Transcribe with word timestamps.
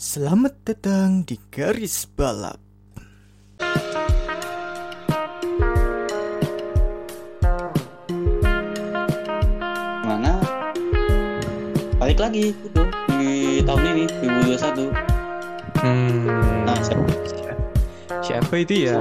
Selamat 0.00 0.56
datang 0.64 1.28
di 1.28 1.36
garis 1.52 2.08
balap. 2.16 2.56
mana 10.04 10.40
balik 12.00 12.18
lagi 12.18 12.52
itu 12.52 12.82
di 13.20 13.32
tahun 13.64 13.82
ini 13.94 14.04
2021 14.56 14.92
Hmm, 15.80 16.28
nah 16.68 16.76
siapa 16.84 17.08
siapa 18.20 18.52
itu 18.60 18.84
ya? 18.84 19.00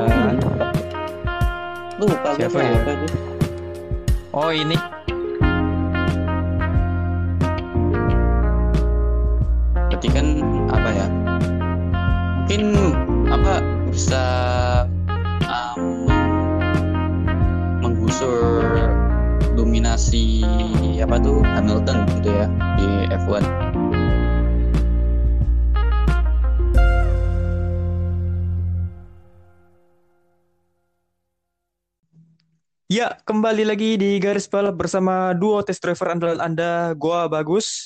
lupa 1.99 2.39
gue 2.39 2.47
Siapa 2.47 2.55
ya? 2.55 2.71
siapa 2.71 2.91
itu 2.95 3.07
Oh 4.29 4.53
ini. 4.53 4.98
Berarti 9.99 10.15
kan 10.15 10.27
apa 10.71 10.89
ya 10.95 11.07
mungkin 12.39 12.63
apa 13.27 13.59
bisa 13.91 14.23
um, 15.43 16.07
menggusur 17.83 18.63
dominasi 19.59 20.47
apa 21.03 21.19
tuh 21.19 21.43
Hamilton 21.43 22.07
gitu 22.15 22.31
ya 22.31 22.47
di 22.79 23.11
F1 23.11 23.43
Ya, 32.87 33.19
kembali 33.27 33.67
lagi 33.67 33.99
di 33.99 34.15
garis 34.17 34.47
balap 34.47 34.79
bersama 34.79 35.35
duo 35.35 35.59
test 35.61 35.83
driver 35.83 36.07
andalan 36.09 36.39
Anda, 36.39 36.95
gua 36.95 37.27
Bagus. 37.27 37.83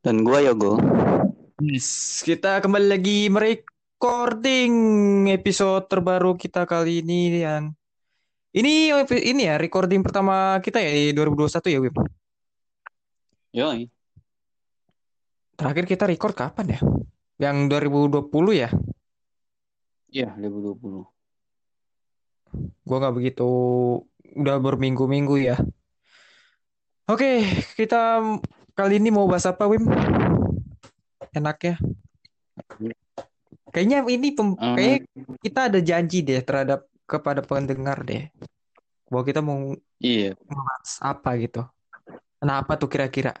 Dan 0.00 0.24
gua 0.24 0.40
Yogo 0.40 0.80
Yes, 1.60 2.24
kita 2.24 2.64
kembali 2.64 2.88
lagi 2.88 3.28
merecording 3.28 4.72
episode 5.28 5.84
terbaru 5.92 6.32
kita 6.32 6.64
kali 6.64 7.04
ini 7.04 7.44
yang 7.44 7.76
ini 8.56 8.88
ini 8.96 9.42
ya 9.44 9.60
recording 9.60 10.00
pertama 10.00 10.56
kita 10.64 10.80
ya 10.80 10.88
di 10.88 11.12
2021 11.12 11.68
ya, 11.68 11.78
Wim. 11.84 11.94
yoi 13.52 13.82
Terakhir 15.60 15.84
kita 15.84 16.08
record 16.08 16.32
kapan 16.32 16.72
ya? 16.72 16.80
Yang 17.36 17.56
2020 17.68 18.56
ya? 18.56 18.72
iya 20.08 20.32
2020 20.40 21.04
Gua 22.88 22.96
nggak 23.04 23.14
begitu 23.20 23.48
udah 24.30 24.56
berminggu-minggu 24.58 25.36
ya. 25.44 25.60
Oke, 27.06 27.42
kita 27.76 28.22
kali 28.80 28.96
ini 28.96 29.12
mau 29.12 29.28
bahas 29.28 29.44
apa, 29.44 29.68
Wim? 29.68 29.84
Enaknya. 31.36 31.76
Kayaknya 33.68 33.98
ini 34.08 34.28
pem- 34.32 34.56
Hmm. 34.56 34.72
kayaknya 34.72 34.98
kita 35.44 35.60
ada 35.68 35.80
janji 35.84 36.24
deh 36.24 36.40
terhadap 36.40 36.88
kepada 37.04 37.44
pendengar 37.44 38.00
deh. 38.00 38.32
Bahwa 39.12 39.22
kita 39.28 39.44
mau 39.44 39.76
iya 40.00 40.32
bahas 40.48 40.96
apa 41.04 41.36
gitu. 41.36 41.60
Nah, 42.40 42.64
apa 42.64 42.80
tuh 42.80 42.88
kira-kira? 42.88 43.36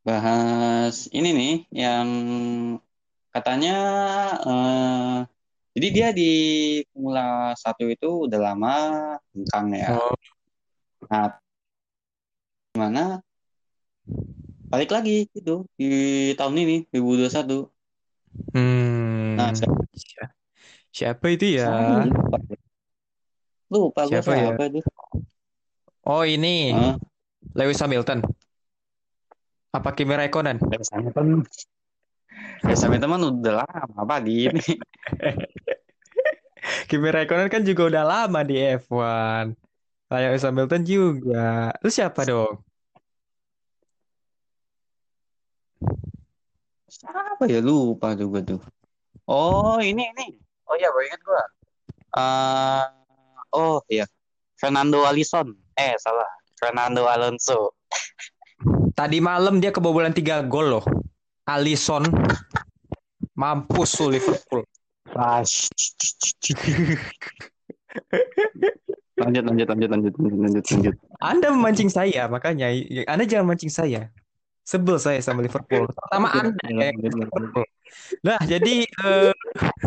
bahas 0.00 1.12
ini 1.12 1.28
nih 1.36 1.54
yang 1.76 2.08
katanya 3.36 3.76
eh, 4.48 5.16
jadi 5.76 5.88
dia 5.92 6.08
di 6.16 6.32
Formula 6.88 7.52
1 7.52 7.84
itu 7.84 8.24
udah 8.24 8.40
lama 8.40 8.74
hengkang 9.36 9.76
ya. 9.76 9.88
Oh. 9.92 10.16
Nah, 11.04 11.36
gimana 12.72 13.20
balik 14.70 14.90
lagi 14.94 15.26
gitu 15.34 15.66
di 15.74 15.90
tahun 16.38 16.54
ini 16.62 16.76
2021. 16.94 17.66
Hmm. 18.54 19.34
Nah, 19.34 19.50
siapa, 19.50 19.82
Si- 19.94 20.14
Siapa 20.90 21.26
itu 21.30 21.46
ya? 21.58 21.70
lupa. 22.06 22.38
Lupa 23.70 24.00
Siapa 24.06 24.32
ya? 24.34 24.50
siapa 24.50 24.62
itu. 24.70 24.80
Oh, 26.06 26.26
ini 26.26 26.74
Hah? 26.74 26.94
Lewis 27.54 27.78
Hamilton. 27.78 28.22
Apa 29.70 29.94
Kimi 29.94 30.18
Raikkonen? 30.18 30.58
Lewis 30.58 30.90
Hamilton. 30.90 31.46
Lewis 32.66 32.82
Hamilton 32.82 33.08
mah 33.10 33.18
udah 33.22 33.54
lama 33.62 33.94
apa 34.02 34.16
gini. 34.26 34.58
Kimi 36.90 37.08
Raikkonen 37.10 37.46
kan 37.46 37.62
juga 37.62 37.86
udah 37.86 38.04
lama 38.06 38.42
di 38.42 38.58
F1. 38.58 39.54
Lewis 40.10 40.42
Hamilton 40.42 40.82
juga. 40.82 41.70
Lu 41.82 41.90
siapa 41.90 42.26
dong? 42.26 42.58
Siapa 46.90 47.46
ya 47.46 47.62
lupa 47.62 48.18
juga 48.18 48.42
tuh. 48.42 48.60
Oh 49.30 49.78
ini 49.78 50.10
ini. 50.10 50.34
Oh 50.66 50.74
iya 50.74 50.90
baru 50.90 51.06
ingat 51.06 51.20
gua. 51.22 51.44
Eh, 52.18 52.84
oh 53.54 53.78
iya. 53.86 54.10
Fernando 54.58 55.06
Alonso. 55.06 55.54
Eh 55.78 55.94
salah. 56.02 56.26
Fernando 56.58 57.06
Alonso. 57.06 57.78
Tadi 58.98 59.22
malam 59.22 59.62
dia 59.62 59.70
kebobolan 59.70 60.10
3 60.10 60.50
gol 60.50 60.66
loh. 60.76 60.84
Alisson. 61.46 62.10
Mampus 63.38 63.96
lu 64.02 64.12
Liverpool. 64.12 64.66
Ah, 65.16 65.42
lanjut 69.18 69.42
lanjut 69.42 69.66
lanjut 69.66 69.88
lanjut 69.90 70.14
lanjut 70.14 70.64
lanjut. 70.70 70.94
Anda 71.18 71.48
memancing 71.50 71.90
saya, 71.90 72.30
makanya 72.30 72.70
Anda 73.10 73.24
jangan 73.26 73.50
mancing 73.50 73.72
saya. 73.72 74.12
Sebel 74.70 75.02
saya 75.02 75.18
sama 75.18 75.42
Liverpool. 75.42 75.90
Pertama 75.90 76.30
Anda 76.30 76.62
ya, 76.62 76.94
Liverpool. 76.94 77.66
Nah, 78.22 78.38
jadi 78.46 78.86
eh, 78.86 79.34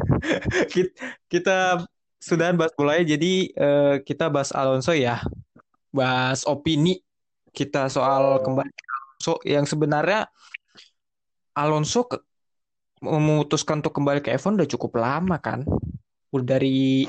kit- 0.76 1.00
kita 1.32 1.88
sudah 2.20 2.52
bahas 2.52 2.76
mulai. 2.76 3.08
Jadi 3.08 3.56
eh, 3.56 4.04
kita 4.04 4.28
bahas 4.28 4.52
Alonso 4.52 4.92
ya. 4.92 5.24
Bahas 5.96 6.44
opini 6.44 7.00
kita 7.56 7.88
soal 7.88 8.44
kembali 8.44 8.68
ke 8.76 8.84
Alonso 8.92 9.34
yang 9.48 9.64
sebenarnya 9.64 10.28
Alonso 11.56 12.04
ke- 12.04 12.20
memutuskan 13.00 13.80
untuk 13.80 13.96
kembali 13.96 14.20
ke 14.20 14.36
F1 14.36 14.60
udah 14.60 14.68
cukup 14.68 15.00
lama 15.00 15.40
kan. 15.40 15.64
Udah 16.36 16.60
dari 16.60 17.08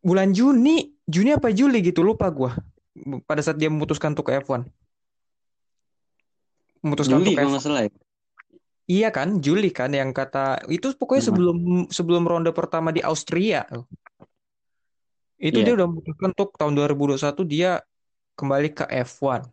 bulan 0.00 0.32
Juni, 0.32 0.96
Juni 1.04 1.36
apa 1.36 1.52
Juli 1.52 1.84
gitu 1.84 2.00
lupa 2.00 2.32
gua. 2.32 2.56
Pada 3.28 3.44
saat 3.44 3.60
dia 3.60 3.68
memutuskan 3.68 4.16
untuk 4.16 4.32
ke 4.32 4.40
F1. 4.40 4.64
Memutuskan 6.84 7.16
Juli 7.16 7.32
untuk 7.32 7.34
kalau 7.34 7.48
F1. 7.48 7.52
nggak 7.56 7.64
salah 7.64 7.82
ya. 7.82 7.90
Iya 8.84 9.08
kan, 9.08 9.28
Juli 9.40 9.72
kan 9.72 9.90
yang 9.90 10.12
kata 10.12 10.68
itu 10.68 10.92
pokoknya 10.92 11.24
Hmm. 11.24 11.30
sebelum 11.32 11.56
sebelum 11.88 12.22
ronde 12.28 12.52
pertama 12.52 12.92
di 12.92 13.00
Austria. 13.00 13.64
Itu 15.40 15.58
Iya. 15.58 15.64
dia 15.64 15.74
udah 15.74 15.88
memutuskan 15.88 16.30
untuk 16.30 16.52
tahun 16.54 16.72
2021 16.76 17.42
dia 17.42 17.80
kembali 18.36 18.68
ke 18.70 18.84
F1. 18.84 19.48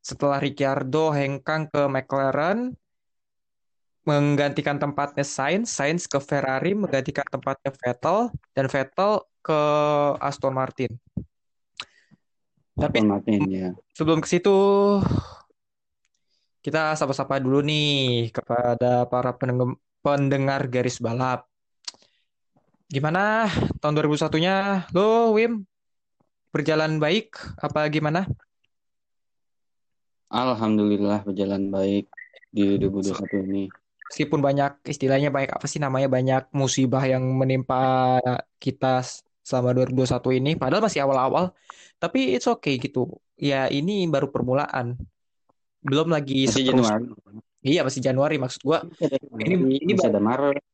Setelah 0.00 0.38
Ricciardo 0.38 1.10
hengkang 1.10 1.66
ke 1.66 1.82
McLaren 1.84 2.72
menggantikan 4.00 4.78
tempatnya 4.78 5.22
Sainz, 5.22 5.68
Sainz 5.68 6.06
ke 6.06 6.16
Ferrari 6.18 6.72
menggantikan 6.72 7.26
tempatnya 7.26 7.68
Vettel 7.74 8.18
dan 8.54 8.66
Vettel 8.66 9.12
ke 9.42 9.60
Aston 10.18 10.54
Martin. 10.54 10.94
Tapi 12.74 12.96
Aston 13.02 13.10
Martin 13.10 13.40
ya. 13.46 13.68
sebelum 13.92 14.24
ke 14.24 14.28
situ 14.30 14.56
kita 16.60 16.92
sapa-sapa 16.96 17.40
dulu 17.40 17.64
nih 17.64 18.28
kepada 18.28 19.08
para 19.08 19.32
pendengar, 19.36 19.80
pendengar 20.04 20.60
garis 20.68 21.00
balap. 21.00 21.48
Gimana 22.90 23.48
tahun 23.80 23.96
2001-nya? 23.96 24.88
Lo, 24.92 25.32
Wim, 25.32 25.64
berjalan 26.52 27.00
baik 27.00 27.38
apa 27.56 27.86
gimana? 27.88 28.28
Alhamdulillah 30.30 31.26
berjalan 31.26 31.70
baik 31.72 32.06
di 32.50 32.76
2021 32.78 33.46
ini. 33.50 33.64
Meskipun 34.10 34.42
banyak 34.42 34.82
istilahnya 34.90 35.30
banyak 35.30 35.54
apa 35.54 35.66
sih 35.70 35.78
namanya 35.78 36.10
banyak 36.10 36.50
musibah 36.50 37.02
yang 37.06 37.22
menimpa 37.38 38.18
kita 38.58 39.06
selama 39.46 39.70
2021 39.86 40.38
ini, 40.42 40.50
padahal 40.58 40.82
masih 40.82 41.06
awal-awal, 41.06 41.54
tapi 42.02 42.34
it's 42.34 42.50
okay 42.50 42.74
gitu. 42.76 43.06
Ya 43.38 43.70
ini 43.70 44.04
baru 44.10 44.34
permulaan. 44.34 44.98
Belum 45.80 46.08
lagi 46.12 46.44
Masih. 46.46 46.64
Januari. 46.68 47.04
Iya, 47.60 47.84
masih 47.84 48.00
Januari 48.00 48.36
maksud 48.40 48.60
gua. 48.64 48.84
Ini 49.36 49.52
Ini 49.56 49.76
ini 49.84 49.92
masih 49.96 50.08
ada 50.08 50.20
Maret. 50.20 50.64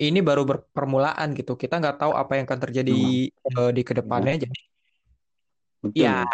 ini 0.00 0.18
baru 0.22 0.42
berpermulaan 0.46 1.34
gitu. 1.36 1.58
Kita 1.58 1.76
nggak 1.76 1.98
tahu 2.00 2.12
apa 2.14 2.38
yang 2.38 2.44
akan 2.48 2.60
terjadi 2.62 2.98
eh, 3.30 3.70
di 3.74 3.82
ke 3.84 3.92
depannya. 3.92 4.38
Jadi 4.38 4.58
Betul. 5.84 5.96
ya 5.96 6.24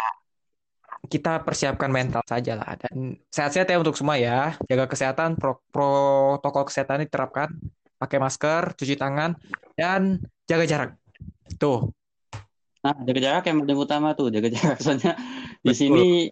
kita 1.07 1.41
persiapkan 1.43 1.89
mental 1.91 2.23
saja 2.25 2.57
lah. 2.57 2.77
Dan 2.77 3.17
sehat-sehat 3.31 3.67
ya 3.67 3.77
untuk 3.79 3.95
semua 3.97 4.15
ya. 4.19 4.55
Jaga 4.69 4.85
kesehatan, 4.87 5.35
pro- 5.35 5.63
protokol 5.71 6.67
kesehatan 6.67 7.05
diterapkan. 7.05 7.51
Pakai 7.97 8.21
masker, 8.21 8.77
cuci 8.77 8.93
tangan, 8.93 9.33
dan 9.73 10.21
jaga 10.45 10.65
jarak. 10.69 10.91
Tuh. 11.57 11.89
Nah, 12.85 12.93
jaga 13.03 13.19
jarak 13.19 13.43
yang 13.49 13.65
paling 13.65 13.79
utama 13.81 14.13
tuh, 14.13 14.29
jaga 14.29 14.47
jarak. 14.53 14.77
Soalnya 14.85 15.17
di 15.65 15.73
sini 15.73 16.29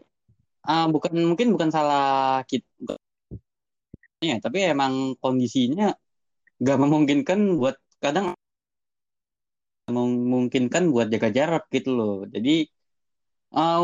ah, 0.69 0.85
bukan 0.93 1.13
mungkin 1.29 1.47
bukan 1.53 1.69
salah 1.75 2.41
kita 2.49 2.65
harusnya, 4.15 4.35
tapi 4.43 4.57
emang 4.73 4.93
kondisinya 5.21 5.93
nggak 6.61 6.77
memungkinkan 6.83 7.39
buat 7.59 7.75
kadang 8.03 8.33
memungkinkan 9.85 10.89
buat 10.89 11.07
jaga 11.13 11.29
jarak 11.29 11.63
gitu 11.69 11.89
loh. 11.93 12.15
Jadi 12.25 12.65
uh, 13.53 13.79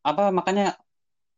apa 0.00 0.32
makanya 0.32 0.80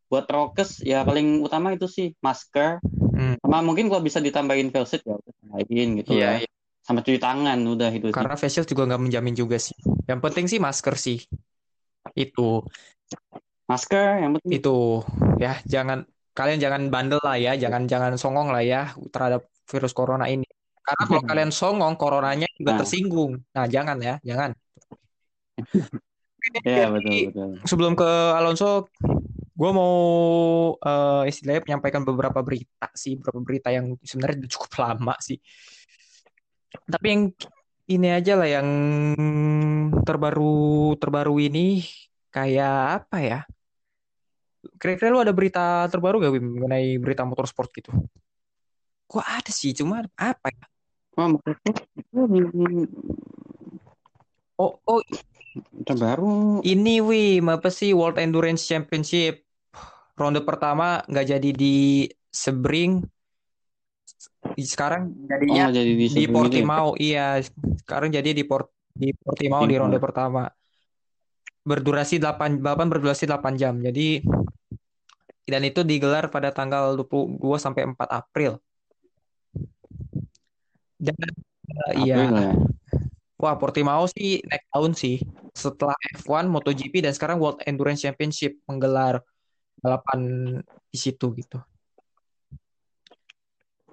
buat 0.06 0.24
prokes 0.30 0.86
ya 0.86 1.02
paling 1.02 1.42
utama 1.42 1.74
itu 1.74 1.90
sih 1.90 2.14
masker 2.22 2.78
Hmm. 3.16 3.32
sama 3.40 3.64
mungkin 3.64 3.88
kalau 3.88 4.04
bisa 4.04 4.20
ditambahin 4.20 4.68
face 4.68 5.00
shield 5.00 5.08
ya 5.08 5.16
tambahin 5.40 5.88
gitu 5.96 6.20
Iya, 6.20 6.44
ya 6.44 6.48
sama 6.84 7.00
cuci 7.00 7.16
tangan 7.16 7.58
udah 7.64 7.88
itu 7.96 8.12
sih 8.12 8.16
Karena 8.20 8.36
face 8.36 8.52
shield 8.60 8.68
juga 8.68 8.82
nggak 8.92 9.02
menjamin 9.08 9.32
juga 9.32 9.56
sih. 9.56 9.72
Yang 10.04 10.20
penting 10.20 10.46
sih 10.52 10.60
masker 10.60 10.94
sih. 11.00 11.18
Itu, 12.12 12.60
masker 13.66 14.22
yang 14.22 14.32
penting 14.38 14.62
itu 14.62 15.02
ya 15.42 15.58
jangan 15.66 16.06
kalian 16.36 16.60
jangan 16.60 16.82
bandel 16.92 17.16
lah 17.24 17.40
ya, 17.40 17.56
jangan 17.56 17.88
jangan 17.88 18.12
songong 18.20 18.52
lah 18.52 18.60
ya 18.60 18.92
terhadap 19.08 19.48
virus 19.64 19.96
corona 19.96 20.28
ini. 20.28 20.44
Karena 20.84 21.02
kalau 21.08 21.22
kalian 21.32 21.50
songong, 21.50 21.96
coronanya 21.96 22.46
juga 22.60 22.76
Nah. 22.76 22.78
tersinggung. 22.84 23.32
Nah, 23.56 23.64
jangan 23.64 23.96
ya, 24.04 24.20
jangan. 24.20 24.52
ya 26.68 26.92
betul 26.92 27.32
betul 27.32 27.48
Sebelum 27.64 27.96
ke 27.96 28.10
Alonso, 28.36 28.92
gue 29.56 29.70
mau 29.72 29.96
eh, 30.76 31.32
istilahnya 31.32 31.64
menyampaikan 31.64 32.04
beberapa 32.04 32.44
berita 32.44 32.92
sih, 32.92 33.16
beberapa 33.16 33.40
berita 33.40 33.72
yang 33.72 33.96
sebenarnya 34.04 34.44
cukup 34.52 34.70
lama 34.76 35.16
sih. 35.24 35.40
Tapi 36.86 37.06
yang 37.08 37.22
ini 37.88 38.08
aja 38.12 38.36
lah 38.36 38.46
yang 38.60 38.68
terbaru 40.04 40.92
terbaru 41.00 41.40
ini 41.40 41.80
kayak 42.28 43.02
apa 43.02 43.18
ya? 43.24 43.40
Kira-kira 44.74 45.14
lu 45.14 45.22
ada 45.22 45.30
berita 45.30 45.86
terbaru 45.86 46.18
gak 46.22 46.32
Wim 46.34 46.46
mengenai 46.58 46.98
berita 46.98 47.22
motorsport 47.22 47.70
gitu? 47.70 47.94
Gua 49.06 49.22
ada 49.22 49.52
sih, 49.54 49.70
cuma 49.70 50.02
apa 50.18 50.48
ya? 50.50 50.66
Oh, 54.56 54.80
oh 54.84 55.00
terbaru. 55.84 56.60
ini 56.66 57.00
Wim 57.00 57.46
apa 57.48 57.70
sih? 57.72 57.96
World 57.96 58.20
Endurance 58.20 58.66
Championship. 58.66 59.46
Ronde 60.16 60.40
pertama 60.40 61.04
nggak 61.04 61.26
jadi 61.36 61.50
di 61.52 62.08
Sebring. 62.32 63.04
Sekarang 64.56 65.12
oh 65.12 65.28
jadinya 65.28 65.68
jadi 65.68 65.92
di 65.92 66.06
di 66.08 66.08
sebelum 66.08 66.24
itu 66.24 66.32
ya? 66.32 66.36
Portimao 66.36 66.88
iya. 66.96 67.26
Sekarang 67.84 68.08
jadi 68.08 68.32
di 68.32 68.44
Port 68.44 68.72
di 68.96 69.12
Portimao 69.12 69.68
di 69.68 69.76
ronde 69.76 70.00
pertama. 70.00 70.48
Berdurasi 71.66 72.16
8 72.16 72.64
balapan 72.64 72.88
berdurasi 72.88 73.28
8 73.28 73.60
jam. 73.60 73.76
Jadi 73.76 74.24
dan 75.46 75.62
itu 75.62 75.86
digelar 75.86 76.26
pada 76.26 76.50
tanggal 76.50 76.98
22 76.98 77.38
sampai 77.62 77.86
4 77.86 77.94
April. 78.10 78.58
Dan 80.98 81.14
eh, 81.14 81.94
iya. 82.02 82.18
April 82.18 82.32
ya? 82.34 82.52
Wah 83.36 83.54
Portimao 83.54 84.10
sih 84.10 84.42
next 84.42 84.68
tahun 84.74 84.92
sih. 84.98 85.16
Setelah 85.54 85.94
F1 86.18 86.50
MotoGP 86.50 87.04
dan 87.06 87.14
sekarang 87.14 87.38
World 87.38 87.62
Endurance 87.62 88.02
Championship 88.02 88.58
menggelar 88.66 89.22
balapan 89.78 90.20
di 90.90 90.98
situ 90.98 91.30
gitu. 91.38 91.62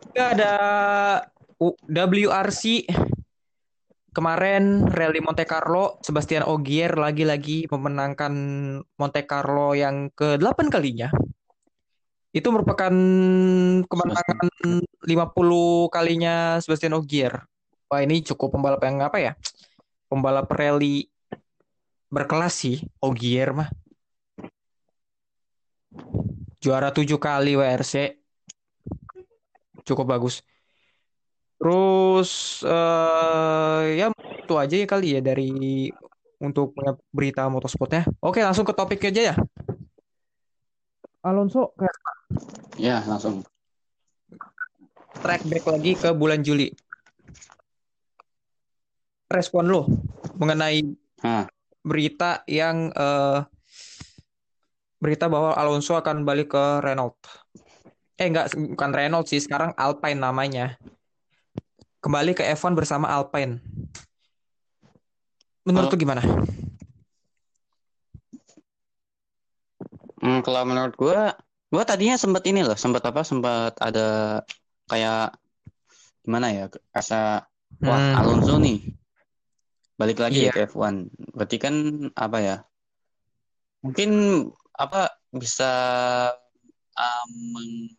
Juga 0.09 0.23
ada 0.35 0.53
WRC 1.87 2.87
kemarin 4.13 4.87
Rally 4.87 5.21
Monte 5.23 5.43
Carlo 5.43 5.99
Sebastian 6.05 6.45
Ogier 6.47 6.93
lagi-lagi 6.93 7.67
memenangkan 7.67 8.33
Monte 8.85 9.21
Carlo 9.25 9.73
yang 9.73 10.13
ke-8 10.13 10.69
kalinya 10.69 11.09
itu 12.33 12.49
merupakan 12.49 12.89
kemenangan 13.85 14.47
50 15.05 15.93
kalinya 15.93 16.57
Sebastian 16.57 16.97
Ogier. 16.97 17.45
Wah 17.85 18.01
ini 18.01 18.25
cukup 18.25 18.57
pembalap 18.57 18.81
yang 18.81 19.05
apa 19.05 19.21
ya? 19.21 19.31
Pembalap 20.09 20.49
rally 20.49 21.13
berkelas 22.09 22.53
sih 22.57 22.81
Ogier 22.97 23.53
mah. 23.53 23.69
Juara 26.57 26.89
tujuh 26.89 27.21
kali 27.21 27.53
WRC 27.53 28.17
cukup 29.85 30.17
bagus. 30.17 30.41
Terus 31.61 32.59
eh 32.65 34.01
ya 34.01 34.09
itu 34.41 34.53
aja 34.57 34.75
ya 34.75 34.87
kali 34.89 35.07
ya 35.15 35.21
dari 35.21 35.53
untuk 36.41 36.73
berita 37.13 37.45
motorsportnya. 37.45 38.09
Oke 38.25 38.41
langsung 38.41 38.65
ke 38.65 38.73
topik 38.73 39.05
aja 39.05 39.31
ya. 39.31 39.35
Alonso 41.23 41.71
ke 41.77 41.87
ya 42.79 43.03
langsung 43.05 43.45
track 45.21 45.45
back 45.47 45.65
lagi 45.67 45.91
ke 45.97 46.09
bulan 46.11 46.41
Juli 46.41 46.73
respon 49.29 49.65
lo 49.69 49.89
mengenai 50.37 50.83
Hah. 51.25 51.47
berita 51.81 52.45
yang 52.45 52.93
eh, 52.93 53.39
berita 55.03 55.27
bahwa 55.27 55.51
Alonso 55.59 55.99
akan 55.99 56.23
balik 56.23 56.55
ke 56.55 56.63
Renault. 56.79 57.19
Eh 58.15 58.31
enggak, 58.31 58.55
bukan 58.55 58.91
Renault 58.95 59.27
sih, 59.27 59.43
sekarang 59.43 59.75
Alpine 59.75 60.15
namanya. 60.15 60.79
Kembali 61.99 62.31
ke 62.31 62.47
F1 62.55 62.71
bersama 62.71 63.11
Alpine. 63.11 63.59
Menurut 65.67 65.91
lu 65.91 65.99
gimana? 65.99 66.23
Hmm, 70.23 70.39
kalau 70.39 70.63
menurut 70.63 70.95
gua, 70.95 71.35
gua 71.73 71.83
tadinya 71.89 72.13
sempat 72.21 72.45
ini 72.45 72.61
loh, 72.61 72.77
sempat 72.77 73.01
apa? 73.01 73.25
Sempat 73.25 73.81
ada 73.81 74.39
kayak 74.85 75.33
gimana 76.21 76.53
ya? 76.53 76.65
Rasa 76.93 77.49
wah 77.81 77.97
Hmm. 77.97 78.13
Alonso 78.21 78.61
nih 78.61 78.93
balik 79.97 80.21
lagi 80.21 80.45
Iya. 80.45 80.53
ya 80.53 80.55
ke 80.55 80.61
F1. 80.69 81.09
Berarti 81.33 81.57
kan 81.57 81.73
apa 82.13 82.37
ya? 82.37 82.57
Mungkin 83.81 84.09
apa 84.77 85.09
bisa 85.33 85.71
um, 86.93 87.31
meng- 87.57 87.93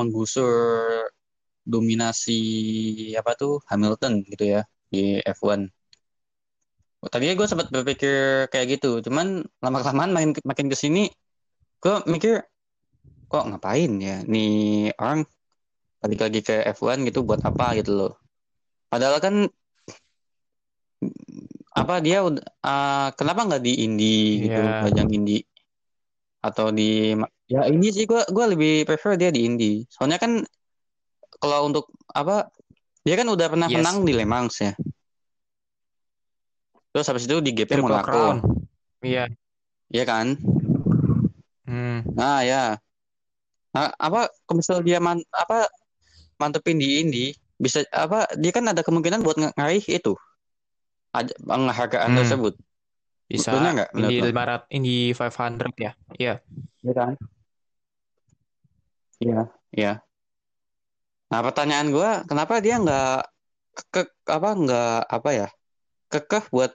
menggusur 0.00 0.48
dominasi 1.60 2.40
apa 3.20 3.36
tuh 3.36 3.60
Hamilton 3.68 4.24
gitu 4.24 4.56
ya 4.58 4.64
di 4.88 5.20
F1. 5.20 5.68
Tadinya 7.00 7.32
gue 7.36 7.46
sempat 7.48 7.72
berpikir 7.72 8.48
kayak 8.52 8.76
gitu, 8.76 9.00
cuman 9.00 9.40
lama-kelamaan 9.64 10.12
makin 10.12 10.36
makin 10.44 10.66
ke 10.68 10.76
sini, 10.76 11.08
gue 11.80 11.96
mikir 12.12 12.44
kok 13.30 13.46
ngapain 13.48 13.92
ya 13.96 14.20
nih 14.26 14.92
orang 15.00 15.24
balik 16.00 16.20
lagi 16.24 16.40
ke 16.44 16.64
F1 16.76 17.04
gitu 17.08 17.24
buat 17.24 17.40
apa 17.44 17.76
gitu 17.76 17.92
loh. 17.92 18.12
Padahal 18.88 19.20
kan 19.20 19.34
apa 21.72 21.94
dia 22.04 22.20
ah, 22.64 23.08
kenapa 23.16 23.46
nggak 23.48 23.62
di 23.64 23.72
Indy 23.86 24.48
gitu, 24.48 24.60
Iya. 24.60 24.84
ajang 24.90 25.08
Indy 25.08 25.40
atau 26.40 26.72
di 26.72 27.12
ya 27.52 27.68
Indy 27.68 27.88
sih 27.92 28.04
gue 28.08 28.24
gue 28.28 28.44
lebih 28.56 28.74
prefer 28.88 29.16
dia 29.16 29.30
di 29.32 29.44
Indy. 29.44 29.84
Soalnya 29.88 30.16
kan 30.20 30.40
kalau 31.40 31.68
untuk 31.68 31.88
apa 32.12 32.48
dia 33.04 33.16
kan 33.16 33.28
udah 33.28 33.46
pernah 33.48 33.68
Yes. 33.68 33.76
menang 33.80 33.96
di 34.04 34.12
Le 34.12 34.26
Mans 34.28 34.56
ya. 34.60 34.72
Terus 36.90 37.06
habis 37.06 37.24
itu 37.24 37.38
di 37.38 37.54
GP 37.54 37.80
Monaco. 37.80 38.40
Iya. 39.00 39.30
iya 39.88 40.04
kan? 40.04 40.36
Hmm. 41.70 42.02
Nah 42.18 42.42
ya, 42.42 42.62
nah, 43.74 43.88
apa 44.06 44.20
misal 44.58 44.82
dia 44.82 44.98
man, 44.98 45.18
apa 45.30 45.70
mantepin 46.40 46.78
di 46.82 46.88
Indy 47.02 47.26
bisa 47.60 47.84
apa 47.94 48.26
dia 48.42 48.52
kan 48.56 48.64
ada 48.72 48.82
kemungkinan 48.86 49.20
buat 49.26 49.36
ng- 49.40 49.54
ngeraih 49.56 49.84
itu 49.98 50.12
ada 51.10 51.32
penghargaan 51.42 52.10
Hmm. 52.10 52.18
tersebut, 52.22 52.54
Bisa 53.30 53.50
menurut 53.94 54.14
Indy 54.14 54.16
lo? 54.18 54.26
500, 54.30 54.60
Indy 54.74 54.96
500 55.14 55.72
ya. 55.78 55.92
Iya. 56.18 56.34
iya 56.82 56.92
kan? 56.98 57.12
Iya, 59.20 59.40
iya. 59.76 59.92
Nah 61.30 61.40
pertanyaan 61.46 61.88
gua 61.94 62.10
kenapa 62.26 62.58
dia 62.64 62.74
nggak 62.82 63.14
ke 63.94 64.02
apa 64.26 64.48
nggak 64.62 64.94
apa 65.16 65.30
ya 65.30 65.48
kekeh 66.12 66.44
buat 66.54 66.72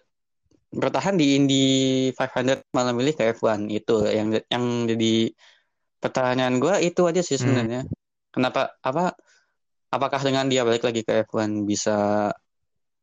bertahan 0.75 1.15
di 1.15 1.39
Indy 1.39 1.65
500 2.12 2.67
malah 2.75 2.91
milih 2.91 3.15
ke 3.15 3.32
F1 3.36 3.72
itu 3.72 3.96
yang 4.12 4.36
yang 4.51 4.65
jadi 4.91 5.32
pertanyaan 6.03 6.60
gua 6.60 6.77
itu 6.84 7.01
aja 7.08 7.24
sih 7.24 7.39
Hmm. 7.39 7.44
sebenarnya. 7.44 7.82
Kenapa 8.36 8.75
apa 8.84 9.15
apakah 9.89 10.22
dengan 10.22 10.51
dia 10.51 10.67
balik 10.67 10.84
lagi 10.84 11.01
ke 11.08 11.24
F1 11.25 11.63
bisa 11.63 12.29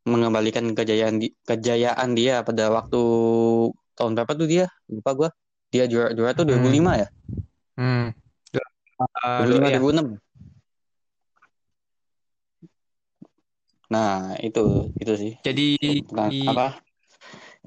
mengembalikan 0.05 0.67
kejayaan 0.75 1.23
di, 1.23 1.33
kejayaan 1.47 2.13
dia 2.13 2.43
pada 2.45 2.69
waktu 2.69 3.03
tahun 3.97 4.13
berapa 4.19 4.33
tuh 4.37 4.49
dia? 4.49 4.67
Lupa 4.93 5.11
gua. 5.17 5.31
Dia 5.73 5.89
juara 5.89 6.13
juara 6.13 6.37
tuh 6.37 6.45
2005 6.45 6.93
ya? 7.01 7.09
Hmm. 7.81 8.13
Uh, 9.01 9.49
2005 9.49 9.73
iya. 9.73 9.79
2006. 9.81 10.21
Nah, 13.93 14.37
itu 14.41 14.93
itu 14.97 15.13
sih. 15.17 15.33
Jadi 15.41 15.77
Nah, 16.13 16.29
apa? 16.29 16.82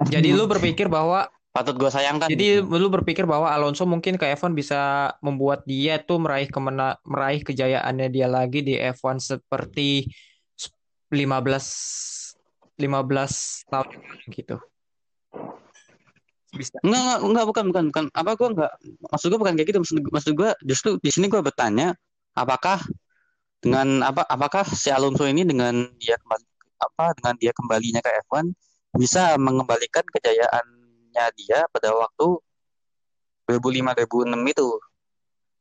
Jadi 0.04 0.36
lu 0.36 0.44
berpikir 0.52 0.92
bahwa 0.92 1.32
patut 1.56 1.80
gue 1.80 1.88
sayangkan. 1.88 2.28
Jadi 2.28 2.60
gitu. 2.60 2.76
lu 2.76 2.92
berpikir 2.92 3.24
bahwa 3.24 3.48
Alonso 3.48 3.88
mungkin 3.88 4.20
ke 4.20 4.28
F1 4.36 4.52
bisa 4.52 5.16
membuat 5.24 5.64
dia 5.64 6.04
tuh 6.04 6.20
meraih 6.20 6.52
kemena 6.52 7.00
meraih 7.08 7.40
kejayaannya 7.48 8.12
dia 8.12 8.28
lagi 8.28 8.60
di 8.60 8.76
F1 8.76 9.24
seperti 9.24 10.12
15 11.08 12.76
15 12.76 13.72
tahun 13.72 13.96
gitu. 14.36 14.60
Bisa. 16.56 16.76
Enggak, 16.84 17.00
enggak, 17.00 17.20
enggak, 17.24 17.46
bukan, 17.48 17.64
bukan, 17.72 17.84
bukan. 17.92 18.06
Apa 18.12 18.32
gue 18.36 18.48
enggak, 18.52 18.72
maksud 19.12 19.28
gue 19.32 19.40
bukan 19.40 19.54
kayak 19.56 19.68
gitu. 19.72 19.80
Maksud, 19.80 19.98
maksud 20.12 20.32
gue 20.36 20.50
justru 20.68 20.90
di 21.00 21.12
sini 21.12 21.32
gue 21.32 21.40
bertanya, 21.40 21.96
apakah 22.36 22.84
dengan 23.64 24.04
apa, 24.04 24.28
apakah 24.28 24.68
si 24.68 24.92
Alonso 24.92 25.24
ini 25.24 25.48
dengan 25.48 25.88
dia 26.00 26.20
kembali 26.20 26.44
apa, 26.84 27.06
dengan 27.16 27.34
dia 27.40 27.52
kembalinya 27.56 28.04
ke 28.04 28.12
F1 28.28 28.52
bisa 28.96 29.36
mengembalikan 29.36 30.04
kejayaannya 30.08 31.26
dia 31.36 31.68
pada 31.70 31.92
waktu 31.92 32.40
2005-2006 33.46 34.54
itu. 34.56 34.68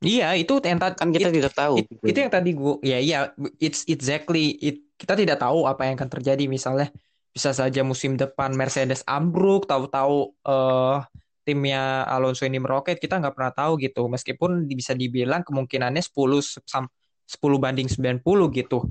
Iya, 0.05 0.37
itu 0.37 0.53
yang 0.61 0.81
tadi 0.81 0.97
Kan 1.01 1.11
kita 1.13 1.31
tidak 1.33 1.53
tahu. 1.57 1.81
It- 1.81 1.91
itu 2.05 2.19
yang 2.21 2.33
tadi 2.33 2.51
gua 2.53 2.77
ya 2.85 2.99
iya 3.01 3.19
it's 3.61 3.89
exactly 3.89 4.57
it 4.61 4.85
kita 5.01 5.17
tidak 5.17 5.41
tahu 5.41 5.65
apa 5.65 5.89
yang 5.89 5.97
akan 5.97 6.11
terjadi 6.13 6.45
misalnya 6.47 6.93
bisa 7.35 7.51
saja 7.51 7.83
musim 7.83 8.15
depan 8.15 8.55
Mercedes 8.55 9.03
ambruk 9.09 9.67
tahu-tahu 9.67 10.33
eh 10.47 10.99
timnya 11.45 12.09
Alonso 12.09 12.47
ini 12.49 12.57
meroket 12.57 12.97
kita 13.03 13.21
nggak 13.21 13.35
pernah 13.37 13.53
tahu 13.53 13.77
gitu 13.83 14.07
meskipun 14.09 14.65
bisa 14.71 14.97
dibilang 14.97 15.45
kemungkinannya 15.45 16.01
10 16.01 16.41
sam 16.65 16.89
10 17.27 17.59
banding 17.61 17.89
90 17.91 18.49
gitu 18.55 18.89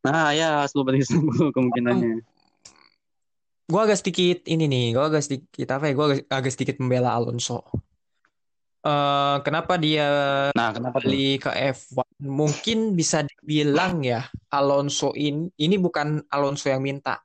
Nah, 0.00 0.32
ya, 0.32 0.64
10 0.64 0.80
banding 0.88 1.04
10 1.04 1.52
kemungkinannya. 1.52 2.24
Gua 3.70 3.86
agak 3.86 4.02
sedikit 4.02 4.38
ini 4.50 4.66
nih 4.66 4.84
gua 4.98 5.06
agak 5.08 5.22
sedikit 5.22 5.68
apa 5.70 5.88
ya 5.88 5.92
gua 5.94 6.06
agak, 6.10 6.20
agak 6.26 6.52
sedikit 6.52 6.76
membela 6.82 7.14
Alonso. 7.14 7.62
Eh 8.80 9.36
kenapa 9.46 9.76
dia 9.78 10.08
Nah, 10.56 10.72
kenapa 10.72 11.04
kembali 11.04 11.36
ke 11.36 11.50
F1 11.52 12.08
mungkin 12.24 12.98
bisa 12.98 13.22
dibilang 13.22 14.00
ya 14.02 14.26
Alonso 14.50 15.14
ini 15.14 15.52
ini 15.60 15.76
bukan 15.78 16.24
Alonso 16.32 16.66
yang 16.72 16.82
minta. 16.82 17.22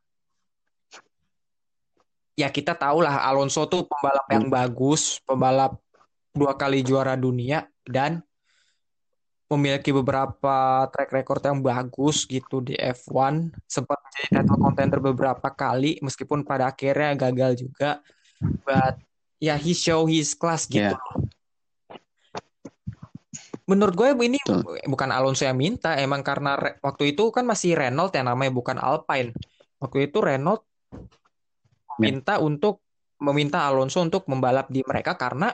Ya 2.36 2.52
kita 2.52 2.76
tahu 2.76 3.00
lah 3.02 3.24
Alonso 3.24 3.64
tuh 3.72 3.88
pembalap 3.88 4.28
yang 4.28 4.46
bagus 4.52 5.24
pembalap 5.24 5.80
dua 6.36 6.60
kali 6.60 6.84
juara 6.84 7.16
dunia 7.16 7.64
dan 7.88 8.20
memiliki 9.48 9.96
beberapa 9.96 10.90
track 10.92 11.16
record 11.16 11.42
yang 11.48 11.64
bagus 11.64 12.28
gitu 12.28 12.60
di 12.60 12.76
F1 12.76 13.56
sempat 13.64 13.95
title 14.30 14.60
contender 14.60 15.00
beberapa 15.02 15.50
kali 15.52 16.00
meskipun 16.02 16.44
pada 16.44 16.72
akhirnya 16.72 17.16
gagal 17.18 17.68
juga 17.68 18.00
but 18.68 18.98
ya 19.38 19.56
he 19.56 19.72
show 19.76 20.06
his 20.06 20.34
class 20.34 20.66
gitu 20.66 20.94
Ya. 20.94 21.00
menurut 23.66 23.98
gue 23.98 24.10
ini 24.26 24.38
Betul. 24.46 24.78
bukan 24.86 25.10
Alonso 25.10 25.44
yang 25.44 25.58
minta 25.58 25.98
emang 25.98 26.22
karena 26.22 26.54
Re- 26.56 26.78
waktu 26.80 27.18
itu 27.18 27.34
kan 27.34 27.44
masih 27.50 27.74
Renault 27.74 28.14
yang 28.14 28.30
namanya 28.30 28.54
bukan 28.54 28.78
Alpine 28.78 29.34
waktu 29.82 30.08
itu 30.08 30.22
Renault 30.22 30.64
minta 31.98 32.38
untuk 32.38 32.86
meminta 33.18 33.66
Alonso 33.66 34.04
untuk 34.04 34.28
membalap 34.30 34.70
di 34.70 34.86
mereka 34.86 35.18
karena 35.18 35.50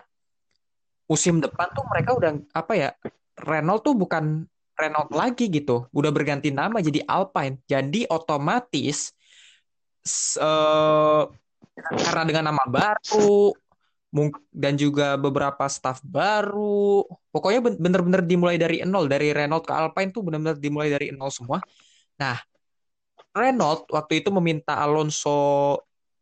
musim 1.08 1.40
depan 1.40 1.72
tuh 1.72 1.86
mereka 1.88 2.12
udah 2.18 2.32
apa 2.52 2.74
ya 2.76 2.90
Renault 3.38 3.82
tuh 3.86 3.96
bukan 3.96 4.44
Renault 4.78 5.12
lagi 5.14 5.48
gitu. 5.52 5.88
Udah 5.94 6.12
berganti 6.14 6.50
nama 6.50 6.82
jadi 6.82 7.04
Alpine. 7.06 7.62
Jadi 7.68 8.08
otomatis 8.10 9.14
eh, 10.38 11.24
karena 11.82 12.24
dengan 12.26 12.44
nama 12.54 12.64
baru 12.66 13.54
dan 14.52 14.76
juga 14.76 15.16
beberapa 15.16 15.72
staff 15.72 16.04
baru 16.04 17.08
pokoknya 17.32 17.60
ben- 17.64 17.80
bener-bener 17.80 18.22
dimulai 18.28 18.58
dari 18.60 18.84
nol. 18.84 19.08
Dari 19.08 19.32
Renault 19.32 19.64
ke 19.64 19.74
Alpine 19.74 20.12
tuh 20.12 20.22
bener-bener 20.28 20.60
dimulai 20.60 20.92
dari 20.92 21.16
nol 21.16 21.32
semua. 21.32 21.64
Nah 22.20 22.36
Renault 23.32 23.88
waktu 23.88 24.20
itu 24.20 24.30
meminta 24.36 24.76
Alonso 24.76 25.80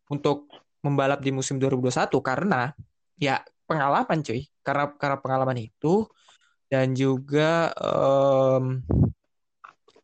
untuk 0.10 0.50
membalap 0.86 1.20
di 1.26 1.34
musim 1.34 1.58
2021 1.58 2.22
karena 2.22 2.70
ya 3.18 3.42
pengalaman 3.66 4.22
cuy. 4.22 4.46
Karena 4.62 4.94
karena 4.94 5.18
pengalaman 5.18 5.58
itu 5.58 6.06
dan 6.70 6.94
juga 6.94 7.74
em, 7.82 8.86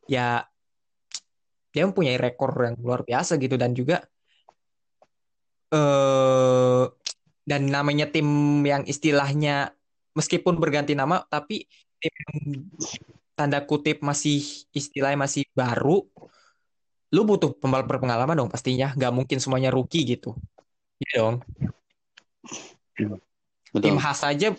ya 0.09 0.49
dia 1.69 1.83
mempunyai 1.85 2.17
rekor 2.17 2.51
yang 2.57 2.75
luar 2.81 3.05
biasa 3.05 3.37
gitu. 3.37 3.55
Dan 3.55 3.77
juga 3.77 4.01
eh 5.69 6.83
dan 7.45 7.61
namanya 7.69 8.09
tim 8.09 8.25
yang 8.65 8.81
istilahnya 8.89 9.69
meskipun 10.17 10.57
berganti 10.57 10.97
nama 10.97 11.21
tapi 11.29 11.69
tim 12.01 12.13
yang 12.17 12.33
tanda 13.37 13.61
kutip 13.61 14.01
masih 14.01 14.41
istilahnya 14.73 15.19
masih 15.29 15.45
baru 15.53 16.01
lu 17.13 17.21
butuh 17.23 17.53
pembalap 17.53 17.85
berpengalaman 17.85 18.33
dong 18.33 18.49
pastinya. 18.49 18.91
Nggak 18.97 19.13
mungkin 19.13 19.37
semuanya 19.37 19.69
rookie 19.69 20.03
gitu. 20.03 20.33
Iya 20.97 21.11
dong. 21.21 21.35
Tim 22.95 23.19
Betul. 23.75 23.99
khas 23.99 24.23
saja 24.23 24.55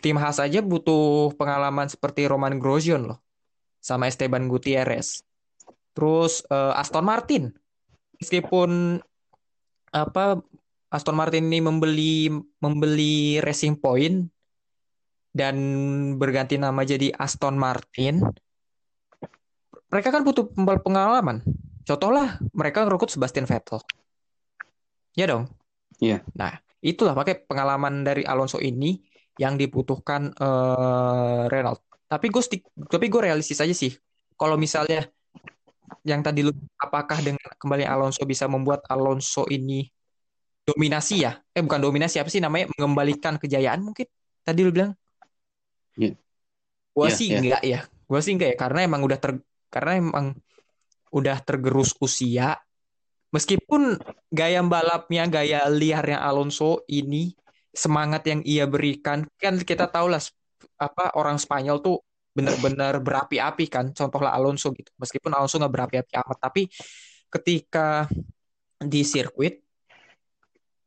tim 0.00 0.16
khas 0.18 0.42
saja 0.42 0.60
butuh 0.60 1.34
pengalaman 1.34 1.86
seperti 1.86 2.26
Roman 2.26 2.58
Grosjean 2.58 3.10
loh 3.10 3.18
sama 3.80 4.06
Esteban 4.06 4.46
Gutierrez. 4.46 5.24
Terus 5.96 6.44
eh, 6.48 6.72
Aston 6.80 7.04
Martin. 7.06 7.50
Meskipun 8.20 9.00
apa 9.90 10.38
Aston 10.92 11.16
Martin 11.18 11.50
ini 11.50 11.58
membeli 11.62 12.30
membeli 12.60 13.40
Racing 13.42 13.80
Point 13.80 14.28
dan 15.30 15.56
berganti 16.18 16.58
nama 16.58 16.82
jadi 16.82 17.14
Aston 17.14 17.54
Martin 17.54 18.22
mereka 19.90 20.14
kan 20.14 20.22
butuh 20.22 20.46
pembalap 20.46 20.86
pengalaman. 20.86 21.42
Contohlah 21.82 22.38
mereka 22.54 22.86
ngerekrut 22.86 23.10
Sebastian 23.10 23.50
Vettel. 23.50 23.82
Ya 25.18 25.26
dong? 25.26 25.50
Iya. 26.00 26.24
nah 26.32 26.56
itulah 26.80 27.12
pakai 27.12 27.44
pengalaman 27.44 28.00
dari 28.00 28.24
Alonso 28.24 28.56
ini 28.56 28.96
yang 29.38 29.54
dibutuhkan 29.54 30.32
eh, 30.34 31.42
Renault 31.52 31.90
tapi 32.10 32.26
gue 32.26 32.42
tapi 32.90 33.06
gue 33.06 33.20
realistis 33.22 33.62
aja 33.62 33.70
sih. 33.70 33.94
Kalau 34.34 34.58
misalnya 34.58 35.06
yang 36.02 36.26
tadi 36.26 36.42
lu 36.42 36.50
apakah 36.74 37.22
dengan 37.22 37.38
kembali 37.54 37.86
Alonso 37.86 38.26
bisa 38.26 38.50
membuat 38.50 38.82
Alonso 38.90 39.46
ini 39.46 39.86
dominasi 40.66 41.22
ya? 41.22 41.38
Eh 41.54 41.62
bukan 41.62 41.78
dominasi 41.78 42.18
apa 42.18 42.26
sih 42.26 42.42
namanya? 42.42 42.66
Mengembalikan 42.74 43.38
kejayaan 43.38 43.86
mungkin 43.86 44.10
tadi 44.42 44.60
lu 44.66 44.74
bilang? 44.74 44.90
Iya. 45.94 46.18
gua 46.90 47.06
Iya, 47.06 47.14
sih 47.14 47.26
iya. 47.30 47.38
enggak 47.38 47.62
ya. 47.62 47.80
Gua 48.10 48.18
sih 48.18 48.32
enggak 48.34 48.50
ya 48.50 48.56
karena 48.58 48.80
emang 48.90 49.00
udah 49.06 49.18
ter 49.22 49.30
karena 49.70 49.92
emang 50.02 50.26
udah 51.14 51.36
tergerus 51.46 51.94
usia. 52.02 52.58
Meskipun 53.30 53.94
gaya 54.34 54.58
balapnya 54.66 55.30
gaya 55.30 55.62
liarnya 55.70 56.18
Alonso 56.18 56.82
ini 56.90 57.30
semangat 57.70 58.22
yang 58.26 58.40
ia 58.42 58.66
berikan. 58.66 59.26
Kan 59.38 59.58
kita 59.62 59.86
tahu 59.86 60.10
lah 60.10 60.22
apa 60.76 61.14
orang 61.16 61.38
Spanyol 61.38 61.80
tuh 61.80 62.02
benar-benar 62.30 63.02
berapi-api 63.02 63.66
kan. 63.70 63.90
Contohlah 63.94 64.34
Alonso 64.34 64.70
gitu. 64.74 64.90
Meskipun 64.98 65.34
Alonso 65.34 65.58
nggak 65.58 65.74
berapi-api 65.74 66.12
amat 66.20 66.38
tapi 66.38 66.70
ketika 67.30 68.10
di 68.80 69.06
sirkuit 69.06 69.62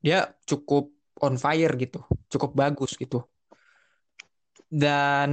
dia 0.04 0.28
cukup 0.44 0.92
on 1.24 1.40
fire 1.40 1.74
gitu. 1.80 2.04
Cukup 2.28 2.52
bagus 2.52 3.00
gitu. 3.00 3.24
Dan 4.68 5.32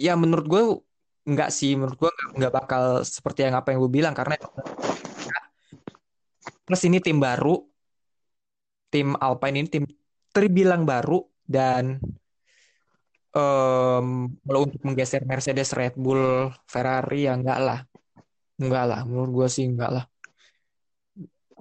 ya 0.00 0.14
menurut 0.16 0.46
gue 0.48 0.62
nggak 1.28 1.50
sih. 1.52 1.76
Menurut 1.76 1.96
gue 2.00 2.10
nggak- 2.10 2.32
nggak 2.40 2.52
bakal 2.52 2.84
seperti 3.04 3.44
yang 3.44 3.56
apa 3.60 3.72
yang 3.76 3.84
gue 3.84 3.92
bilang. 3.92 4.14
Karena 4.16 4.40
plus 6.64 6.82
ini 6.88 6.96
tim 7.04 7.20
baru 7.20 7.73
tim 8.94 9.18
Alpine 9.18 9.66
ini 9.66 9.66
tim 9.66 9.84
terbilang 10.30 10.86
baru 10.86 11.18
dan 11.42 11.98
em, 13.34 14.06
kalau 14.30 14.60
untuk 14.62 14.80
menggeser 14.86 15.26
Mercedes, 15.26 15.74
Red 15.74 15.98
Bull, 15.98 16.54
Ferrari 16.70 17.26
ya 17.26 17.34
enggak 17.34 17.58
lah, 17.58 17.80
enggak 18.62 18.84
lah, 18.86 19.00
menurut 19.02 19.30
gue 19.42 19.48
sih 19.50 19.66
enggak 19.66 19.90
lah. 19.90 20.04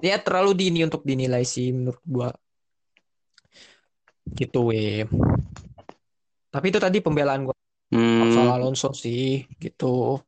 Ya 0.06 0.22
terlalu 0.22 0.54
dini 0.54 0.86
untuk 0.86 1.02
dinilai 1.02 1.42
sih 1.42 1.74
menurut 1.74 2.04
gue. 2.06 2.30
Gitu 4.38 4.60
weh. 4.70 5.10
Tapi 6.54 6.66
itu 6.70 6.78
tadi 6.78 7.02
pembelaan 7.02 7.50
gue 7.50 7.56
soal 8.30 8.50
Hmm, 8.50 8.58
Alonso 8.58 8.90
sih, 8.94 9.46
gitu. 9.58 10.22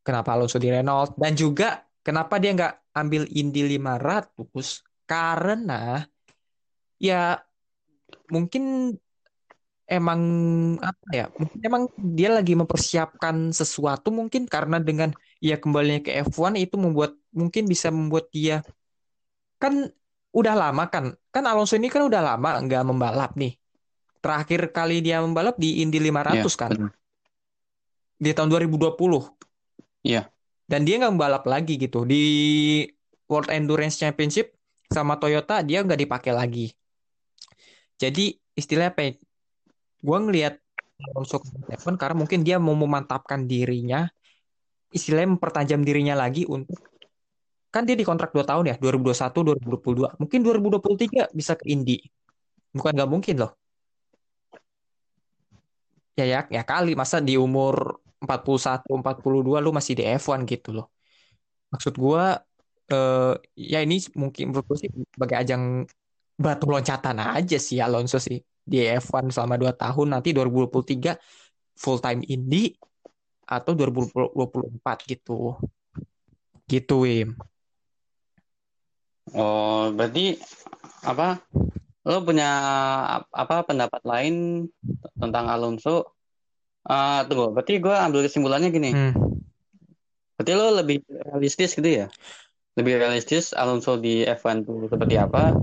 Kenapa 0.00 0.36
Alonso 0.36 0.56
di 0.56 0.68
Renault 0.72 1.16
dan 1.20 1.32
juga 1.36 1.84
kenapa 2.00 2.40
dia 2.40 2.56
nggak 2.56 2.74
ambil 2.96 3.28
Indy 3.28 3.76
500 3.76 4.89
karena 5.10 6.06
ya 7.02 7.42
mungkin 8.30 8.94
emang 9.90 10.20
apa 10.78 11.06
ya 11.10 11.26
mungkin 11.34 11.58
emang 11.66 11.82
dia 11.98 12.30
lagi 12.30 12.54
mempersiapkan 12.54 13.50
sesuatu 13.50 14.14
mungkin 14.14 14.46
karena 14.46 14.78
dengan 14.78 15.10
ia 15.42 15.58
kembalinya 15.58 15.98
ke 15.98 16.14
F1 16.30 16.54
itu 16.62 16.78
membuat 16.78 17.18
mungkin 17.34 17.66
bisa 17.66 17.90
membuat 17.90 18.30
dia 18.30 18.62
kan 19.58 19.90
udah 20.30 20.54
lama 20.54 20.86
kan. 20.86 21.14
Kan 21.30 21.44
Alonso 21.46 21.74
ini 21.74 21.90
kan 21.90 22.06
udah 22.06 22.22
lama 22.22 22.62
nggak 22.62 22.84
membalap 22.86 23.34
nih. 23.34 23.58
Terakhir 24.20 24.70
kali 24.70 25.02
dia 25.02 25.18
membalap 25.24 25.56
di 25.56 25.82
Indy 25.82 25.98
500 25.98 26.44
Iya, 26.44 26.50
kan. 26.54 26.70
Di 28.20 28.30
tahun 28.36 28.48
2020. 28.52 29.32
Iya. 30.04 30.28
Dan 30.70 30.86
dia 30.86 31.02
nggak 31.02 31.12
membalap 31.12 31.44
lagi 31.48 31.80
gitu. 31.80 32.06
Di 32.06 32.22
World 33.26 33.50
Endurance 33.50 33.98
Championship 33.98 34.59
sama 34.90 35.14
Toyota 35.22 35.62
dia 35.62 35.86
nggak 35.86 36.00
dipakai 36.02 36.34
lagi. 36.34 36.74
Jadi 37.94 38.34
istilahnya 38.58 38.90
apa 38.90 39.00
ya? 39.06 39.12
Gue 40.02 40.18
ngelihat 40.18 40.54
Alonso 41.00 41.40
F1 41.70 41.96
karena 41.96 42.16
mungkin 42.18 42.40
dia 42.42 42.56
mau 42.58 42.74
memantapkan 42.74 43.46
dirinya, 43.46 44.10
istilahnya 44.90 45.38
mempertajam 45.38 45.80
dirinya 45.80 46.18
lagi 46.18 46.44
untuk 46.44 46.76
kan 47.70 47.86
dia 47.86 47.94
dikontrak 47.94 48.34
2 48.34 48.42
tahun 48.42 48.64
ya, 48.74 48.76
2021, 48.82 49.54
2022. 49.70 50.18
Mungkin 50.18 50.38
2023 50.42 51.30
bisa 51.30 51.54
ke 51.54 51.70
Indy. 51.70 52.02
Bukan 52.74 52.92
nggak 52.98 53.10
mungkin 53.10 53.36
loh. 53.46 53.54
Ya 56.18 56.26
ya, 56.26 56.40
ya 56.50 56.62
kali 56.66 56.98
masa 56.98 57.22
di 57.22 57.38
umur 57.38 58.02
41, 58.18 58.84
42 58.90 59.62
lu 59.62 59.70
masih 59.70 59.94
di 59.94 60.04
F1 60.04 60.42
gitu 60.50 60.74
loh. 60.74 60.90
Maksud 61.70 61.94
gua 61.94 62.42
eh 62.90 63.32
ya 63.54 63.78
ini 63.86 64.02
mungkin 64.18 64.50
menurut 64.50 64.66
sih 64.74 64.90
sebagai 64.90 65.36
ajang 65.38 65.86
batu 66.34 66.66
loncatan 66.66 67.22
aja 67.22 67.56
sih 67.60 67.78
Alonso 67.78 68.18
sih 68.18 68.42
di 68.42 68.82
F1 68.82 69.30
selama 69.30 69.54
2 69.60 69.72
tahun 69.76 70.18
nanti 70.18 70.34
2023 70.34 71.14
full 71.78 72.02
time 72.02 72.26
Indy 72.26 72.74
atau 73.46 73.72
2024 73.74 74.98
gitu. 75.06 75.58
Gitu 76.70 76.94
Wim. 77.02 77.34
Oh, 79.34 79.90
berarti 79.94 80.38
apa? 81.06 81.38
Lo 82.06 82.22
punya 82.26 82.48
ap- 83.20 83.34
apa 83.34 83.66
pendapat 83.66 84.02
lain 84.06 84.66
tentang 85.18 85.46
Alonso? 85.50 86.16
Ah, 86.86 87.22
tunggu, 87.28 87.52
berarti 87.54 87.78
gue 87.78 87.92
ambil 87.92 88.24
kesimpulannya 88.26 88.70
gini. 88.72 88.90
Hmm. 88.90 89.12
Berarti 90.40 90.52
lo 90.56 90.66
lebih 90.80 91.04
realistis 91.06 91.76
gitu 91.76 91.84
ya? 91.84 92.06
Lebih 92.78 93.02
realistis 93.02 93.50
Alonso 93.50 93.98
di 93.98 94.22
F1 94.22 94.62
tuh 94.62 94.86
seperti 94.86 95.18
apa? 95.18 95.54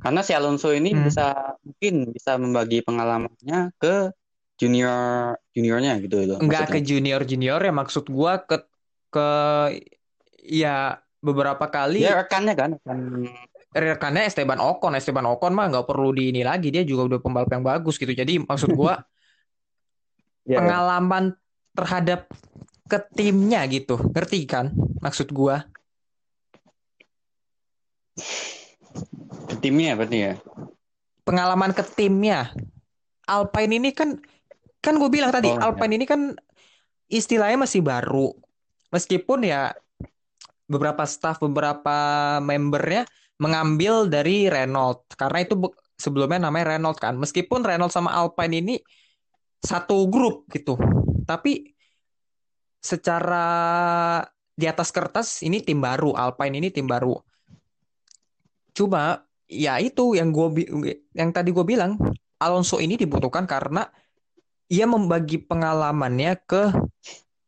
Karena 0.00 0.20
si 0.24 0.32
Alonso 0.32 0.72
ini 0.72 0.92
Hmm. 0.92 1.08
bisa 1.08 1.56
mungkin 1.60 1.94
bisa 2.12 2.36
membagi 2.40 2.80
pengalamannya 2.84 3.72
ke 3.76 4.12
junior 4.60 5.36
juniornya 5.56 5.96
gitu 6.04 6.24
loh. 6.24 6.38
Enggak 6.40 6.76
ke 6.76 6.80
junior 6.84 7.24
junior 7.24 7.60
ya 7.60 7.72
maksud 7.72 8.08
gua 8.08 8.40
ke 8.44 8.64
ke 9.10 9.28
ya 10.44 11.00
beberapa 11.20 11.68
kali 11.68 12.04
Ya 12.04 12.16
rekannya 12.16 12.54
kan, 12.56 12.70
rekan 12.80 12.98
rekannya 13.70 14.22
Esteban 14.24 14.60
Ocon 14.60 14.96
Esteban 14.96 15.28
Ocon 15.28 15.52
mah 15.52 15.68
nggak 15.68 15.86
perlu 15.88 16.16
di 16.16 16.32
ini 16.32 16.42
lagi 16.42 16.72
dia 16.72 16.82
juga 16.82 17.16
udah 17.16 17.18
pembalap 17.20 17.50
yang 17.52 17.64
bagus 17.64 18.00
gitu 18.00 18.12
jadi 18.12 18.40
maksud 18.40 18.72
gua 18.72 18.98
ya, 20.50 20.58
pengalaman 20.58 21.36
terhadap 21.76 22.26
ke 22.90 22.98
timnya 23.14 23.62
gitu 23.70 24.00
ngerti 24.10 24.48
kan 24.48 24.72
maksud 24.98 25.30
gua 25.30 25.68
ke 29.50 29.54
timnya 29.58 29.94
berarti 29.98 30.18
ya. 30.18 30.34
pengalaman 31.26 31.70
ke 31.70 31.84
timnya. 31.94 32.50
Alpine 33.30 33.78
ini 33.78 33.94
kan 33.94 34.18
kan 34.82 34.98
gue 34.98 35.06
bilang 35.06 35.30
tadi 35.30 35.46
Oh, 35.46 35.54
ya. 35.54 35.70
Alpine 35.70 35.94
ini 36.00 36.06
kan 36.08 36.34
istilahnya 37.06 37.62
masih 37.62 37.84
baru. 37.84 38.34
Meskipun 38.90 39.46
ya 39.46 39.70
beberapa 40.66 41.06
staff 41.06 41.38
beberapa 41.38 41.98
membernya 42.42 43.06
mengambil 43.38 44.10
dari 44.10 44.50
Renault. 44.50 45.06
Karena 45.14 45.46
itu 45.46 45.54
sebelumnya 45.94 46.50
namanya 46.50 46.74
Renault 46.74 46.98
kan. 46.98 47.14
Meskipun 47.14 47.62
Renault 47.62 47.94
sama 47.94 48.10
Alpine 48.10 48.58
ini 48.58 48.74
satu 49.62 50.10
grup 50.10 50.50
gitu. 50.50 50.74
Tapi 51.22 51.70
secara 52.82 53.46
di 54.58 54.66
atas 54.66 54.90
kertas 54.90 55.46
ini 55.46 55.62
tim 55.62 55.78
baru. 55.78 56.18
Alpine 56.18 56.58
ini 56.58 56.74
tim 56.74 56.90
baru 56.90 57.14
cuma 58.80 59.28
ya 59.44 59.76
itu 59.76 60.16
yang 60.16 60.32
gue 60.32 60.48
yang 61.12 61.28
tadi 61.36 61.52
gue 61.52 61.64
bilang 61.68 62.00
Alonso 62.40 62.80
ini 62.80 62.96
dibutuhkan 62.96 63.44
karena 63.44 63.84
ia 64.70 64.86
membagi 64.88 65.36
pengalamannya 65.42 66.38
ke 66.46 66.72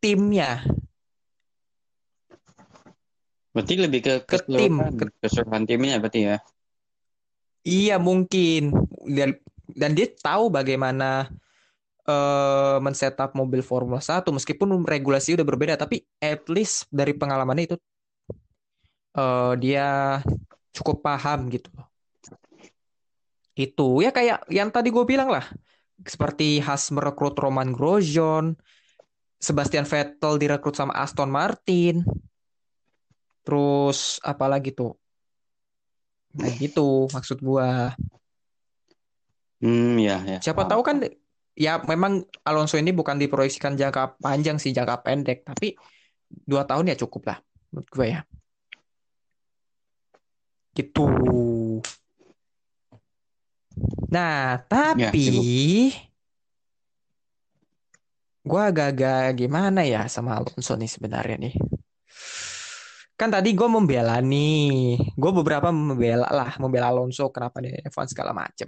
timnya. 0.03 0.61
Berarti 3.55 3.75
lebih 3.79 4.01
ke 4.03 4.15
Ke 4.27 4.43
tim, 4.43 4.83
keseluruhan, 5.23 5.65
timnya 5.65 6.03
berarti 6.03 6.21
ya. 6.27 6.37
Iya 7.63 7.97
mungkin. 8.03 8.75
Dan 9.07 9.39
dan 9.71 9.95
dia 9.95 10.11
tahu 10.11 10.51
bagaimana 10.51 11.31
eh 12.03 12.77
men-setup 12.83 13.39
mobil 13.39 13.63
Formula 13.63 14.03
1 14.03 14.27
meskipun 14.27 14.83
regulasi 14.83 15.39
udah 15.39 15.47
berbeda 15.47 15.79
tapi 15.79 16.03
at 16.19 16.43
least 16.51 16.91
dari 16.91 17.15
pengalamannya 17.15 17.71
itu 17.71 17.77
eh 19.15 19.53
dia 19.63 20.19
cukup 20.73 21.05
paham 21.05 21.53
gitu 21.53 21.69
loh. 21.77 21.89
Itu 23.53 24.01
ya 24.01 24.11
kayak 24.11 24.49
yang 24.49 24.73
tadi 24.73 24.89
gue 24.89 25.05
bilang 25.05 25.29
lah 25.29 25.45
seperti 26.03 26.59
Haas 26.59 26.91
merekrut 26.91 27.39
Roman 27.39 27.71
Grosjean, 27.71 28.59
Sebastian 29.39 29.87
Vettel 29.87 30.41
direkrut 30.41 30.75
sama 30.75 30.97
Aston 30.99 31.31
Martin. 31.31 32.03
Terus 33.43 34.23
apa 34.23 34.47
lagi 34.47 34.71
tuh? 34.75 34.95
Nah 36.39 36.51
gitu 36.57 37.11
maksud 37.13 37.43
gua. 37.43 37.93
Hmm, 39.63 39.95
ya, 40.01 40.19
ya. 40.27 40.39
Siapa 40.43 40.67
tahu 40.67 40.83
kan 40.83 41.07
ya 41.55 41.79
memang 41.85 42.25
Alonso 42.43 42.81
ini 42.81 42.91
bukan 42.91 43.21
diproyeksikan 43.21 43.77
jangka 43.77 44.19
panjang 44.19 44.57
sih 44.57 44.73
jangka 44.73 45.05
pendek 45.05 45.45
tapi 45.45 45.77
dua 46.27 46.65
tahun 46.65 46.91
ya 46.91 46.97
cukup 46.97 47.31
lah 47.31 47.39
menurut 47.71 47.89
gue 47.93 48.07
ya. 48.09 48.21
Gitu. 50.73 51.07
Nah 54.13 54.61
tapi 54.69 55.93
gua 58.43 58.69
agak-agak 58.75 59.39
gimana 59.39 59.87
ya 59.87 60.11
sama 60.11 60.37
Alonso 60.41 60.75
nih 60.75 60.91
sebenarnya 60.91 61.37
nih. 61.49 61.55
Kan 63.13 63.31
tadi 63.31 63.55
gue 63.55 63.69
membela 63.71 64.19
nih, 64.19 64.99
gue 65.15 65.31
beberapa 65.31 65.71
membela 65.71 66.27
lah, 66.27 66.59
membela 66.59 66.91
Alonso 66.91 67.31
kenapa 67.31 67.63
dia 67.63 67.79
F1 67.87 68.11
segala 68.11 68.35
macem. 68.35 68.67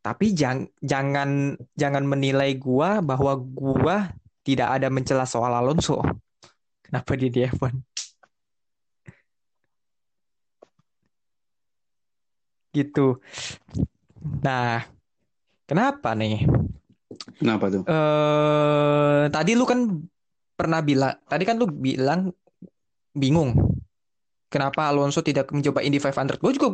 Tapi 0.00 0.32
jang, 0.32 0.64
jangan 0.80 1.56
jangan 1.76 2.04
menilai 2.08 2.56
gua 2.56 3.04
bahwa 3.04 3.36
gua 3.36 4.08
tidak 4.40 4.80
ada 4.80 4.88
mencela 4.88 5.28
soal 5.28 5.52
Alonso. 5.52 6.00
Kenapa 6.80 7.12
dia 7.20 7.28
di 7.28 7.44
F1? 7.44 7.89
Gitu. 12.70 13.18
Nah, 14.42 14.86
kenapa 15.66 16.14
nih? 16.14 16.46
Kenapa 17.38 17.68
tuh? 17.70 17.82
Eh, 17.84 19.24
tadi 19.30 19.52
lu 19.58 19.66
kan 19.66 19.86
pernah 20.54 20.80
bilang, 20.84 21.14
tadi 21.26 21.42
kan 21.42 21.56
lu 21.58 21.66
bilang 21.66 22.30
bingung. 23.14 23.56
Kenapa 24.50 24.90
Alonso 24.90 25.22
tidak 25.22 25.50
mencoba 25.54 25.82
Indy 25.82 26.02
500? 26.02 26.38
Gue 26.42 26.52
juga 26.54 26.68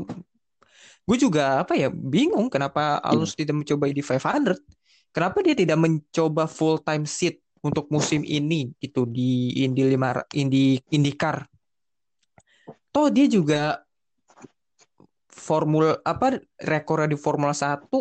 gue 1.07 1.17
juga 1.17 1.63
apa 1.63 1.79
ya 1.79 1.87
bingung 1.87 2.51
kenapa 2.51 2.99
Alonso 2.99 3.39
tidak 3.39 3.55
mencoba 3.55 3.87
Indy 3.87 4.03
500 4.03 4.59
kenapa 5.15 5.39
dia 5.39 5.55
tidak 5.55 5.79
mencoba 5.79 6.51
full 6.51 6.83
time 6.83 7.07
seat 7.07 7.39
untuk 7.63 7.87
musim 7.95 8.27
ini 8.27 8.75
gitu 8.83 9.07
di 9.07 9.55
Indy 9.63 9.87
5 9.95 10.35
Indy 10.35 10.83
IndyCar 10.91 11.47
toh 12.91 13.07
dia 13.15 13.31
juga 13.31 13.86
formula 15.37 16.01
apa 16.01 16.41
rekornya 16.57 17.13
di 17.13 17.19
Formula 17.21 17.53
1 17.53 17.93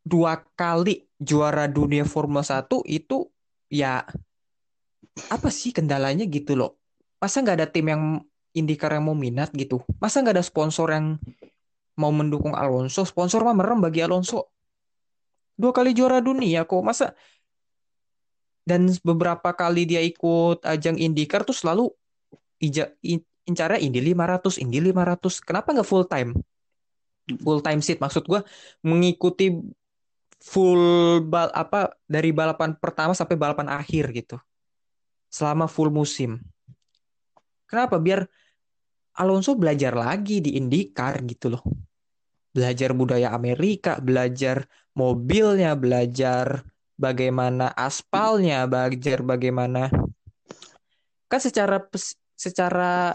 dua 0.00 0.40
kali 0.56 1.04
juara 1.20 1.68
dunia 1.68 2.08
Formula 2.08 2.40
1 2.40 2.66
itu 2.88 3.28
ya 3.68 4.02
apa 5.28 5.48
sih 5.52 5.76
kendalanya 5.76 6.24
gitu 6.24 6.56
loh? 6.56 6.80
Masa 7.20 7.44
nggak 7.44 7.56
ada 7.60 7.68
tim 7.68 7.86
yang 7.92 8.02
IndyCar 8.56 8.96
yang 8.96 9.04
mau 9.04 9.14
minat 9.14 9.52
gitu? 9.52 9.84
Masa 10.00 10.24
nggak 10.24 10.40
ada 10.40 10.44
sponsor 10.44 10.88
yang 10.90 11.20
mau 12.00 12.08
mendukung 12.10 12.56
Alonso, 12.56 13.04
sponsor 13.04 13.44
mah 13.44 13.52
merem 13.52 13.78
bagi 13.84 14.00
Alonso. 14.00 14.48
Dua 15.60 15.76
kali 15.76 15.92
juara 15.92 16.24
dunia 16.24 16.64
kok, 16.64 16.80
masa 16.80 17.12
dan 18.64 18.88
beberapa 19.04 19.50
kali 19.52 19.84
dia 19.84 20.00
ikut 20.00 20.64
ajang 20.64 20.96
IndyCar 20.96 21.44
tuh 21.44 21.56
selalu 21.56 21.92
ija, 22.62 22.92
incarnya 23.50 23.82
Indy 23.82 24.00
500, 24.00 24.62
Indy 24.62 24.78
500. 24.78 25.42
Kenapa 25.42 25.74
nggak 25.74 25.88
full 25.88 26.06
time? 26.06 26.30
Full 27.30 27.60
time 27.62 27.80
seat 27.82 27.98
maksud 27.98 28.26
gua 28.26 28.46
mengikuti 28.86 29.50
full 30.40 31.20
bal 31.26 31.52
apa 31.52 31.92
dari 32.08 32.32
balapan 32.32 32.72
pertama 32.78 33.12
sampai 33.12 33.36
balapan 33.36 33.68
akhir 33.68 34.14
gitu. 34.14 34.36
Selama 35.28 35.66
full 35.66 35.92
musim. 35.92 36.40
Kenapa? 37.68 38.00
Biar 38.00 38.26
Alonso 39.20 39.54
belajar 39.58 39.94
lagi 39.94 40.40
di 40.40 40.56
IndyCar 40.56 41.22
gitu 41.28 41.54
loh. 41.54 41.62
Belajar 42.50 42.96
budaya 42.96 43.30
Amerika, 43.30 44.00
belajar 44.02 44.66
mobilnya, 44.96 45.76
belajar 45.78 46.66
bagaimana 46.98 47.70
aspalnya, 47.78 48.66
belajar 48.66 49.22
bagaimana 49.22 49.86
kan 51.30 51.38
secara 51.38 51.78
secara 52.40 53.12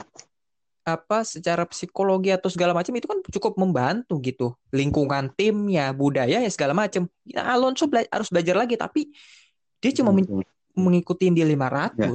apa 0.85 1.25
secara 1.25 1.65
psikologi 1.65 2.29
atau 2.29 2.45
segala 2.45 2.77
macam 2.77 2.93
itu 2.93 3.09
kan 3.09 3.17
cukup 3.25 3.57
membantu 3.57 4.21
gitu. 4.21 4.53
Lingkungan 4.69 5.33
timnya 5.33 5.89
budaya 5.97 6.37
ya 6.37 6.51
segala 6.53 6.77
macam. 6.77 7.09
Ya, 7.25 7.41
Alonso 7.49 7.89
bela 7.89 8.05
harus 8.13 8.29
belajar 8.29 8.53
lagi 8.53 8.77
tapi 8.77 9.09
dia 9.81 9.91
cuma 9.97 10.13
men 10.13 10.29
mengikuti 10.75 11.31
di 11.31 11.41
500 11.41 11.97
ya, 11.97 12.11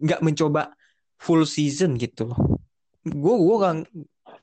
nggak 0.00 0.20
mencoba 0.22 0.72
full 1.20 1.44
season 1.44 2.00
gitu 2.00 2.32
loh. 2.32 2.56
Gue 3.04 3.34
gue 3.36 3.56
gak 3.60 3.74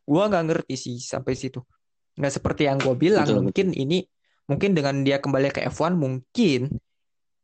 gue 0.06 0.24
nggak 0.30 0.46
ngerti 0.54 0.76
sih 0.78 0.96
sampai 1.02 1.34
situ. 1.34 1.66
Nggak 2.14 2.38
seperti 2.38 2.70
yang 2.70 2.78
gue 2.78 2.94
bilang 2.94 3.26
betul, 3.26 3.42
mungkin 3.42 3.68
betul. 3.74 3.82
ini 3.82 3.98
mungkin 4.46 4.72
dengan 4.78 5.02
dia 5.02 5.18
kembali 5.18 5.50
ke 5.50 5.66
F1 5.74 5.98
mungkin 5.98 6.78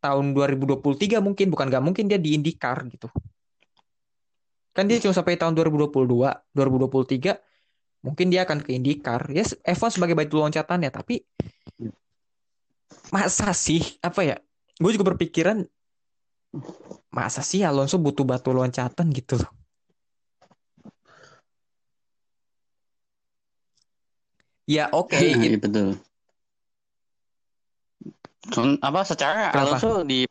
tahun 0.03 0.25
2023 0.35 1.23
mungkin 1.23 1.47
bukan 1.49 1.65
nggak 1.71 1.83
mungkin 1.83 2.05
dia 2.11 2.19
di 2.19 2.35
IndyCar 2.35 2.83
gitu 2.91 3.07
Kan 4.73 4.89
dia 4.89 4.97
cuma 4.97 5.13
sampai 5.13 5.37
tahun 5.37 5.53
2022, 5.53 6.09
2023 6.57 7.37
mungkin 8.03 8.27
dia 8.33 8.43
akan 8.43 8.59
ke 8.65 8.73
IndyCar. 8.75 9.29
Ya 9.29 9.45
F1 9.45 10.01
sebagai 10.01 10.17
batu 10.17 10.41
loncatan 10.41 10.81
ya, 10.81 10.91
tapi 10.91 11.21
masa 13.13 13.53
sih 13.53 14.01
apa 14.01 14.25
ya? 14.25 14.35
Gue 14.81 14.97
juga 14.97 15.13
berpikiran 15.13 15.61
masa 17.13 17.45
sih 17.45 17.61
Alonso 17.61 18.01
butuh 18.01 18.25
batu 18.25 18.49
loncatan 18.49 19.13
gitu 19.13 19.37
loh. 19.37 19.53
Ya 24.65 24.89
oke. 24.89 25.13
Okay. 25.13 25.37
Iya 25.37 25.59
betul. 25.61 26.01
Apa 28.81 29.05
secara 29.05 29.53
Kenapa? 29.53 29.77
Alonso 29.77 30.01
di 30.01 30.25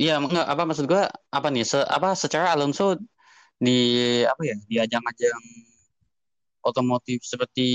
Iya, 0.00 0.16
enggak 0.16 0.48
apa 0.48 0.62
maksud 0.64 0.88
gua 0.88 1.12
apa 1.28 1.52
nih? 1.52 1.64
Se, 1.68 1.76
apa 1.76 2.16
secara 2.16 2.56
Alonso 2.56 2.96
di 3.60 3.76
apa 4.24 4.42
ya? 4.48 4.56
Di 4.64 4.76
ajang-ajang 4.80 5.44
otomotif 6.64 7.20
seperti 7.20 7.68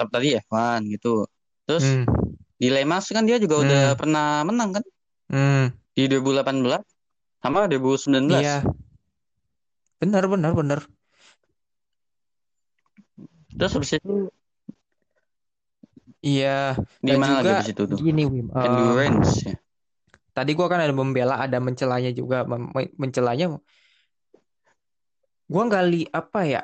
tadi 0.00 0.32
ya, 0.32 0.42
Wan 0.48 0.88
gitu. 0.88 1.28
Terus 1.68 1.84
hmm. 1.84 2.08
di 2.56 2.72
Lemas 2.72 3.04
kan 3.12 3.28
dia 3.28 3.36
juga 3.36 3.60
hmm. 3.60 3.64
udah 3.68 3.84
pernah 4.00 4.26
menang 4.48 4.80
kan? 4.80 4.84
Hmm. 5.28 5.66
Di 5.92 6.08
2018 6.08 6.80
sama 7.44 7.68
2019. 7.68 8.32
Iya. 8.32 8.64
Benar, 10.00 10.24
benar, 10.32 10.56
benar. 10.56 10.80
Terus 13.52 13.72
habis 13.76 13.92
itu 14.00 14.32
Iya. 16.24 16.80
Di 17.02 17.12
mana 17.12 17.44
lagi 17.44 17.50
habis 17.60 17.70
itu 17.76 17.82
tuh? 17.84 17.98
Gini, 18.00 18.24
Wim. 18.24 18.48
Uh, 18.54 18.64
Endurance 18.64 19.44
ya 19.44 19.52
tadi 20.32 20.50
gua 20.56 20.66
kan 20.72 20.80
ada 20.80 20.94
membela 20.96 21.38
ada 21.40 21.58
mencelanya 21.60 22.10
juga 22.12 22.44
mencelanya. 22.96 23.56
Gua 25.46 25.62
nggak 25.68 25.84
li 25.88 26.02
apa 26.08 26.40
ya? 26.48 26.62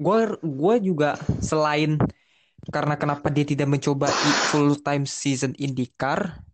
Gua 0.00 0.36
gua 0.40 0.74
juga 0.80 1.10
selain 1.44 2.00
karena 2.68 2.98
kenapa 2.98 3.30
dia 3.30 3.46
tidak 3.46 3.68
mencoba 3.70 4.10
full 4.50 4.76
time 4.82 5.06
season 5.06 5.54
IndyCar 5.56 6.48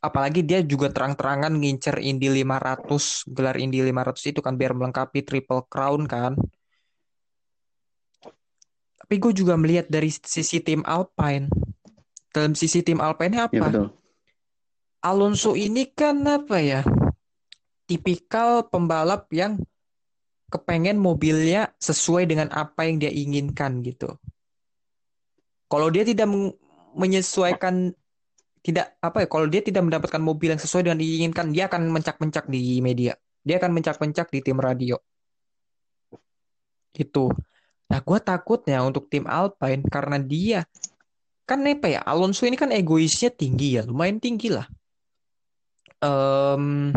apalagi 0.00 0.40
dia 0.40 0.64
juga 0.64 0.88
terang-terangan 0.88 1.52
ngincer 1.60 2.00
Indy 2.00 2.32
500 2.32 3.28
gelar 3.28 3.56
Indy 3.60 3.84
500 3.84 4.32
itu 4.32 4.40
kan 4.40 4.56
biar 4.56 4.72
melengkapi 4.72 5.20
triple 5.20 5.68
crown 5.68 6.08
kan. 6.08 6.34
Tapi 8.96 9.14
gue 9.20 9.32
juga 9.36 9.60
melihat 9.60 9.90
dari 9.92 10.08
sisi 10.08 10.62
tim 10.64 10.80
Alpine 10.88 11.52
dalam 12.30 12.54
sisi 12.54 12.80
tim 12.80 13.02
Alpine 13.02 13.36
apa? 13.46 13.54
Ya, 13.54 13.62
betul. 13.66 13.86
Alonso 15.00 15.56
ini 15.56 15.88
kan 15.90 16.22
apa 16.26 16.60
ya? 16.60 16.80
Tipikal 17.88 18.70
pembalap 18.70 19.26
yang 19.34 19.58
kepengen 20.50 20.98
mobilnya 20.98 21.70
sesuai 21.78 22.26
dengan 22.26 22.50
apa 22.50 22.86
yang 22.86 22.98
dia 23.02 23.10
inginkan 23.10 23.82
gitu. 23.86 24.14
Kalau 25.70 25.86
dia 25.90 26.02
tidak 26.02 26.26
menyesuaikan 26.94 27.94
tidak 28.60 28.92
apa 29.00 29.24
ya 29.24 29.28
kalau 29.30 29.46
dia 29.48 29.64
tidak 29.64 29.82
mendapatkan 29.88 30.20
mobil 30.20 30.52
yang 30.52 30.60
sesuai 30.60 30.84
dengan 30.84 31.00
diinginkan 31.00 31.48
dia 31.48 31.64
akan 31.66 31.88
mencak-mencak 31.88 32.44
di 32.52 32.84
media 32.84 33.16
dia 33.40 33.56
akan 33.56 33.72
mencak-mencak 33.72 34.28
di 34.28 34.38
tim 34.44 34.60
radio 34.60 35.00
itu 36.92 37.32
nah 37.88 37.98
gue 38.04 38.18
takutnya 38.20 38.84
untuk 38.84 39.08
tim 39.08 39.24
Alpine 39.24 39.80
karena 39.88 40.20
dia 40.20 40.60
kan 41.50 41.66
apa 41.66 41.90
ya 41.90 42.00
Alonso 42.06 42.46
ini 42.46 42.54
kan 42.54 42.70
egoisnya 42.70 43.34
tinggi 43.34 43.74
ya 43.74 43.82
lumayan 43.82 44.22
tinggi 44.22 44.54
lah 44.54 44.70
um, 45.98 46.94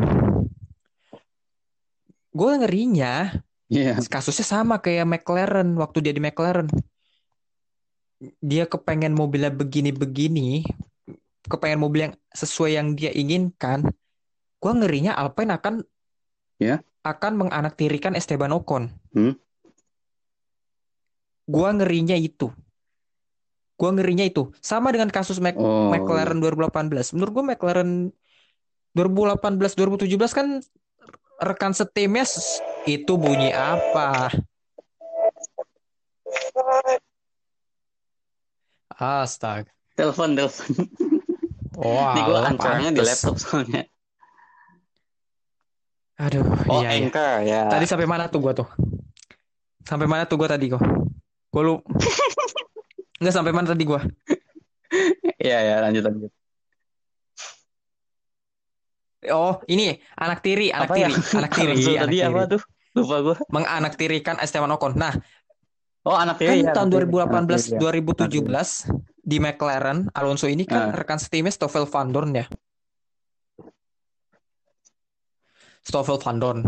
gue 2.30 2.52
ngerinya 2.62 3.42
yeah. 3.66 3.98
kasusnya 3.98 4.46
sama 4.46 4.78
kayak 4.78 5.10
McLaren 5.10 5.74
waktu 5.74 6.06
dia 6.06 6.14
di 6.14 6.22
McLaren 6.22 6.70
dia 8.46 8.70
kepengen 8.70 9.18
mobilnya 9.18 9.50
begini-begini 9.50 10.62
kepengen 11.50 11.82
mobil 11.82 12.00
yang 12.10 12.14
sesuai 12.38 12.78
yang 12.78 12.88
dia 12.94 13.10
inginkan 13.10 13.90
gue 14.62 14.72
ngerinya 14.72 15.18
Alpine 15.18 15.58
akan 15.58 15.74
yeah. 16.62 16.78
akan 17.02 17.42
menganaktirikan 17.42 18.14
Esteban 18.14 18.54
Ocon 18.54 18.94
hmm? 19.18 19.34
gue 21.50 21.70
ngerinya 21.82 22.14
itu 22.14 22.54
Gua 23.76 23.90
ngerinya 23.92 24.26
itu. 24.26 24.54
Sama 24.62 24.94
dengan 24.94 25.10
kasus 25.10 25.42
Mac 25.42 25.58
oh. 25.58 25.90
McLaren 25.90 26.38
2018. 26.40 27.16
Menurut 27.18 27.32
gua 27.34 27.46
McLaren 27.54 28.14
2018 28.94 29.74
2017 29.74 30.38
kan 30.38 30.48
rekan 31.42 31.74
setimnya 31.74 32.30
itu 32.86 33.14
bunyi 33.18 33.50
apa? 33.52 34.30
Astaga. 38.94 39.74
Telepon, 39.98 40.38
telepon. 40.38 40.70
Oh, 41.74 42.14
Ini 42.14 42.22
gue 42.22 42.38
ancaranya 42.38 42.92
di 42.94 43.02
laptop 43.02 43.36
soalnya. 43.42 43.90
Aduh, 46.22 46.46
oh, 46.46 46.86
iya, 46.86 46.94
iya. 46.94 47.10
anchor, 47.10 47.34
iya. 47.42 47.60
ya. 47.66 47.72
Tadi 47.74 47.86
sampai 47.90 48.06
mana 48.06 48.30
tuh 48.30 48.38
gua 48.38 48.54
tuh? 48.54 48.70
Sampai 49.82 50.06
mana 50.06 50.30
tuh 50.30 50.38
gua 50.38 50.54
tadi 50.54 50.70
kok? 50.70 50.82
Gua 51.50 51.62
lu 51.66 51.76
Enggak 53.24 53.36
sampai 53.40 53.56
mana 53.56 53.72
tadi 53.72 53.88
gua? 53.88 54.04
Iya 55.44 55.58
ya, 55.60 55.76
lanjut 55.82 56.04
lanjut. 56.06 56.32
Oh, 59.34 59.58
ini 59.66 59.98
anak 60.16 60.40
tiri, 60.46 60.70
anak 60.70 60.92
apa 60.92 60.96
tiri, 60.96 61.12
ya? 61.12 61.20
anak 61.40 61.52
tiri. 61.58 61.74
anak 61.74 62.00
tadi 62.04 62.18
tiri. 62.20 62.28
apa 62.30 62.42
tuh? 62.46 62.62
Lupa 62.94 63.16
gua. 63.26 63.36
Menganaktirikan 63.50 64.36
Esteban 64.44 64.72
Ocon. 64.76 64.94
Nah, 65.00 65.16
Oh, 66.04 66.20
anak 66.20 66.36
tiri 66.36 66.68
kan 66.68 66.68
ya, 66.68 66.74
tahun 66.76 66.88
2018 67.08 67.80
2017 67.80 68.44
ya. 68.44 68.68
di 69.24 69.38
McLaren 69.40 70.12
Alonso 70.12 70.52
ini 70.52 70.68
kan 70.68 70.92
uh. 70.92 71.00
rekan 71.00 71.16
setimnya 71.16 71.48
Stoffel 71.48 71.88
Van 71.88 72.12
Dorn 72.12 72.36
ya. 72.36 72.44
Stoffel 75.80 76.20
Van 76.20 76.38
Dorn. 76.44 76.60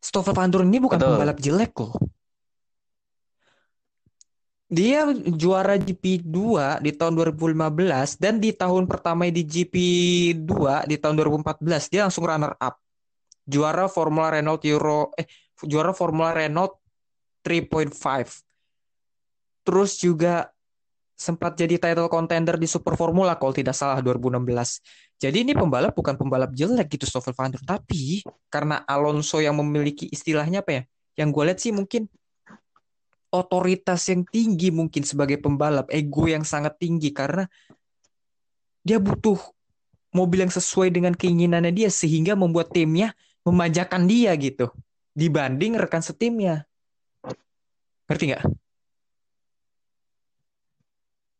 Stoffel 0.00 0.32
Van 0.32 0.48
Dorn 0.48 0.72
ini 0.72 0.80
bukan 0.80 0.96
Betul. 0.96 1.20
pembalap 1.20 1.36
jelek 1.36 1.72
loh. 1.76 1.92
Dia 4.70 5.02
juara 5.34 5.74
GP2 5.74 6.38
di 6.78 6.94
tahun 6.94 7.18
2015 7.18 8.22
dan 8.22 8.38
di 8.38 8.54
tahun 8.54 8.86
pertama 8.86 9.26
di 9.26 9.42
GP2 9.42 10.86
di 10.86 10.94
tahun 10.94 11.18
2014 11.18 11.90
dia 11.90 12.06
langsung 12.06 12.22
runner 12.22 12.54
up. 12.54 12.78
Juara 13.50 13.90
Formula 13.90 14.30
Renault 14.30 14.62
Euro 14.70 15.10
eh 15.18 15.26
juara 15.66 15.90
Formula 15.90 16.30
Renault 16.30 16.78
3.5. 17.42 19.66
Terus 19.66 19.98
juga 19.98 20.54
sempat 21.18 21.58
jadi 21.58 21.74
title 21.74 22.06
contender 22.06 22.54
di 22.54 22.70
Super 22.70 22.94
Formula 22.94 23.34
kalau 23.34 23.50
tidak 23.50 23.74
salah 23.74 23.98
2016. 23.98 24.38
Jadi 25.18 25.50
ini 25.50 25.52
pembalap 25.52 25.98
bukan 25.98 26.14
pembalap 26.14 26.54
jelek 26.54 26.94
gitu 26.94 27.10
Stoffel 27.10 27.34
Van 27.34 27.50
tapi 27.66 28.22
karena 28.46 28.86
Alonso 28.86 29.42
yang 29.42 29.58
memiliki 29.58 30.06
istilahnya 30.14 30.62
apa 30.62 30.78
ya? 30.78 30.82
Yang 31.18 31.28
gue 31.34 31.42
lihat 31.42 31.58
sih 31.58 31.74
mungkin 31.74 32.06
otoritas 33.30 34.10
yang 34.10 34.26
tinggi 34.26 34.74
mungkin 34.74 35.06
sebagai 35.06 35.38
pembalap, 35.38 35.86
ego 35.94 36.26
yang 36.26 36.42
sangat 36.42 36.76
tinggi 36.82 37.14
karena 37.14 37.46
dia 38.82 38.98
butuh 38.98 39.38
mobil 40.10 40.42
yang 40.42 40.52
sesuai 40.52 40.90
dengan 40.90 41.14
keinginannya 41.14 41.70
dia 41.70 41.88
sehingga 41.90 42.34
membuat 42.34 42.74
timnya 42.74 43.14
memanjakan 43.46 44.10
dia 44.10 44.34
gitu 44.34 44.68
dibanding 45.14 45.78
rekan 45.78 46.02
setimnya. 46.02 46.66
Ngerti 48.10 48.24
nggak? 48.34 48.44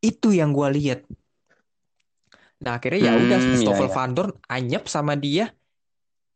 Itu 0.00 0.31
yang 0.31 0.55
gue 0.55 0.68
lihat. 0.79 1.00
Nah, 2.61 2.76
akhirnya 2.79 3.00
ya 3.11 3.12
udah 3.16 3.40
Hmm, 3.40 3.57
Stoffel 3.59 3.88
iya, 3.88 3.90
iya. 3.90 3.96
Van 3.96 4.11
Dorn 4.14 4.33
anyep 4.46 4.85
sama 4.87 5.16
dia 5.18 5.50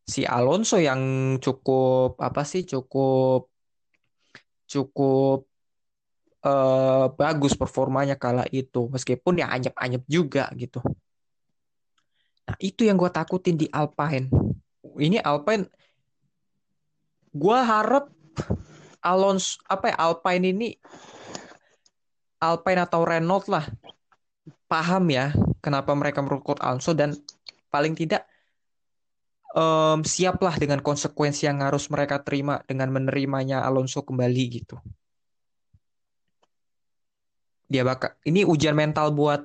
si 0.05 0.25
Alonso 0.29 0.77
yang 0.77 1.01
cukup 1.40 2.21
apa 2.21 2.45
sih 2.45 2.69
cukup 2.69 3.54
cukup 4.74 5.46
eh, 6.42 7.06
bagus 7.14 7.54
performanya 7.54 8.18
kala 8.18 8.44
itu 8.50 8.90
meskipun 8.90 9.40
ya 9.40 9.46
anyep-anyep 9.54 10.02
juga 10.10 10.50
gitu. 10.58 10.82
Nah, 12.44 12.56
itu 12.60 12.84
yang 12.84 13.00
gue 13.00 13.08
takutin 13.08 13.56
di 13.56 13.70
Alpine. 13.72 14.28
Ini 14.94 15.22
Alpine 15.24 15.64
gue 17.34 17.58
harap 17.58 18.14
Alonso 19.02 19.58
apa 19.66 19.90
ya 19.90 19.96
Alpine 19.98 20.44
ini 20.54 20.68
Alpine 22.38 22.80
atau 22.87 23.02
Renault 23.02 23.50
lah 23.50 23.66
paham 24.70 25.10
ya 25.10 25.34
kenapa 25.58 25.92
mereka 25.98 26.22
merekrut 26.22 26.62
Alonso 26.62 26.94
dan 26.94 27.12
paling 27.74 27.98
tidak 27.98 28.22
em, 29.55 29.99
siaplah 30.03 30.55
dengan 30.59 30.83
konsekuensi 30.83 31.47
yang 31.47 31.62
harus 31.62 31.87
mereka 31.88 32.21
terima 32.27 32.61
dengan 32.67 32.90
menerimanya 32.90 33.62
Alonso 33.62 34.03
kembali 34.03 34.45
gitu. 34.61 34.77
Dia 37.71 37.83
bakal 37.87 38.14
ini 38.29 38.45
ujian 38.45 38.77
mental 38.77 39.14
buat 39.17 39.40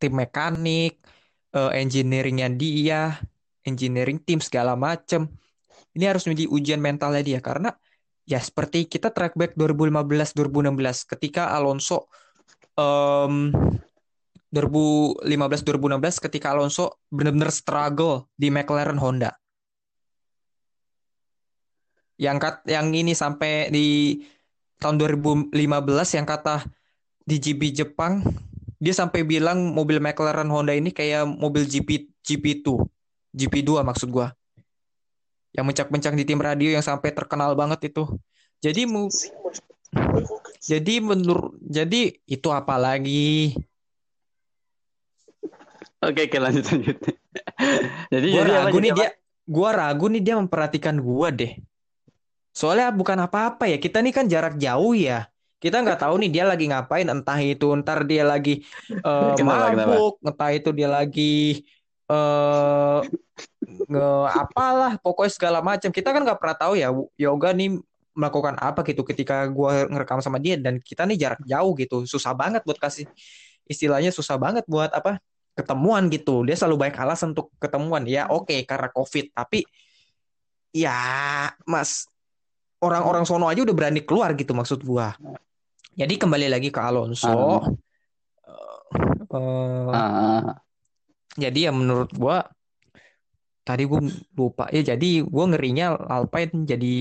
tim 0.00 0.16
mekanik, 0.16 0.98
eh, 1.54 1.72
engineeringnya 1.78 2.48
dia, 2.56 3.20
engineering 3.64 4.18
tim 4.24 4.40
segala 4.42 4.74
macem. 4.74 5.28
Ini 5.94 6.04
harus 6.10 6.24
menjadi 6.26 6.48
ujian 6.50 6.80
mentalnya 6.80 7.22
dia 7.22 7.40
karena 7.42 7.74
ya 8.24 8.38
seperti 8.38 8.86
kita 8.86 9.10
track 9.10 9.34
back 9.34 9.52
2015-2016 9.58 11.02
ketika 11.08 11.50
Alonso 11.50 12.06
em 12.78 13.50
2015-2016 14.50 16.22
ketika 16.22 16.54
Alonso 16.54 16.98
benar-benar 17.10 17.54
struggle 17.54 18.30
di 18.34 18.50
McLaren 18.50 18.98
Honda. 18.98 19.39
Yang 22.20 22.36
kat, 22.36 22.54
yang 22.68 22.92
ini 22.92 23.16
sampai 23.16 23.72
di 23.72 24.20
tahun 24.76 25.00
2015 25.00 25.56
yang 26.16 26.28
kata 26.28 26.68
di 27.24 27.40
GP 27.40 27.72
Jepang 27.72 28.20
dia 28.76 28.92
sampai 28.92 29.24
bilang 29.24 29.72
mobil 29.72 30.00
McLaren 30.00 30.48
Honda 30.48 30.76
ini 30.76 30.92
kayak 30.92 31.24
mobil 31.24 31.64
GP 31.64 32.12
GP2 32.20 32.68
GP2 33.32 33.84
maksud 33.84 34.08
gua. 34.12 34.36
Yang 35.56 35.64
mencak-mencak 35.72 36.12
di 36.16 36.24
tim 36.28 36.40
radio 36.40 36.68
yang 36.76 36.84
sampai 36.84 37.12
terkenal 37.12 37.56
banget 37.56 37.92
itu. 37.92 38.04
Jadi 38.60 38.84
mu 38.84 39.08
jadi 40.60 40.94
menurut 41.00 41.56
jadi 41.64 42.20
itu 42.28 42.48
apa 42.52 42.76
lagi? 42.76 43.56
Oke, 46.00 46.28
oke 46.28 46.36
lanjut 46.40 46.64
lanjut. 46.68 46.96
jadi 48.12 48.26
gua 48.28 48.42
jadi 48.44 48.52
ragu 48.60 48.78
nih 48.80 48.92
dia 48.92 49.08
gua 49.44 49.70
ragu 49.72 50.06
nih 50.08 50.22
dia 50.24 50.34
memperhatikan 50.36 51.00
gua 51.00 51.32
deh 51.32 51.52
soalnya 52.50 52.90
bukan 52.90 53.18
apa-apa 53.26 53.70
ya 53.70 53.78
kita 53.78 54.02
nih 54.02 54.12
kan 54.14 54.26
jarak 54.26 54.54
jauh 54.58 54.94
ya. 54.94 55.26
Kita 55.60 55.84
nggak 55.84 56.00
tahu 56.00 56.14
nih 56.24 56.30
dia 56.32 56.44
lagi 56.48 56.64
ngapain 56.72 57.04
entah 57.04 57.36
itu 57.36 57.68
ntar 57.84 58.08
dia 58.08 58.24
lagi 58.24 58.64
eh, 59.08 59.32
Kenapa, 59.36 59.76
kenapa? 59.76 59.92
mabuk 59.92 60.14
entah 60.24 60.50
itu 60.56 60.70
dia 60.72 60.88
lagi 60.88 61.60
eh 62.10 63.00
nge 63.90 64.10
apalah 64.34 64.92
pokoknya 65.04 65.32
segala 65.32 65.58
macam. 65.60 65.90
Kita 65.92 66.08
kan 66.14 66.22
nggak 66.26 66.38
pernah 66.40 66.56
tahu 66.56 66.72
ya 66.80 66.88
yoga 67.20 67.50
nih 67.54 67.76
melakukan 68.16 68.58
apa 68.58 68.82
gitu 68.82 69.02
ketika 69.06 69.46
gua 69.52 69.86
ngerekam 69.86 70.20
sama 70.24 70.40
dia. 70.42 70.56
Dan 70.58 70.80
kita 70.82 71.04
nih 71.06 71.18
jarak 71.20 71.40
jauh 71.44 71.72
gitu 71.78 71.96
susah 72.08 72.32
banget 72.34 72.64
buat 72.66 72.78
kasih 72.80 73.06
istilahnya 73.70 74.10
susah 74.10 74.34
banget 74.40 74.64
buat 74.66 74.90
apa 74.90 75.20
ketemuan 75.54 76.08
gitu. 76.10 76.42
Dia 76.48 76.56
selalu 76.58 76.88
baik 76.88 76.96
alasan 76.98 77.36
untuk 77.36 77.52
ketemuan. 77.62 78.02
Ya 78.08 78.26
oke 78.32 78.64
karena 78.66 78.88
covid. 78.90 79.30
Tapi 79.36 79.62
ya 80.74 80.96
mas 81.66 82.06
orang-orang 82.80 83.24
sono 83.28 83.46
aja 83.46 83.62
udah 83.62 83.76
berani 83.76 84.00
keluar 84.04 84.32
gitu 84.34 84.52
maksud 84.56 84.82
gua. 84.84 85.14
Jadi 85.96 86.16
kembali 86.16 86.48
lagi 86.48 86.72
ke 86.72 86.80
Alonso 86.80 87.30
Eh, 87.30 87.60
Ah, 89.94 90.58
jadi 91.38 91.68
ya 91.68 91.70
menurut 91.70 92.10
gua 92.10 92.42
tadi 93.62 93.86
gue 93.86 94.02
lupa 94.34 94.66
ya 94.74 94.82
jadi 94.82 95.22
gue 95.22 95.44
ngerinya 95.54 95.94
Alpine 95.94 96.66
jadi 96.66 96.94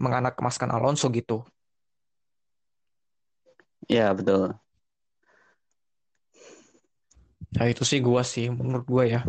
menganak 0.00 0.40
kemaskan 0.40 0.72
Alonso 0.72 1.12
gitu. 1.12 1.44
Ya 3.88 4.12
betul. 4.16 4.56
nah 7.48 7.64
itu 7.64 7.80
sih 7.80 7.96
gua 8.04 8.20
sih 8.20 8.52
menurut 8.52 8.84
gua 8.84 9.08
ya 9.08 9.20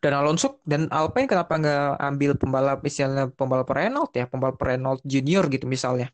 dan 0.00 0.12
Alonso 0.16 0.60
dan 0.64 0.88
Alpine 0.88 1.28
kenapa 1.28 1.56
nggak 1.56 2.00
ambil 2.00 2.30
pembalap 2.36 2.78
misalnya 2.84 3.28
pembalap 3.30 3.68
Renault 3.70 4.12
ya? 4.12 4.24
Pembalap 4.28 4.60
Renault 4.60 5.00
Junior 5.04 5.46
gitu 5.48 5.64
misalnya. 5.68 6.12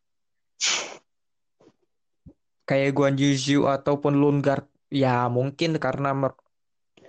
Kayak 2.66 2.94
Guan 2.94 3.18
Yu 3.18 3.66
ataupun 3.66 4.14
Lundgaard 4.14 4.66
ya 4.90 5.26
mungkin 5.30 5.78
karena 5.78 6.14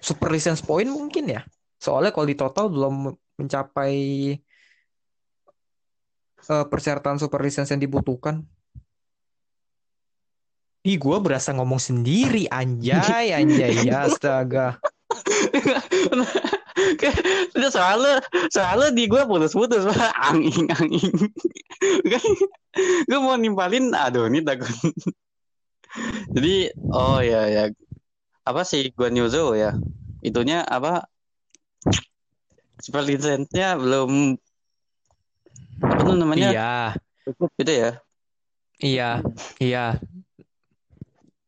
super 0.01 0.29
license 0.33 0.65
point 0.65 0.89
mungkin 0.89 1.29
ya. 1.29 1.41
Soalnya 1.77 2.13
kalau 2.13 2.27
di 2.29 2.37
total 2.37 2.69
belum 2.69 3.13
mencapai 3.37 3.95
eh, 6.41 6.65
persyaratan 6.65 7.17
super 7.21 7.41
license 7.41 7.73
yang 7.73 7.81
dibutuhkan. 7.81 8.45
Ih, 10.81 10.97
gue 10.97 11.17
berasa 11.21 11.53
ngomong 11.53 11.77
sendiri, 11.77 12.49
anjay, 12.49 13.37
anjay, 13.37 13.85
ya, 13.85 14.01
astaga. 14.09 14.81
Itu 17.55 17.67
soalnya 17.71 18.23
soalnya 18.51 18.89
di 18.91 19.07
gue 19.07 19.21
putus-putus 19.25 19.87
Pak. 19.87 20.13
angin 20.31 20.67
angin. 20.71 21.11
Gue 23.07 23.19
mau 23.19 23.35
nimpalin 23.35 23.91
aduh 23.95 24.27
ini 24.27 24.43
takut. 24.43 24.71
Jadi 26.35 26.71
oh 26.91 27.19
ya 27.19 27.47
ya 27.51 27.63
apa 28.47 28.61
sih 28.65 28.89
Guan 28.95 29.13
Yu 29.13 29.29
Zhou 29.29 29.53
ya 29.53 29.75
itunya 30.25 30.65
apa 30.65 31.05
super 32.81 33.05
belum 33.05 34.11
apa 35.81 36.01
tuh 36.01 36.15
namanya 36.17 36.49
Iya, 36.49 36.73
cukup 37.29 37.49
gitu 37.61 37.73
ya 37.73 37.91
iya, 38.81 39.21
iya. 39.61 39.85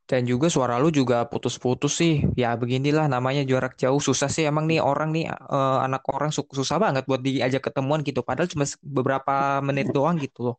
Dan 0.03 0.27
juga 0.27 0.47
suara 0.51 0.75
lu 0.83 0.91
juga 0.91 1.23
putus-putus 1.31 1.93
sih. 2.01 2.13
Ya 2.35 2.53
beginilah 2.59 3.07
namanya 3.07 3.41
jarak 3.47 3.73
jauh. 3.81 3.97
Susah 4.03 4.27
sih 4.27 4.43
emang 4.51 4.65
nih 4.69 4.79
orang 4.83 5.09
nih, 5.15 5.25
eh, 5.31 5.77
anak 5.87 6.03
orang 6.11 6.29
su- 6.35 6.47
susah 6.59 6.77
banget 6.83 7.03
buat 7.09 7.21
diajak 7.23 7.61
ketemuan 7.71 7.99
gitu. 8.07 8.19
Padahal 8.27 8.49
cuma 8.51 8.65
beberapa 8.83 9.33
menit 9.67 9.87
doang 9.95 10.15
gitu 10.19 10.39
loh. 10.51 10.55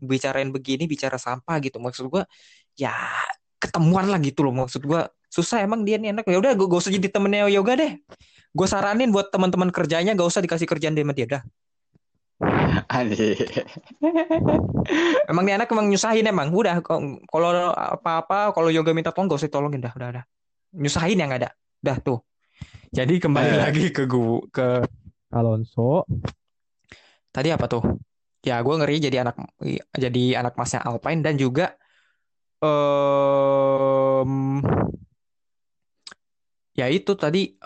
Bicarain 0.00 0.50
begini, 0.56 0.84
bicara 0.90 1.16
sampah 1.20 1.56
gitu. 1.64 1.78
Maksud 1.82 2.06
gua, 2.12 2.22
ya 2.78 2.92
ketemuan 3.62 4.06
lah 4.12 4.18
gitu 4.22 4.40
loh. 4.46 4.54
Maksud 4.66 4.82
gua 4.90 5.08
susah 5.30 5.58
emang 5.66 5.82
dia 5.88 5.96
nih 6.02 6.10
anak. 6.14 6.24
Ya 6.30 6.38
udah, 6.42 6.52
gak 6.58 6.80
usah 6.82 6.92
jadi 6.94 7.08
temennya 7.12 7.48
yoga 7.52 7.74
deh. 7.80 7.92
Gue 8.56 8.66
saranin 8.70 9.10
buat 9.14 9.30
teman-teman 9.34 9.70
kerjanya 9.74 10.12
gak 10.18 10.28
usah 10.30 10.42
dikasih 10.44 10.68
kerjaan 10.70 10.94
dia 10.98 11.04
sama 11.06 11.14
dia 11.18 11.26
dah. 11.38 11.42
Anjir. 12.88 13.36
Emang 15.28 15.44
nih 15.44 15.60
anak 15.60 15.68
emang 15.68 15.92
nyusahin 15.92 16.24
emang. 16.24 16.48
Udah 16.50 16.80
kok- 16.80 17.04
kalau 17.28 17.50
apa-apa 17.70 18.56
kalau 18.56 18.72
yoga 18.72 18.96
minta 18.96 19.12
tolong 19.12 19.28
gak 19.28 19.44
usah 19.44 19.52
tolongin 19.52 19.84
dah, 19.84 19.92
udah 19.92 20.08
udah. 20.16 20.24
Nyusahin 20.72 21.20
yang 21.20 21.30
ada. 21.30 21.52
Dah 21.80 22.00
tuh. 22.00 22.24
Jadi 22.90 23.20
kembali 23.20 23.54
Eh. 23.54 23.60
lagi 23.60 23.84
ke 23.92 24.08
gua 24.08 24.40
ke 24.48 24.68
Alonso. 25.30 26.08
Tadi 27.30 27.48
apa 27.52 27.68
tuh? 27.68 27.84
Ya 28.40 28.56
gue 28.64 28.72
ngeri 28.72 29.04
jadi 29.04 29.20
anak 29.20 29.36
jadi 29.92 30.40
anak 30.40 30.56
masnya 30.56 30.80
Alpine 30.80 31.20
dan 31.20 31.36
juga 31.36 31.76
em 32.64 34.64
ya 36.72 36.88
itu 36.88 37.12
tadi 37.20 37.60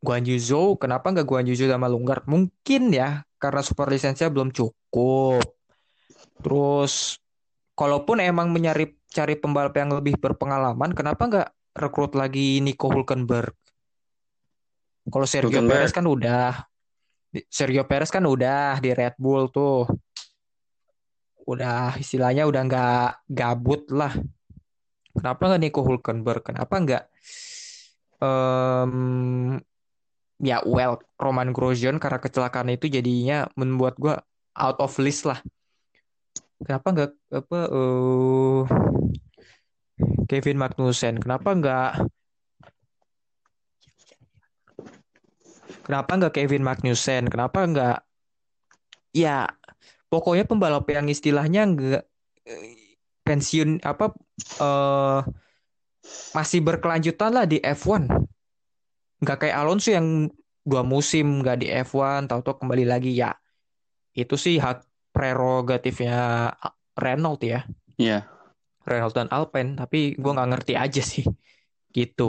Guan 0.00 0.24
Yu 0.24 0.40
Zhou 0.40 0.80
kenapa 0.80 1.12
nggak 1.12 1.28
Guan 1.28 1.44
Yu 1.44 1.52
Zhou 1.52 1.68
sama 1.68 1.92
Lunggar? 1.92 2.24
Mungkin 2.24 2.96
ya 2.96 3.28
karena 3.36 3.60
super 3.60 3.88
lisensinya 3.88 4.32
belum 4.32 4.50
cukup. 4.52 5.44
Terus 6.40 7.16
kalaupun 7.76 8.20
emang 8.20 8.52
mencari 8.52 8.96
cari 9.12 9.34
pembalap 9.36 9.76
yang 9.76 9.92
lebih 9.96 10.16
berpengalaman, 10.20 10.92
kenapa 10.92 11.22
nggak 11.28 11.48
rekrut 11.76 12.16
lagi 12.16 12.60
Nico 12.64 12.88
Hulkenberg? 12.88 13.52
Kalau 15.06 15.26
Sergio 15.28 15.60
Hulkenberg. 15.62 15.86
Perez 15.86 15.92
kan 15.94 16.06
udah, 16.08 16.52
Sergio 17.48 17.84
Perez 17.86 18.10
kan 18.10 18.24
udah 18.24 18.80
di 18.80 18.90
Red 18.92 19.16
Bull 19.20 19.48
tuh, 19.52 19.86
udah 21.46 21.94
istilahnya 22.00 22.44
udah 22.48 22.62
nggak 22.66 23.10
gabut 23.30 23.86
lah. 23.94 24.12
Kenapa 25.16 25.42
nggak 25.48 25.62
Nico 25.62 25.80
Hulkenberg? 25.80 26.42
Kenapa 26.44 26.74
nggak 26.76 27.04
em, 28.20 29.56
ya 30.40 30.60
well 30.68 31.00
Roman 31.16 31.50
Grosjean 31.52 31.96
karena 31.96 32.20
kecelakaan 32.20 32.68
itu 32.72 32.92
jadinya 32.92 33.48
membuat 33.56 33.96
gua 33.96 34.20
out 34.56 34.78
of 34.80 34.92
list 35.00 35.24
lah. 35.24 35.40
Kenapa 36.60 36.88
nggak 36.92 37.10
apa 37.32 37.58
eh 37.68 38.60
Kevin 40.28 40.56
Magnussen? 40.60 41.20
Kenapa 41.20 41.52
nggak 41.56 41.90
Kenapa 45.86 46.10
nggak 46.18 46.34
Kevin 46.34 46.66
Magnussen? 46.66 47.30
Kenapa 47.30 47.62
nggak 47.62 47.96
ya 49.16 49.48
pokoknya 50.12 50.44
pembalap 50.44 50.84
yang 50.92 51.06
istilahnya 51.08 51.62
nggak 51.72 52.02
eh, 52.44 52.96
pensiun 53.24 53.80
apa 53.86 54.12
eh 54.60 55.20
masih 56.36 56.60
berkelanjutan 56.62 57.30
lah 57.32 57.44
di 57.48 57.58
F1. 57.62 58.06
Nggak 59.22 59.38
kayak 59.46 59.56
Alonso 59.56 59.88
yang 59.92 60.28
dua 60.66 60.82
musim 60.82 61.40
nggak 61.40 61.56
di 61.62 61.66
F1, 61.70 62.26
tahu-tahu 62.28 62.66
kembali 62.66 62.84
lagi 62.84 63.16
ya. 63.16 63.32
Itu 64.12 64.34
sih 64.36 64.58
hak 64.60 64.84
prerogatifnya 65.14 66.52
Renault 66.96 67.40
ya. 67.40 67.64
Iya. 67.96 68.28
Renault 68.84 69.14
dan 69.16 69.28
Alpine, 69.32 69.74
tapi 69.78 70.14
gue 70.14 70.32
nggak 70.36 70.50
ngerti 70.52 70.72
aja 70.76 71.02
sih. 71.02 71.24
Gitu. 71.96 72.28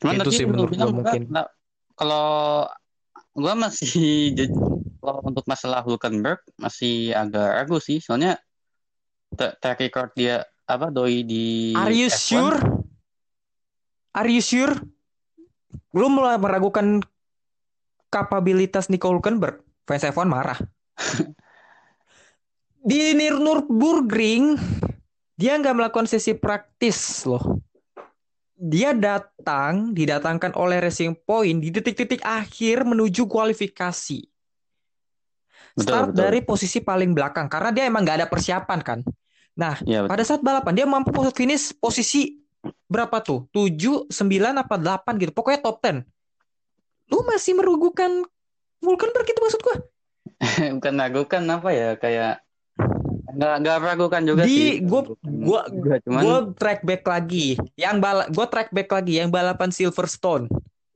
Cuman 0.00 0.20
Itu 0.20 0.30
sih 0.32 0.44
menurut 0.48 0.72
gua 0.76 0.88
mungkin. 0.88 1.22
nggak- 1.28 1.52
kalau 1.94 2.66
gua 3.36 3.52
masih 3.54 4.32
kalau 5.04 5.20
untuk 5.24 5.44
masalah 5.44 5.84
Hulkenberg 5.84 6.40
masih 6.56 7.12
agak 7.12 7.64
ragu 7.64 7.76
sih. 7.80 8.00
Soalnya 8.00 8.40
tra- 9.36 9.54
track 9.60 9.80
record 9.84 10.10
dia 10.16 10.40
apa 10.64 10.88
doi 10.88 11.20
di 11.20 11.76
Are 11.76 11.92
you 11.92 12.08
F1 12.08 12.16
sure? 12.16 12.58
Are 14.14 14.30
you 14.30 14.38
sure? 14.38 14.78
Lu 15.90 16.06
mulai 16.06 16.38
meragukan 16.38 17.02
kapabilitas 18.14 18.86
Nico 18.86 19.10
Hulkenberg. 19.10 19.58
Fans 19.84 20.06
F1 20.06 20.30
marah. 20.30 20.58
Di 22.88 23.16
Nür- 23.16 23.40
Nürburgring, 23.40 24.54
dia 25.34 25.58
nggak 25.58 25.74
melakukan 25.74 26.06
sesi 26.06 26.36
praktis 26.36 27.24
loh. 27.26 27.58
Dia 28.54 28.94
datang, 28.94 29.90
didatangkan 29.90 30.54
oleh 30.54 30.78
Racing 30.78 31.18
Point 31.26 31.58
di 31.58 31.74
detik-detik 31.74 32.22
akhir 32.22 32.86
menuju 32.86 33.26
kualifikasi. 33.26 34.20
Betul, 35.74 35.82
Start 35.82 36.08
betul. 36.14 36.20
dari 36.22 36.40
posisi 36.46 36.78
paling 36.78 37.16
belakang 37.16 37.50
karena 37.50 37.74
dia 37.74 37.84
emang 37.90 38.06
nggak 38.06 38.18
ada 38.22 38.28
persiapan 38.30 38.80
kan. 38.84 39.00
Nah, 39.58 39.74
betul. 39.80 40.06
pada 40.06 40.22
saat 40.22 40.40
balapan 40.44 40.72
dia 40.76 40.86
mampu 40.86 41.10
finish 41.34 41.74
posisi 41.74 42.43
berapa 42.88 43.16
tuh? 43.20 43.48
7, 43.50 44.08
9 44.08 44.14
apa 44.60 44.74
8 44.76 45.20
gitu. 45.22 45.32
Pokoknya 45.34 45.60
top 45.60 45.82
10. 45.82 46.04
Lu 47.12 47.20
masih 47.28 47.52
merugukan 47.56 48.10
Hulkenberg 48.84 49.28
itu 49.28 49.40
maksud 49.40 49.60
gua. 49.64 49.76
bukan 50.80 50.94
ragukan 50.96 51.42
apa 51.52 51.70
ya 51.72 51.90
kayak 52.00 52.40
nggak 53.34 53.54
nggak 53.66 53.76
ragukan 53.82 54.22
juga 54.24 54.42
Di 54.46 54.52
sih. 54.52 54.70
gua 54.84 55.00
Ragukan 55.04 55.32
gua 55.42 55.60
juga, 55.68 55.94
cuman 56.04 56.22
gua 56.22 56.38
track 56.54 56.80
back 56.84 57.02
lagi. 57.04 57.46
Yang 57.74 57.96
bala 57.98 58.24
gua 58.30 58.46
track 58.46 58.70
back 58.70 58.88
lagi 58.92 59.12
yang 59.20 59.30
balapan 59.32 59.70
Silverstone. 59.72 60.46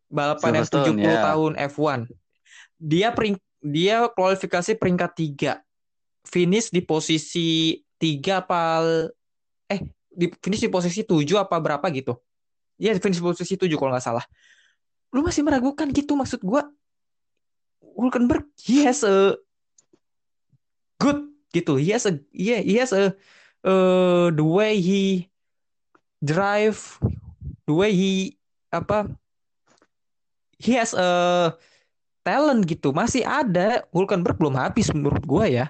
Balapan 0.09 0.63
yang 0.63 0.67
Silverstone, 0.69 1.03
70 1.03 1.13
ya. 1.13 1.21
tahun 1.33 1.53
F1. 1.73 2.01
Dia 2.79 3.09
pering 3.13 3.37
dia 3.59 3.97
kualifikasi 4.13 4.73
peringkat 4.79 5.11
3. 5.13 6.29
Finish 6.29 6.69
di 6.71 6.81
posisi 6.85 7.81
3 7.99 8.45
apa 8.45 8.61
eh 9.69 9.81
di 10.19 10.27
finish 10.43 10.67
di 10.67 10.71
posisi 10.71 11.07
7 11.07 11.23
apa 11.39 11.63
berapa 11.63 11.87
gitu. 11.95 12.19
Iya 12.75 12.99
finish 12.99 13.23
di 13.23 13.25
posisi 13.25 13.55
7 13.55 13.71
kalau 13.79 13.95
nggak 13.95 14.03
salah. 14.03 14.27
Lu 15.15 15.23
masih 15.23 15.47
meragukan 15.47 15.87
gitu 15.95 16.19
maksud 16.19 16.43
gua. 16.43 16.67
Hulkenberg 17.95 18.51
he 18.59 18.83
has 18.83 19.07
a 19.07 19.39
good 20.99 21.23
gitu. 21.55 21.79
He 21.79 21.95
has 21.95 22.03
a 22.11 22.19
yeah, 22.35 22.59
he 22.59 22.83
has 22.83 22.91
a 22.91 23.15
uh, 23.63 24.35
the 24.35 24.43
way 24.43 24.83
he 24.83 25.31
drive, 26.19 26.99
the 27.71 27.75
way 27.75 27.95
he 27.95 28.35
apa 28.75 29.07
he 30.59 30.75
has 30.75 30.99
a 30.99 31.55
talent 32.27 32.67
gitu. 32.67 32.91
Masih 32.91 33.23
ada 33.23 33.87
Hulkenberg 33.95 34.35
belum 34.35 34.59
habis 34.59 34.91
menurut 34.91 35.23
gua 35.23 35.47
ya. 35.47 35.67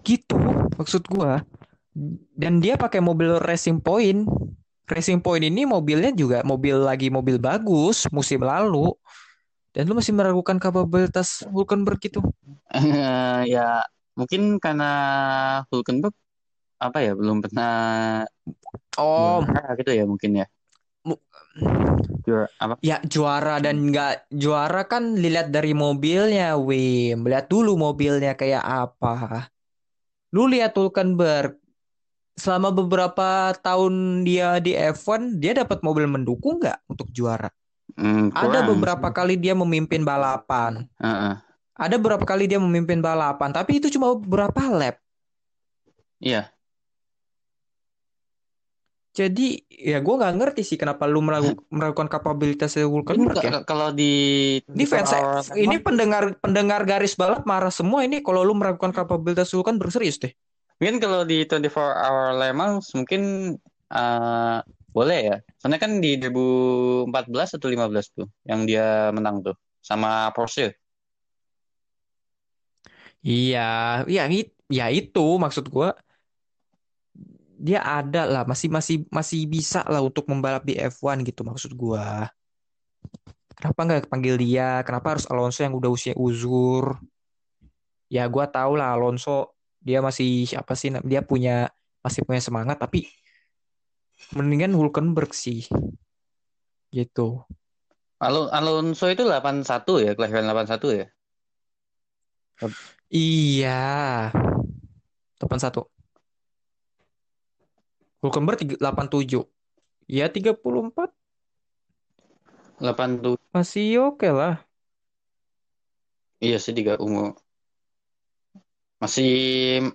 Gitu 0.00 0.36
maksud 0.80 1.04
gua. 1.12 1.44
Dan 2.34 2.62
dia 2.62 2.78
pakai 2.78 3.02
mobil 3.02 3.38
Racing 3.42 3.82
Point. 3.82 4.24
Racing 4.90 5.22
Point 5.22 5.46
ini 5.46 5.66
mobilnya 5.66 6.10
juga 6.14 6.42
mobil 6.42 6.74
lagi 6.78 7.10
mobil 7.10 7.38
bagus 7.38 8.06
musim 8.10 8.42
lalu. 8.42 8.94
Dan 9.70 9.86
lu 9.86 9.94
masih 9.94 10.14
meragukan 10.14 10.58
kapabilitas 10.58 11.46
Hulkenberg 11.46 12.02
itu? 12.02 12.20
ya 13.52 13.82
mungkin 14.18 14.58
karena 14.58 14.84
Hulkenberg 15.70 16.14
apa 16.80 16.98
ya 17.04 17.12
belum 17.12 17.44
pernah 17.44 17.70
Oh, 18.98 19.40
juara 19.44 19.70
gitu 19.78 19.90
ya 19.94 20.04
mungkin 20.06 20.30
ya. 20.40 20.46
Juara 22.26 22.46
apa? 22.60 22.74
ya 22.80 22.96
juara 23.04 23.60
dan 23.60 23.92
nggak 23.92 24.32
juara 24.32 24.82
kan 24.88 25.16
dilihat 25.16 25.52
dari 25.52 25.72
mobilnya, 25.76 26.56
Wim. 26.56 27.24
Lihat 27.28 27.46
dulu 27.52 27.76
mobilnya 27.76 28.32
kayak 28.36 28.64
apa. 28.64 29.48
Lu 30.34 30.46
lihat 30.46 30.72
Hulkenberg 30.78 31.59
selama 32.34 32.70
beberapa 32.70 33.52
tahun 33.58 34.24
dia 34.24 34.58
di 34.58 34.72
F1, 34.72 35.36
dia 35.36 35.52
dapat 35.56 35.80
mobil 35.80 36.06
mendukung 36.06 36.58
nggak 36.58 36.84
untuk 36.86 37.10
juara? 37.10 37.50
Hmm, 37.98 38.30
Ada 38.32 38.64
beberapa 38.64 39.10
kali 39.10 39.34
dia 39.34 39.52
memimpin 39.52 40.02
balapan. 40.02 40.86
Heeh. 40.96 41.34
Ada 41.80 41.96
beberapa 41.96 42.28
kali 42.28 42.44
dia 42.44 42.60
memimpin 42.60 43.00
balapan, 43.00 43.50
tapi 43.50 43.80
itu 43.80 43.88
cuma 43.88 44.12
beberapa 44.12 44.60
lap. 44.68 45.00
Iya. 46.20 46.52
Jadi 49.10 49.66
ya 49.66 49.98
gue 49.98 50.14
nggak 50.14 50.34
ngerti 50.38 50.62
sih 50.62 50.78
kenapa 50.78 51.02
lu 51.10 51.18
meragu- 51.18 51.58
meragukan 51.66 52.06
kapabilitas 52.06 52.78
Hulkenberg 52.78 53.42
ya. 53.42 53.58
ka- 53.58 53.66
kalau 53.66 53.90
di 53.90 54.12
Ini 54.70 54.84
fans 54.86 55.10
ini 55.50 55.82
pendengar 55.82 56.38
pendengar 56.38 56.86
garis 56.86 57.18
balap 57.18 57.42
marah 57.42 57.74
semua 57.74 58.06
ini 58.06 58.22
kalau 58.22 58.46
lu 58.46 58.54
meragukan 58.54 58.94
kapabilitas 58.94 59.50
Hulkenberg 59.50 59.90
serius 59.90 60.22
deh. 60.22 60.30
Mungkin 60.80 60.96
kalau 61.04 61.20
di 61.28 61.44
24 61.44 61.94
Hour 62.04 62.26
Le 62.40 62.48
Mans 62.56 62.86
mungkin 62.98 63.20
eh, 63.94 64.56
boleh 64.96 65.18
ya. 65.30 65.36
Soalnya 65.60 65.80
kan 65.84 65.92
di 66.04 66.08
2014 66.20 67.48
atau 67.56 67.68
15 67.70 68.06
tuh 68.16 68.26
yang 68.50 68.64
dia 68.68 69.12
menang 69.16 69.36
tuh 69.46 69.54
sama 69.84 70.08
Porsche. 70.34 70.74
Iya, 73.28 73.58
ya, 74.14 74.22
it- 74.38 74.56
ya 74.78 74.84
itu 74.98 75.20
maksud 75.44 75.64
gua 75.74 75.88
dia 77.60 77.80
ada 77.84 78.24
lah 78.24 78.42
masih 78.48 78.72
masih 78.72 78.96
masih 79.12 79.44
bisa 79.44 79.84
lah 79.84 80.00
untuk 80.00 80.24
membalap 80.32 80.64
di 80.64 80.74
F1 80.80 81.20
gitu 81.28 81.44
maksud 81.44 81.76
gua. 81.76 82.32
Kenapa 83.58 83.80
nggak 83.86 84.08
panggil 84.12 84.34
dia? 84.40 84.80
Kenapa 84.86 85.16
harus 85.16 85.26
Alonso 85.28 85.60
yang 85.62 85.74
udah 85.76 85.90
usia 85.92 86.14
uzur? 86.16 86.84
Ya 88.16 88.24
gua 88.34 88.46
tahu 88.50 88.72
lah 88.78 88.88
Alonso 88.96 89.54
dia 89.80 89.98
masih 90.04 90.46
apa 90.56 90.76
sih? 90.76 90.92
Dia 91.04 91.24
punya 91.24 91.72
masih 92.00 92.24
punya 92.24 92.40
semangat 92.40 92.80
tapi 92.80 93.08
mendingan 94.36 94.76
Hulkenberg 94.76 95.32
sih 95.32 95.64
gitu. 96.92 97.44
Alon 98.20 98.52
Alonso 98.52 99.08
itu 99.08 99.24
81 99.24 100.04
ya, 100.04 100.12
kelahiran 100.12 100.44
81 100.52 100.92
ya. 100.92 101.06
Iya. 103.08 103.80
81. 105.40 105.88
Hulkenberg 108.20 108.60
tiga- 108.60 108.80
87. 108.92 109.48
Ya 110.04 110.28
34 110.28 111.08
82. 112.76 113.40
masih 113.56 114.12
oke 114.12 114.28
lah. 114.28 114.60
Iya 116.40 116.56
sih 116.60 116.76
tiga 116.76 117.00
umur. 117.00 117.36
Masih 119.00 119.32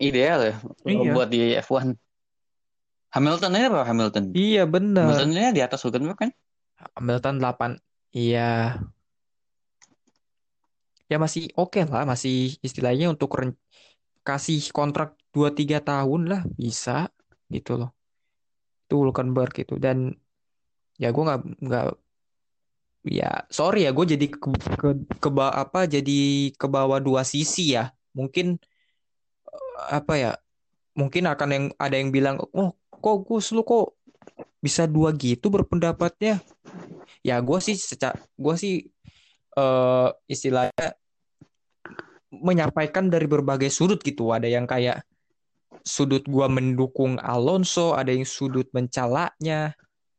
ideal 0.01 0.39
ya 0.41 0.53
Iya. 0.83 1.11
buat 1.13 1.29
di 1.29 1.53
F1. 1.61 1.93
Hamilton 3.13 3.51
ini 3.55 3.65
apa 3.69 3.81
Hamilton? 3.87 4.23
Iya 4.35 4.63
bener. 4.67 5.05
Hamilton 5.07 5.29
ini 5.31 5.55
di 5.55 5.61
atas 5.63 5.79
Hulkenberg 5.85 6.17
kan? 6.19 6.31
Hamilton 6.99 7.35
8. 7.39 7.71
Iya. 8.11 8.81
Ya 11.05 11.17
masih 11.21 11.53
oke 11.53 11.85
lah, 11.85 12.03
masih 12.03 12.57
istilahnya 12.65 13.13
untuk 13.13 13.29
ren- 13.37 13.55
kasih 14.25 14.57
kontrak 14.73 15.13
2-3 15.29 15.77
tahun 15.79 16.25
lah 16.25 16.41
bisa 16.57 17.13
gitu 17.47 17.77
loh. 17.77 17.93
Itu 18.89 19.05
Hulkenberg 19.05 19.53
gitu 19.53 19.77
dan 19.77 20.17
ya 20.97 21.13
gue 21.13 21.23
nggak 21.23 21.41
nggak 21.61 21.85
ya 23.05 23.45
sorry 23.53 23.85
ya 23.85 23.93
gue 23.93 24.05
jadi 24.17 24.25
ke, 24.33 24.49
ke, 24.81 24.89
ke 25.21 25.29
ba- 25.29 25.53
apa 25.53 25.85
jadi 25.85 26.49
ke 26.57 26.65
bawah 26.65 26.97
dua 26.97 27.21
sisi 27.21 27.77
ya 27.77 27.93
mungkin 28.17 28.57
apa 29.91 30.13
ya 30.15 30.31
mungkin 30.95 31.27
akan 31.27 31.49
yang 31.51 31.65
ada 31.75 31.95
yang 31.99 32.09
bilang 32.09 32.39
oh 32.55 32.73
kok 32.89 33.17
Gus 33.27 33.51
lu 33.51 33.61
kok 33.67 33.95
bisa 34.63 34.87
dua 34.87 35.13
gitu 35.13 35.51
berpendapatnya 35.51 36.41
ya 37.21 37.35
gue 37.43 37.59
sih 37.61 37.75
secara 37.77 38.17
gue 38.37 38.55
sih 38.57 38.75
eh 39.55 40.09
istilahnya 40.27 40.95
menyampaikan 42.31 43.07
dari 43.07 43.27
berbagai 43.29 43.71
sudut 43.71 44.01
gitu 44.03 44.35
ada 44.35 44.47
yang 44.49 44.67
kayak 44.67 45.05
sudut 45.85 46.25
gua 46.25 46.49
mendukung 46.49 47.15
Alonso 47.21 47.93
ada 47.93 48.11
yang 48.11 48.25
sudut 48.25 48.67
mencalanya 48.73 49.71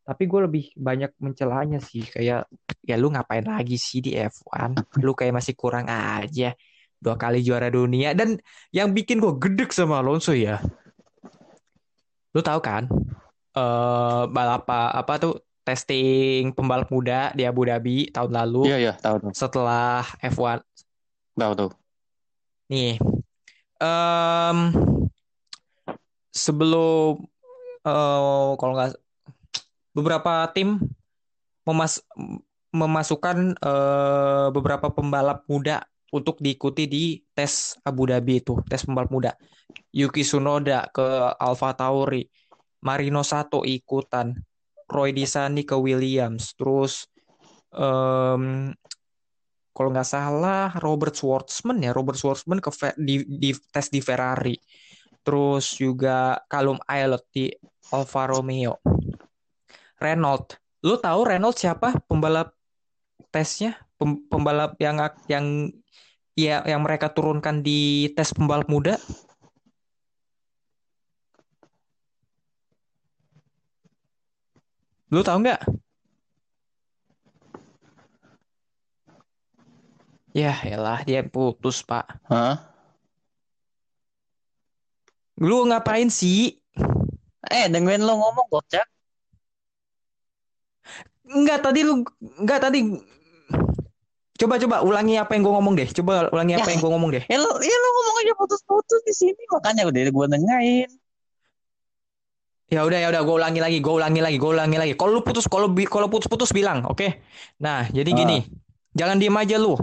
Tapi 0.07 0.23
gue 0.31 0.41
lebih 0.47 0.65
banyak 0.79 1.19
mencelanya 1.19 1.83
sih. 1.83 2.07
Kayak 2.07 2.47
ya 2.87 2.95
lu 2.95 3.11
ngapain 3.11 3.43
lagi 3.43 3.75
sih 3.75 3.99
di 3.99 4.15
F1? 4.15 5.03
Lu 5.03 5.19
kayak 5.19 5.35
masih 5.35 5.59
kurang 5.59 5.91
aja. 5.91 6.55
Dua 6.99 7.15
kali 7.15 7.41
juara 7.41 7.69
dunia. 7.69 8.13
Dan 8.13 8.41
yang 8.71 8.93
bikin 8.93 9.21
gue 9.21 9.35
gedek 9.37 9.71
sama 9.71 10.01
Alonso 10.01 10.33
ya. 10.33 10.61
Lu 12.33 12.41
tahu 12.41 12.61
kan? 12.61 12.85
eh 13.57 14.23
balap 14.29 14.69
apa, 14.69 15.17
tuh 15.17 15.35
testing 15.65 16.53
pembalap 16.53 16.93
muda 16.93 17.33
di 17.33 17.43
Abu 17.43 17.65
Dhabi 17.65 18.13
tahun 18.13 18.29
lalu 18.31 18.69
Iya, 18.69 18.77
iya, 18.79 18.93
tahu 19.01 19.17
tuh. 19.19 19.31
setelah 19.33 20.05
F1 20.21 20.61
Tahu 21.35 21.53
tuh. 21.57 21.71
nih 22.69 23.01
em 23.81 24.59
sebelum 26.31 27.25
eh 27.81 28.51
kalau 28.61 28.73
nggak 28.77 28.93
beberapa 29.97 30.53
tim 30.53 30.85
memas 31.65 32.05
memasukkan 32.71 33.57
eh, 33.57 34.47
beberapa 34.53 34.93
pembalap 34.93 35.49
muda 35.49 35.81
untuk 36.17 36.41
diikuti 36.41 36.89
di 36.89 37.21
tes 37.37 37.77
Abu 37.85 38.09
Dhabi 38.09 38.41
itu 38.41 38.57
tes 38.65 38.83
pembalap 38.83 39.13
muda. 39.13 39.33
Yuki 39.93 40.25
Tsunoda 40.25 40.89
ke 40.89 41.05
Alfa 41.37 41.77
Tauri 41.77 42.25
Marino 42.85 43.21
Sato 43.27 43.67
ikutan 43.67 44.33
Roy 44.87 45.11
Disani 45.11 45.67
ke 45.67 45.75
Williams 45.75 46.55
terus 46.55 47.11
em, 47.75 48.71
kalau 49.77 49.93
nggak 49.93 50.09
salah 50.09 50.73
Robert 50.81 51.13
Schwartzman 51.13 51.85
ya 51.85 51.93
Robert 51.93 52.17
Schwartzman 52.17 52.65
ke 52.65 52.73
di, 52.97 53.21
di 53.29 53.53
tes 53.53 53.93
di 53.93 54.01
Ferrari. 54.01 54.57
Terus 55.21 55.75
juga 55.75 56.39
Callum 56.47 56.79
Aylott 56.87 57.27
di 57.35 57.51
Alfa 57.93 58.31
Romeo. 58.31 58.79
Renault 59.99 60.57
lu 60.87 60.97
tahu 61.03 61.21
Renault 61.27 61.59
siapa 61.59 61.99
pembalap 62.07 62.55
tesnya? 63.35 63.75
Pem- 63.97 64.23
pembalap 64.29 64.79
yang 64.79 64.97
yang 65.27 65.73
ya 66.37 66.61
yang 66.71 66.81
mereka 66.85 67.09
turunkan 67.17 67.65
di 67.67 68.13
tes 68.17 68.31
pembalap 68.37 68.69
muda 68.69 68.95
lu 75.13 75.21
tahu 75.27 75.39
nggak 75.43 75.61
ya 80.37 80.53
elah 80.73 81.01
dia 81.09 81.25
putus 81.25 81.81
pak 81.81 82.05
Hah? 82.29 82.55
lu 85.41 85.57
ngapain 85.69 86.09
sih 86.13 86.61
Eh, 87.47 87.67
dengerin 87.73 88.03
lo 88.03 88.13
ngomong, 88.19 88.47
Gocak. 88.51 88.87
Enggak 91.27 91.59
tadi 91.63 91.81
lu 91.87 92.03
enggak 92.43 92.61
tadi 92.63 92.79
coba 94.37 94.55
coba 94.61 94.77
ulangi 94.81 95.17
apa 95.17 95.33
yang 95.33 95.43
gue 95.43 95.55
ngomong 95.57 95.75
deh 95.75 95.89
coba 95.93 96.29
ulangi 96.31 96.53
apa 96.55 96.69
Ya. 96.69 96.73
yang 96.77 96.81
gue 96.81 96.93
ngomong 96.93 97.11
deh 97.13 97.25
Ya 97.33 97.39
lo, 97.39 97.51
ya 97.59 97.77
lo 97.77 97.89
ngomong 97.91 98.17
aja 98.21 98.33
putus-putus 98.37 99.01
di 99.03 99.15
sini, 99.15 99.43
makanya 99.49 99.83
udah 99.89 100.01
gue 100.13 100.27
dengerin. 100.29 100.91
ya 102.67 102.83
udah 102.83 102.99
ya 102.99 103.09
udah 103.09 103.23
gue 103.23 103.35
ulangi 103.39 103.61
lagi 103.63 103.79
gue 103.79 103.95
ulangi 103.95 104.19
lagi 104.19 104.37
gue 104.37 104.51
ulangi 104.51 104.75
lagi 104.75 104.93
kalau 104.99 105.15
lu 105.15 105.23
putus 105.23 105.47
kalau 105.47 105.71
kalau 105.87 106.11
putus 106.11 106.27
putus 106.27 106.51
bilang 106.51 106.83
oke 106.85 107.23
nah 107.63 107.87
jadi 107.87 108.11
Ah. 108.11 108.17
gini 108.19 108.39
jangan 108.91 109.23
diem 109.23 109.39
aja 109.39 109.55
lu 109.57 109.79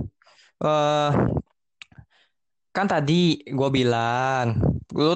eh 0.60 1.12
kan 2.70 2.86
tadi 2.86 3.40
gue 3.40 3.70
bilang 3.72 4.60
lu 4.92 5.16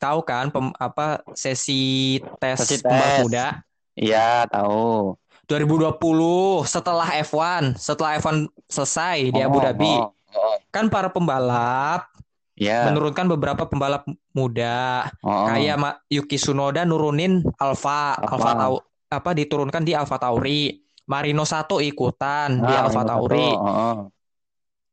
tahu 0.00 0.24
kan 0.24 0.48
pem, 0.48 0.72
apa 0.74 1.20
sesi 1.30 2.16
tes 2.40 2.58
Sesi 2.58 2.80
tes. 2.82 3.22
muda 3.22 3.60
Iya, 3.96 4.44
tahu. 4.52 5.16
2020 5.46 6.66
setelah 6.66 7.08
F1 7.22 7.78
setelah 7.78 8.18
F1 8.18 8.36
selesai 8.66 9.30
di 9.30 9.40
Abu 9.40 9.58
Oh, 9.58 9.62
Dhabi 9.62 9.94
oh, 9.94 10.10
oh. 10.10 10.56
kan 10.68 10.86
para 10.86 11.08
pembalap 11.08 12.10
Iya. 12.56 12.88
menurunkan 12.88 13.28
beberapa 13.28 13.68
pembalap 13.68 14.02
muda 14.32 15.06
Oh, 15.20 15.28
oh. 15.28 15.46
kayak 15.46 15.76
Yuki 16.08 16.34
Tsunoda 16.34 16.82
nurunin 16.82 17.44
Alfa 17.56 18.16
Alfa. 18.16 18.50
Tau 18.56 18.74
apa 19.06 19.30
diturunkan 19.32 19.84
di 19.84 19.92
Alfa 19.92 20.16
Tauri 20.16 20.74
Marino 21.06 21.44
Sato 21.44 21.78
ikutan 21.78 22.58
di 22.58 22.72
Ah, 22.72 22.88
Alfa 22.88 23.04
Tauri 23.04 23.48
oh, 23.52 23.60
oh. 23.62 23.96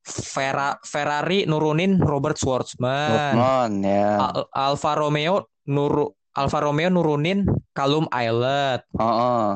Ferra- 0.03 0.77
Ferrari 0.83 1.47
nurunin 1.47 1.95
Robert 1.97 2.35
Schwartzman 2.35 3.79
ya. 3.79 4.09
Al- 4.19 4.51
Alfa 4.51 4.91
Romeo 4.93 5.47
nuru 5.65 6.11
Alfa 6.35 6.59
Romeo 6.59 6.91
nurunin 6.91 7.47
Callum 7.71 8.05
Aylott 8.11 8.83
Oh, 8.93 9.07
oh. 9.07 9.47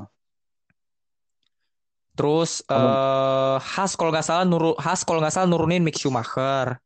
Terus 2.18 2.66
eh 2.68 3.56
Haas 3.74 3.92
kalau 3.98 4.10
nggak 4.14 4.26
salah 4.28 4.46
nuru 4.50 4.74
Haas 4.84 5.02
kalau 5.08 5.20
nggak 5.22 5.34
salah 5.36 5.48
nurunin 5.52 5.82
Mick 5.86 5.98
Schumacher 6.02 6.82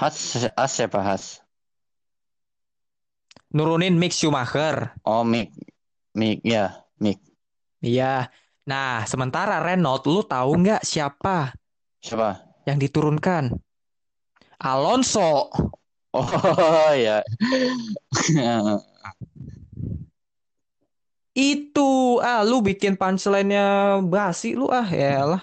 Has, 0.00 0.14
Has 0.58 0.72
siapa 0.78 1.00
Has? 1.02 1.24
nurunin 3.54 3.94
Mick 3.98 4.12
Schumacher 4.12 4.94
Oh, 5.06 5.24
Mick. 5.24 5.48
Mick, 6.18 6.38
ya. 6.44 6.84
Mick. 6.98 7.18
iya 7.80 8.26
nah 8.68 9.06
sementara 9.08 9.62
Renault 9.64 10.04
lu 10.10 10.20
tahu 10.26 10.50
nggak 10.60 10.82
siapa 10.84 11.54
Siapa? 12.04 12.30
yang 12.68 12.76
diturunkan 12.82 13.54
Alonso 14.60 15.48
Oh, 16.16 16.24
ya. 16.96 17.20
itu. 21.38 22.18
Ah 22.18 22.42
lu 22.42 22.58
bikin 22.68 22.98
punchline-nya 22.98 24.02
basi 24.02 24.58
lu. 24.58 24.66
Ah 24.68 24.88
ya 24.90 25.22
lah 25.22 25.42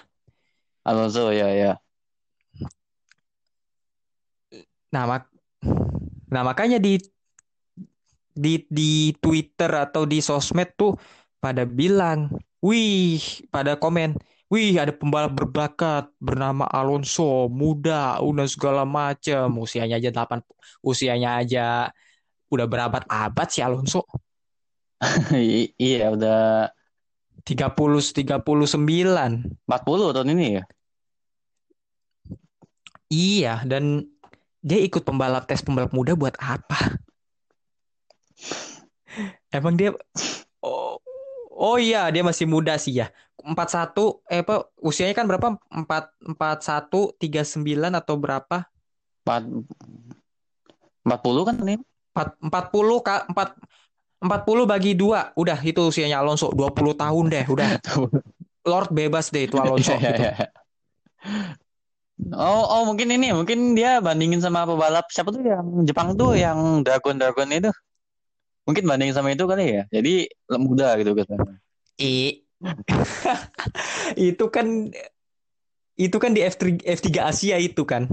Alonso, 0.86 1.34
ya, 1.34 1.50
ya. 1.50 1.72
nah 4.94 5.04
mak 5.04 5.28
nah 6.32 6.42
makanya 6.46 6.78
di 6.80 6.96
di 8.32 8.64
di 8.70 9.12
Twitter 9.18 9.68
atau 9.68 10.08
di 10.08 10.24
sosmed 10.24 10.72
tuh 10.78 10.96
pada 11.42 11.68
bilang 11.68 12.32
wih 12.64 13.20
pada 13.52 13.76
komen 13.76 14.16
wih 14.52 14.78
ada 14.78 14.92
pembalap 14.94 15.32
berbakat 15.36 16.08
bernama 16.22 16.64
Alonso 16.70 17.50
muda 17.50 18.22
udah 18.22 18.46
segala 18.46 18.82
macem. 18.86 19.50
Usianya 19.58 19.98
aja 20.00 20.10
8 20.14 20.40
usianya 20.86 21.30
aja 21.42 21.90
udah 22.52 22.66
berabad-abad 22.70 23.48
si 23.50 23.60
Alonso 23.60 24.06
iya, 25.76 26.10
udah 26.12 26.70
30 27.46 28.00
39 28.00 29.44
40 29.68 30.14
tahun 30.14 30.32
ini 30.34 30.46
ya. 30.60 30.64
Iya, 33.06 33.62
dan 33.68 34.02
dia 34.66 34.82
ikut 34.82 35.06
pembalap 35.06 35.46
tes 35.46 35.62
pembalap 35.62 35.94
muda 35.94 36.18
buat 36.18 36.34
apa? 36.42 36.98
Emang 39.56 39.78
dia 39.78 39.94
Oh, 40.66 40.98
oh 41.54 41.76
iya, 41.78 42.10
dia 42.10 42.26
masih 42.26 42.50
muda 42.50 42.74
sih 42.74 42.98
ya. 42.98 43.06
41 43.46 44.18
eh 44.26 44.42
apa 44.42 44.66
usianya 44.82 45.14
kan 45.14 45.30
berapa? 45.30 45.54
4 45.70 46.04
41 46.34 47.14
39 47.22 47.94
atau 47.94 48.14
berapa? 48.18 48.66
Empat, 49.22 49.42
40 51.06 51.46
kan 51.46 51.56
ini? 51.62 51.78
4 52.10 52.28
40 52.42 52.98
Kak, 53.06 53.30
4 53.30 53.54
40 54.20 54.64
bagi 54.64 54.96
2. 54.96 55.36
Udah 55.36 55.58
itu 55.60 55.80
usianya 55.84 56.24
Alonso 56.24 56.48
20 56.52 56.96
tahun 56.96 57.24
deh, 57.28 57.44
udah. 57.46 57.68
Lord 58.70 58.90
bebas 58.90 59.30
deh 59.30 59.46
itu 59.46 59.54
Alonso 59.60 59.94
Iya, 59.94 60.10
gitu. 60.10 60.22
iya, 60.24 60.32
iya. 60.34 60.48
Oh, 62.32 62.64
oh 62.64 62.82
mungkin 62.88 63.12
ini, 63.12 63.28
mungkin 63.30 63.76
dia 63.76 64.00
bandingin 64.00 64.40
sama 64.40 64.64
pebalap 64.64 65.04
siapa 65.12 65.30
tuh 65.30 65.44
yang 65.44 65.84
Jepang 65.84 66.16
tuh 66.16 66.32
yang 66.32 66.80
Dragon 66.80 67.14
Dragon 67.20 67.46
itu. 67.52 67.70
Mungkin 68.66 68.82
bandingin 68.88 69.14
sama 69.14 69.30
itu 69.30 69.44
kali 69.46 69.78
ya. 69.78 69.82
Jadi 69.92 70.26
muda 70.56 70.96
gitu 70.98 71.12
katanya. 71.12 71.60
I 72.00 72.42
itu 74.32 74.44
kan 74.48 74.66
itu 75.96 76.16
kan 76.16 76.30
di 76.32 76.40
F3 76.40 76.82
F3 76.82 77.08
Asia 77.30 77.56
itu 77.60 77.84
kan. 77.84 78.08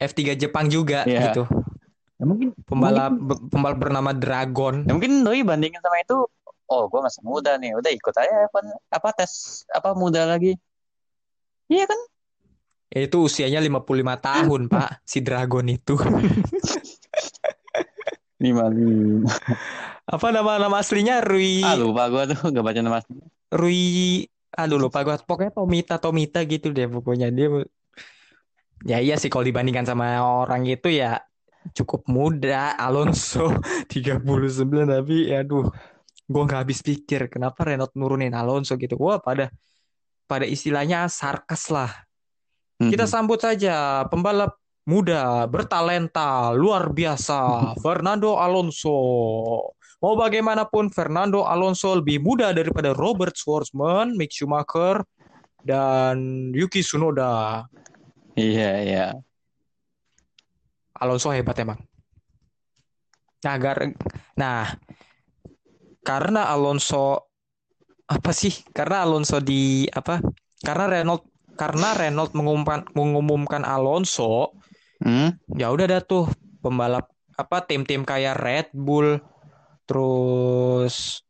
F3 0.00 0.34
Jepang 0.34 0.66
juga 0.72 1.04
Iya. 1.04 1.30
gitu. 1.30 1.44
Ya, 2.18 2.24
mungkin 2.26 2.50
Pembalap 2.66 3.14
mungkin, 3.14 3.46
pembalap 3.46 3.78
bernama 3.78 4.10
Dragon. 4.10 4.82
ya 4.82 4.90
mungkin 4.90 5.22
doi 5.22 5.46
bandingin 5.46 5.78
sama 5.78 6.02
itu. 6.02 6.26
Oh, 6.68 6.90
gua 6.90 7.06
masih 7.06 7.22
muda 7.24 7.56
nih. 7.56 7.72
Udah 7.78 7.90
ikut 7.94 8.12
aja 8.12 8.50
apa, 8.50 8.58
apa 8.90 9.08
tes 9.14 9.64
apa 9.70 9.94
muda 9.94 10.26
lagi. 10.26 10.58
Iya 11.70 11.86
kan? 11.86 12.00
Ya, 12.88 13.04
itu 13.06 13.16
usianya 13.22 13.60
55 13.62 14.18
tahun, 14.18 14.66
Pak, 14.72 15.04
si 15.06 15.22
Dragon 15.22 15.64
itu. 15.70 15.94
Lima. 18.42 18.70
Apa 20.06 20.30
nama 20.30 20.62
nama 20.62 20.78
aslinya 20.78 21.18
Rui 21.26 21.58
Ah 21.66 21.74
lupa 21.74 22.06
gua 22.06 22.22
tuh 22.30 22.38
gak 22.54 22.62
baca 22.62 22.80
nama 22.82 23.02
aslinya. 23.02 23.26
Rui 23.50 24.26
aduh 24.54 24.78
lupa 24.78 25.02
gua. 25.02 25.18
Pokoknya 25.18 25.50
Tomita 25.50 25.98
Tomita 25.98 26.38
gitu 26.46 26.70
deh 26.70 26.86
pokoknya 26.86 27.34
dia 27.34 27.50
Ya 28.86 29.02
iya 29.02 29.18
sih 29.18 29.26
kalau 29.26 29.42
dibandingkan 29.42 29.82
sama 29.82 30.22
orang 30.22 30.62
itu 30.70 30.86
ya 30.86 31.18
cukup 31.74 32.06
muda 32.08 32.74
Alonso 32.78 33.52
39 33.92 34.24
tapi 34.88 35.30
aduh 35.32 35.68
gue 36.28 36.42
nggak 36.44 36.60
habis 36.60 36.80
pikir 36.84 37.32
kenapa 37.32 37.64
Renault 37.64 37.92
nurunin 37.96 38.36
Alonso 38.36 38.76
gitu. 38.76 39.00
Wah 39.00 39.16
pada 39.16 39.48
pada 40.28 40.44
istilahnya 40.44 41.08
sarkas 41.08 41.72
lah. 41.72 41.88
Kita 42.78 43.08
Mhm. 43.08 43.10
sambut 43.10 43.40
saja 43.40 44.04
pembalap 44.12 44.54
muda 44.84 45.48
bertalenta 45.48 46.52
luar 46.52 46.92
biasa 46.92 47.36
Fernando 47.84 48.36
Alonso. 48.36 48.92
Mau 49.98 50.14
bagaimanapun 50.14 50.94
Fernando 50.94 51.42
Alonso 51.42 51.96
lebih 51.98 52.22
muda 52.22 52.54
daripada 52.54 52.94
Robert 52.94 53.34
Schwarzman, 53.34 54.14
Mick 54.14 54.30
Schumacher, 54.30 55.02
dan 55.64 56.48
Yuki 56.54 56.86
Tsunoda. 56.86 57.66
Iya, 58.38 58.70
iya. 58.86 59.06
Alonso 60.98 61.30
hebat 61.30 61.56
emang. 61.62 61.78
Nah, 63.38 63.54
gar- 63.56 63.94
nah, 64.34 64.66
karena 66.02 66.50
Alonso 66.50 67.30
apa 68.08 68.30
sih? 68.34 68.50
Karena 68.74 69.06
Alonso 69.06 69.38
di 69.38 69.86
apa? 69.90 70.18
Karena 70.58 70.90
Renault 70.90 71.22
karena 71.54 71.94
Renault 71.94 72.34
mengumumkan 72.34 72.86
mengumumkan 72.94 73.62
Alonso, 73.62 74.54
Hmm? 74.98 75.30
ya 75.54 75.70
udah 75.70 75.86
dah 75.86 76.02
tuh 76.02 76.26
pembalap 76.58 77.06
apa 77.38 77.62
tim-tim 77.62 78.02
kayak 78.02 78.34
Red 78.34 78.68
Bull, 78.74 79.22
terus 79.86 81.22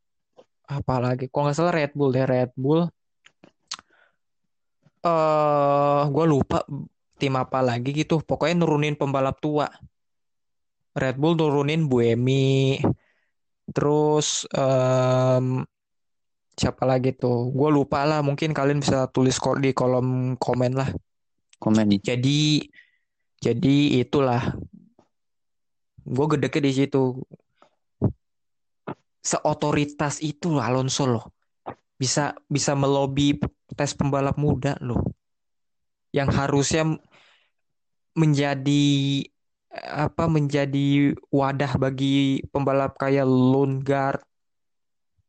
apa 0.65 0.97
lagi? 1.01 1.29
Kok 1.29 1.41
nggak 1.45 1.57
salah 1.57 1.73
Red 1.77 1.93
Bull 1.93 2.13
deh 2.17 2.25
Red 2.25 2.53
Bull. 2.57 2.89
Eh, 4.99 6.03
gue 6.09 6.25
lupa 6.27 6.65
tim 7.19 7.35
apa 7.35 7.61
lagi 7.61 7.91
gitu. 7.91 8.23
Pokoknya 8.23 8.63
nurunin 8.63 8.95
pembalap 8.95 9.43
tua. 9.43 9.67
Red 10.95 11.19
Bull 11.19 11.35
nurunin 11.35 11.91
Buemi. 11.91 12.79
Terus 13.69 14.49
em, 14.55 15.67
siapa 16.57 16.89
lagi 16.89 17.13
tuh? 17.15 17.53
Gue 17.53 17.69
lupa 17.69 18.07
lah. 18.07 18.25
Mungkin 18.25 18.57
kalian 18.57 18.81
bisa 18.81 19.11
tulis 19.11 19.37
di 19.61 19.71
kolom 19.77 20.39
komen 20.41 20.73
lah. 20.79 20.91
Komen. 21.59 21.99
Jadi 22.01 22.65
jadi 23.39 23.77
itulah. 24.03 24.55
Gue 26.09 26.27
gedeknya 26.35 26.67
di 26.67 26.73
situ. 26.73 27.21
Seotoritas 29.21 30.25
itu 30.25 30.49
loh 30.49 30.65
Alonso 30.65 31.05
loh. 31.05 31.27
Bisa 31.99 32.33
bisa 32.49 32.73
melobi 32.73 33.37
tes 33.77 33.93
pembalap 33.93 34.41
muda 34.41 34.79
loh. 34.81 35.05
Yang 36.11 36.29
harusnya 36.33 36.83
menjadi 38.19 38.87
apa 39.71 40.27
menjadi 40.27 41.15
wadah 41.31 41.79
bagi 41.79 42.43
pembalap 42.51 42.99
kayak 42.99 43.29
Lundgaard, 43.29 44.21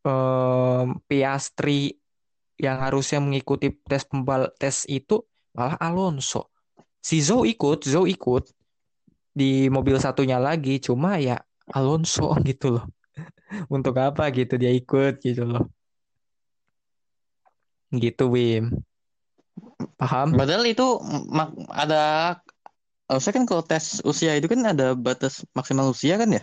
em, 0.08 0.98
Piastri 1.06 1.94
yang 2.60 2.82
harusnya 2.82 3.22
mengikuti 3.24 3.72
tes 3.88 4.04
pembal 4.04 4.52
tes 4.58 4.84
itu 4.90 5.24
malah 5.54 5.78
Alonso. 5.80 6.52
Si 7.00 7.24
Zhou 7.24 7.48
ikut, 7.48 7.88
Zhou 7.88 8.04
ikut 8.10 8.52
di 9.32 9.72
mobil 9.72 9.96
satunya 10.02 10.36
lagi, 10.42 10.82
cuma 10.84 11.16
ya 11.22 11.40
Alonso 11.72 12.36
gitu 12.50 12.80
loh. 12.80 12.86
Untuk 13.72 13.98
apa 13.98 14.30
gitu 14.34 14.60
dia 14.60 14.74
ikut 14.74 15.24
gitu 15.24 15.46
loh. 15.46 15.64
Gitu 17.90 18.30
Wim. 18.30 18.84
Paham? 19.98 20.36
Padahal 20.36 20.64
itu 20.70 20.86
ada 21.72 22.38
harusnya 23.10 23.34
kan 23.38 23.46
kalau 23.50 23.64
tes 23.66 23.86
usia 24.06 24.32
itu 24.38 24.48
kan 24.54 24.62
ada 24.72 24.86
batas 25.06 25.34
maksimal 25.58 25.88
usia 25.96 26.16
kan 26.22 26.30
ya? 26.38 26.42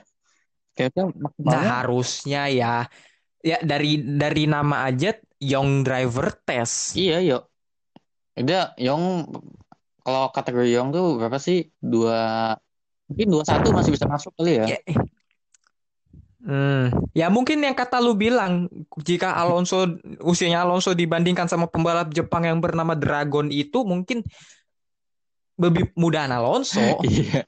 Kayaknya 0.76 1.04
Nah, 1.46 1.62
maksimalnya 1.62 1.70
harusnya 1.80 2.40
ya 2.50 2.72
ya 3.40 3.56
dari 3.62 4.02
dari 4.02 4.44
nama 4.50 4.76
aja 4.90 5.14
Young 5.38 5.86
Driver 5.86 6.26
Test. 6.46 6.96
iya 6.98 7.16
yuk. 7.28 7.42
Dia 8.46 8.58
Yong 8.86 9.04
kalau 10.04 10.22
kategori 10.36 10.68
Yong 10.76 10.88
tuh 10.96 11.04
berapa 11.18 11.38
sih? 11.46 11.58
Dua 11.92 12.16
mungkin 13.08 13.26
dua 13.34 13.44
satu 13.50 13.68
masih 13.76 13.90
bisa 13.94 14.06
masuk 14.14 14.32
kali 14.38 14.52
ya? 14.60 14.66
Ya, 14.68 14.78
Hmm, 16.46 16.94
ya 17.10 17.26
mungkin 17.26 17.58
yang 17.58 17.74
kata 17.74 17.98
lu 17.98 18.14
bilang 18.14 18.70
jika 19.02 19.34
Alonso 19.34 19.98
usianya 20.22 20.62
Alonso 20.62 20.94
dibandingkan 20.94 21.50
sama 21.50 21.66
pembalap 21.66 22.14
Jepang 22.14 22.46
yang 22.46 22.62
bernama 22.62 22.94
Dragon 22.94 23.50
itu 23.50 23.82
mungkin 23.82 24.22
lebih 25.60 25.92
mudahan 25.96 26.32
Alonso. 26.32 26.80
Iya. 27.06 27.44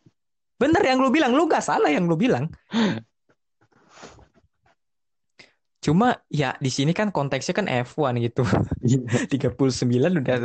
Bener 0.58 0.82
yang 0.82 0.98
lu 0.98 1.14
bilang, 1.14 1.38
lu 1.38 1.46
gak 1.46 1.62
salah 1.62 1.86
yang 1.86 2.10
lu 2.10 2.18
bilang. 2.18 2.50
Cuma 5.78 6.18
ya 6.26 6.58
di 6.58 6.66
sini 6.66 6.90
kan 6.90 7.14
konteksnya 7.14 7.54
kan 7.54 7.70
F1 7.70 8.18
gitu. 8.18 8.42
39 9.30 10.18
udah 10.18 10.36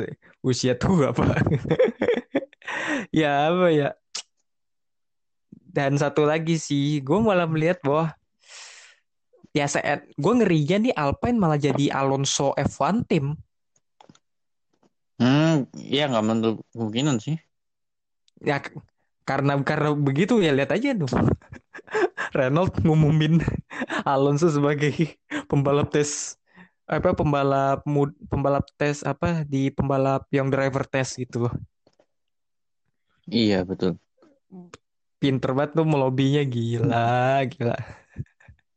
usia 0.46 0.78
tua, 0.78 1.10
Pak. 1.10 1.42
ya 3.26 3.50
apa 3.50 3.68
ya? 3.74 3.90
Dan 5.74 5.98
satu 5.98 6.30
lagi 6.30 6.62
sih, 6.62 7.02
gue 7.02 7.18
malah 7.18 7.50
melihat 7.50 7.82
bahwa 7.82 8.14
ya 9.58 9.66
saat 9.66 10.06
gue 10.14 10.34
ngerinya 10.38 10.78
nih 10.78 10.94
Alpine 10.94 11.42
malah 11.42 11.58
jadi 11.58 11.90
Alonso 11.90 12.54
F1 12.54 13.10
tim. 13.10 13.34
Hmm, 15.18 15.66
iya 15.74 16.06
nggak 16.06 16.26
menutup 16.26 16.56
kemungkinan 16.78 17.18
sih. 17.18 17.42
Ya 18.44 18.60
karena 19.24 19.56
karena 19.64 19.96
begitu 19.96 20.44
ya 20.44 20.52
lihat 20.52 20.76
aja 20.76 20.92
tuh. 20.94 21.08
Renault 22.38 22.76
ngumumin 22.84 23.40
Alonso 24.04 24.52
sebagai 24.52 25.16
pembalap 25.48 25.94
tes 25.94 26.36
apa 26.84 27.16
pembalap 27.16 27.88
mud, 27.88 28.12
pembalap 28.28 28.68
tes 28.76 29.02
apa 29.08 29.48
di 29.48 29.72
pembalap 29.72 30.28
yang 30.30 30.52
driver 30.52 30.84
test 30.84 31.16
gitu 31.16 31.48
loh. 31.48 31.54
Iya 33.32 33.64
betul. 33.64 33.96
Pinter 35.24 35.56
banget 35.56 35.80
tuh 35.80 35.88
melobinya 35.88 36.44
gila, 36.44 37.48
gila. 37.48 37.80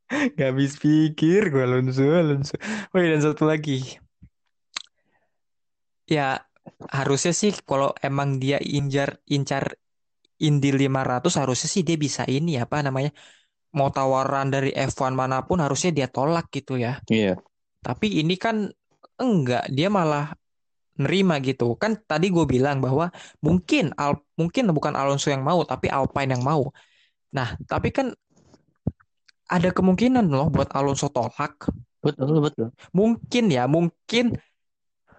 Gak 0.38 0.48
habis 0.54 0.78
pikir 0.78 1.50
gue 1.50 1.62
Alonso, 1.66 2.06
Alonso. 2.06 2.54
Oh 2.94 3.02
iya, 3.02 3.18
dan 3.18 3.22
satu 3.26 3.42
lagi. 3.50 3.98
Ya 6.06 6.46
harusnya 6.92 7.32
sih 7.32 7.52
kalau 7.64 7.96
emang 8.04 8.36
dia 8.36 8.60
injar 8.60 9.16
incar 9.32 9.76
Indy 10.36 10.68
500 10.68 11.40
harusnya 11.40 11.68
sih 11.72 11.80
dia 11.80 11.96
bisa 11.96 12.28
ini 12.28 12.60
apa 12.60 12.84
namanya 12.84 13.10
mau 13.76 13.88
tawaran 13.92 14.52
dari 14.52 14.72
F1 14.72 15.12
mana 15.16 15.44
pun 15.44 15.60
harusnya 15.60 15.92
dia 15.92 16.08
tolak 16.08 16.48
gitu 16.52 16.76
ya. 16.80 17.00
Iya. 17.08 17.40
Tapi 17.80 18.20
ini 18.24 18.36
kan 18.40 18.68
enggak, 19.20 19.68
dia 19.72 19.88
malah 19.92 20.32
nerima 20.96 21.36
gitu. 21.44 21.76
Kan 21.76 22.00
tadi 22.08 22.32
gue 22.32 22.44
bilang 22.48 22.80
bahwa 22.80 23.12
mungkin 23.44 23.92
Al 24.00 24.16
mungkin 24.40 24.72
bukan 24.72 24.96
Alonso 24.96 25.28
yang 25.28 25.44
mau, 25.44 25.60
tapi 25.64 25.92
Alpine 25.92 26.36
yang 26.36 26.44
mau. 26.44 26.72
Nah, 27.36 27.52
tapi 27.68 27.92
kan 27.92 28.16
ada 29.46 29.70
kemungkinan 29.70 30.26
loh 30.26 30.48
buat 30.48 30.72
Alonso 30.72 31.12
tolak. 31.12 31.68
Betul 32.00 32.40
betul. 32.40 32.68
Mungkin 32.96 33.44
ya, 33.52 33.68
mungkin 33.68 34.36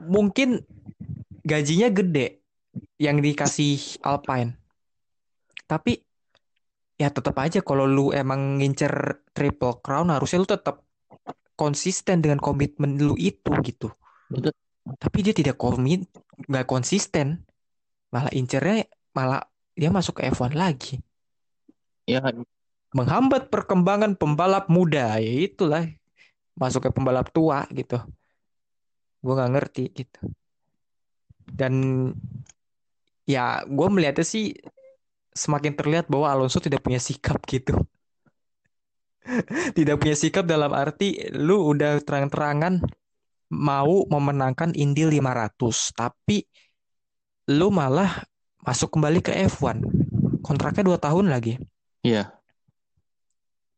mungkin 0.02 0.62
gajinya 1.48 1.88
gede 1.88 2.44
yang 3.00 3.24
dikasih 3.24 4.04
Alpine. 4.04 4.60
Tapi 5.64 6.04
ya 7.00 7.08
tetap 7.08 7.40
aja 7.40 7.64
kalau 7.64 7.88
lu 7.88 8.12
emang 8.12 8.60
ngincer 8.60 9.24
triple 9.32 9.80
crown 9.80 10.12
harusnya 10.12 10.44
lu 10.44 10.50
tetap 10.50 10.84
konsisten 11.58 12.20
dengan 12.20 12.44
komitmen 12.44 13.00
lu 13.00 13.16
itu 13.16 13.50
gitu. 13.64 13.88
Betul. 14.28 14.52
Tapi 14.88 15.18
dia 15.20 15.36
tidak 15.36 15.60
komit, 15.60 16.08
nggak 16.48 16.68
konsisten. 16.68 17.44
Malah 18.12 18.32
incernya 18.32 18.88
malah 19.12 19.44
dia 19.76 19.92
masuk 19.92 20.20
ke 20.20 20.32
F1 20.32 20.56
lagi. 20.56 21.00
Ya 22.08 22.24
Menghambat 22.96 23.52
perkembangan 23.52 24.16
pembalap 24.16 24.72
muda, 24.72 25.20
ya 25.20 25.34
itulah 25.44 25.84
masuk 26.56 26.88
ke 26.88 26.90
pembalap 26.96 27.28
tua 27.36 27.68
gitu. 27.76 28.00
Gue 29.20 29.34
nggak 29.36 29.52
ngerti 29.52 29.84
gitu. 29.92 30.24
Dan 31.48 31.74
ya 33.24 33.64
gue 33.64 33.88
melihatnya 33.88 34.28
sih 34.28 34.56
semakin 35.38 35.74
terlihat 35.78 36.06
bahwa 36.12 36.34
Alonso 36.34 36.60
tidak 36.60 36.84
punya 36.84 37.00
sikap 37.00 37.40
gitu. 37.46 37.78
Tidak 39.78 40.00
punya 40.00 40.16
sikap 40.16 40.48
dalam 40.48 40.72
arti 40.72 41.20
lu 41.36 41.76
udah 41.76 42.00
terang-terangan 42.00 42.80
mau 43.52 44.08
memenangkan 44.08 44.76
Indy 44.76 45.08
500, 45.08 45.96
tapi 45.96 46.44
lu 47.52 47.72
malah 47.72 48.24
masuk 48.64 48.96
kembali 48.96 49.20
ke 49.24 49.32
F1. 49.48 49.84
Kontraknya 50.44 50.84
2 50.84 51.00
tahun 51.00 51.26
lagi. 51.32 51.60
Iya. 52.04 52.32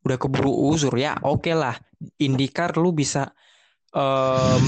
Udah 0.05 0.17
keburu 0.17 0.73
uzur 0.73 0.93
ya, 0.97 1.17
oke 1.21 1.53
lah. 1.53 1.77
IndyCar 2.17 2.79
lu 2.79 2.95
bisa 2.95 3.29
em, 3.93 4.63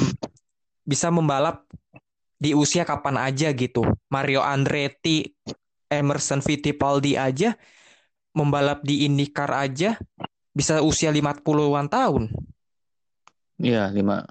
bisa 0.85 1.07
membalap 1.09 1.65
di 2.41 2.57
usia 2.57 2.81
kapan 2.81 3.21
aja 3.21 3.53
gitu. 3.53 3.85
Mario 4.09 4.41
Andretti, 4.41 5.29
Emerson 5.85 6.41
Fittipaldi 6.41 7.13
aja 7.13 7.53
membalap 8.33 8.81
di 8.81 9.05
IndyCar 9.05 9.53
aja 9.53 9.93
bisa 10.49 10.81
usia 10.81 11.13
50-an 11.13 11.85
tahun. 11.85 12.33
Iya, 13.61 13.93
lima. 13.93 14.25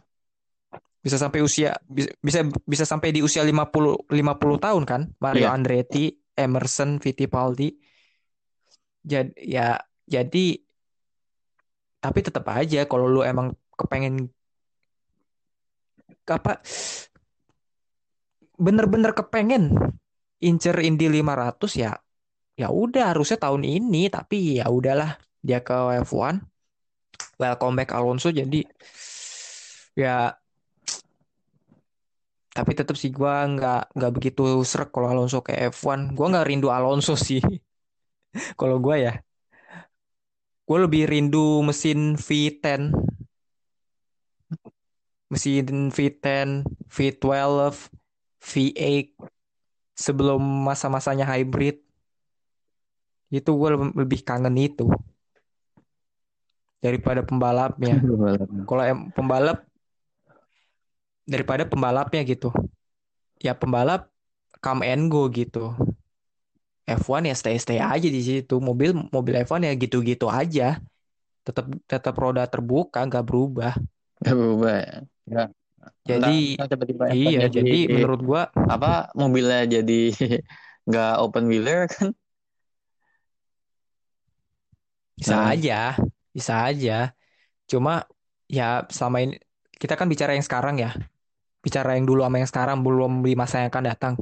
Bisa 1.00 1.16
sampai 1.16 1.40
usia 1.40 1.78
bisa 2.18 2.42
bisa, 2.66 2.84
sampai 2.84 3.14
di 3.14 3.22
usia 3.22 3.46
50 3.46 4.11
50 4.11 4.58
tahun 4.58 4.82
kan? 4.82 5.02
Mario 5.22 5.46
Iya. 5.46 5.54
Andretti, 5.54 6.11
Emerson 6.34 6.98
Fittipaldi. 6.98 7.78
Jadi 9.06 9.32
ya 9.38 9.78
jadi 10.04 10.58
tapi 12.02 12.18
tetap 12.26 12.48
aja 12.50 12.84
kalau 12.90 13.06
lu 13.06 13.22
emang 13.22 13.54
kepengen 13.78 14.28
apa 16.28 16.61
bener-bener 18.61 19.16
kepengen 19.16 19.72
incer 20.44 20.76
Indy 20.84 21.08
500 21.08 21.80
ya 21.80 21.92
ya 22.61 22.68
udah 22.68 23.16
harusnya 23.16 23.40
tahun 23.40 23.64
ini 23.64 24.12
tapi 24.12 24.61
ya 24.61 24.68
udahlah 24.68 25.16
dia 25.40 25.64
ke 25.64 25.72
F1 26.04 26.44
welcome 27.40 27.74
back 27.80 27.96
Alonso 27.96 28.28
jadi 28.28 28.61
ya 29.96 30.36
tapi 32.52 32.72
tetap 32.76 33.00
sih 33.00 33.08
gua 33.08 33.48
nggak 33.48 33.96
nggak 33.96 34.12
begitu 34.12 34.61
serak 34.68 34.92
kalau 34.92 35.08
Alonso 35.08 35.40
ke 35.40 35.56
F1 35.72 36.12
gua 36.12 36.26
nggak 36.36 36.46
rindu 36.46 36.68
Alonso 36.68 37.16
sih 37.28 37.40
kalau 38.61 38.76
gua 38.78 38.96
ya. 39.00 39.12
Gue 40.70 40.78
lebih 40.86 41.11
rindu 41.11 41.66
mesin 41.66 42.14
V10 42.14 42.94
mesin 45.30 45.90
V10 45.90 46.62
V12 46.90 47.90
V8 48.41 49.20
sebelum 49.93 50.41
masa-masanya 50.41 51.28
hybrid 51.28 51.80
itu 53.30 53.51
gue 53.55 53.70
lebih 53.95 54.20
kangen 54.26 54.57
itu 54.59 54.91
daripada 56.80 57.20
pembalapnya. 57.28 58.01
Kalau 58.66 58.82
em 58.82 58.99
pembalap 59.12 59.62
daripada 61.28 61.62
pembalapnya 61.68 62.24
gitu. 62.26 62.51
Ya 63.41 63.55
pembalap 63.55 64.11
come 64.61 64.88
and 64.88 65.09
go 65.12 65.28
gitu. 65.30 65.72
F1 66.91 67.22
ya 67.22 67.36
stay 67.38 67.55
stay 67.61 67.78
aja 67.78 68.09
di 68.09 68.20
situ. 68.24 68.59
Mobil 68.59 68.97
mobil 69.14 69.38
F1 69.47 69.62
ya 69.62 69.72
gitu-gitu 69.78 70.26
aja. 70.26 70.82
Tetap 71.47 71.70
tetap 71.86 72.14
roda 72.18 72.43
terbuka 72.51 73.05
nggak 73.07 73.24
berubah. 73.24 73.72
Gak 74.20 74.34
berubah 74.36 74.74
ya. 74.84 74.97
Nggak. 75.30 75.49
Jadi 76.04 76.36
ntar 76.56 76.66
tiba-tiba 76.72 77.04
iya 77.12 77.46
F1 77.46 77.56
jadi 77.56 77.78
menurut 77.88 78.20
gua 78.24 78.42
apa 78.52 79.12
mobilnya 79.16 79.64
jadi 79.66 80.00
nggak 80.88 81.12
open 81.22 81.44
wheeler 81.46 81.86
kan? 81.88 82.10
bisa 85.16 85.36
Nah. 85.36 85.52
aja 85.52 85.80
bisa 86.32 86.54
aja. 86.66 87.12
Cuma 87.70 88.06
ya 88.48 88.86
selama 88.90 89.18
ini 89.24 89.34
kita 89.76 89.94
kan 89.98 90.06
bicara 90.08 90.32
yang 90.36 90.44
sekarang 90.46 90.76
ya. 90.80 90.90
Bicara 91.60 91.96
yang 91.96 92.08
dulu 92.08 92.24
sama 92.24 92.36
yang 92.40 92.50
sekarang 92.50 92.78
belum 92.80 93.12
di 93.26 93.36
masa 93.36 93.64
yang 93.64 93.70
akan 93.72 93.84
datang. 93.90 94.14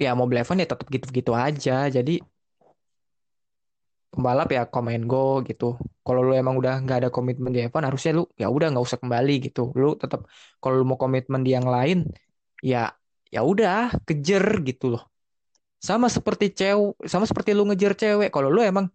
Ya 0.00 0.16
mobil 0.16 0.40
F1 0.40 0.60
ya 0.60 0.68
tetap 0.68 0.86
gitu-gitu 0.88 1.32
aja. 1.36 1.88
Jadi 1.88 2.20
pembalap 4.10 4.50
ya 4.50 4.66
come 4.66 4.90
and 4.98 5.06
go 5.06 5.38
gitu. 5.46 5.78
Kalau 6.02 6.20
lu 6.26 6.34
emang 6.34 6.58
udah 6.58 6.82
nggak 6.82 7.06
ada 7.06 7.10
komitmen 7.14 7.54
di 7.54 7.62
F1 7.70 7.86
harusnya 7.86 8.12
lu 8.18 8.26
ya 8.34 8.50
udah 8.50 8.74
nggak 8.74 8.82
usah 8.82 8.98
kembali 8.98 9.34
gitu. 9.46 9.70
Lu 9.78 9.94
tetap 9.94 10.26
kalau 10.58 10.82
lu 10.82 10.84
mau 10.84 10.98
komitmen 10.98 11.46
di 11.46 11.54
yang 11.54 11.70
lain 11.70 12.10
ya 12.60 12.90
ya 13.30 13.40
udah 13.46 13.94
kejar 14.02 14.66
gitu 14.66 14.98
loh. 14.98 15.06
Sama 15.78 16.10
seperti 16.10 16.50
cewek 16.50 17.06
sama 17.06 17.24
seperti 17.24 17.54
lu 17.54 17.64
ngejar 17.70 17.94
cewek. 17.94 18.34
Kalau 18.34 18.50
lu 18.50 18.60
emang 18.60 18.90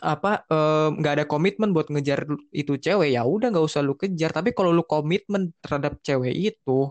apa 0.00 0.48
nggak 0.96 1.12
ada 1.20 1.24
komitmen 1.28 1.76
buat 1.76 1.92
ngejar 1.92 2.24
itu 2.56 2.80
cewek 2.80 3.12
ya 3.12 3.22
udah 3.28 3.52
nggak 3.52 3.66
usah 3.68 3.84
lu 3.84 3.94
kejar. 4.00 4.32
Tapi 4.32 4.56
kalau 4.56 4.72
lu 4.72 4.82
komitmen 4.88 5.52
terhadap 5.60 6.00
cewek 6.00 6.32
itu 6.32 6.88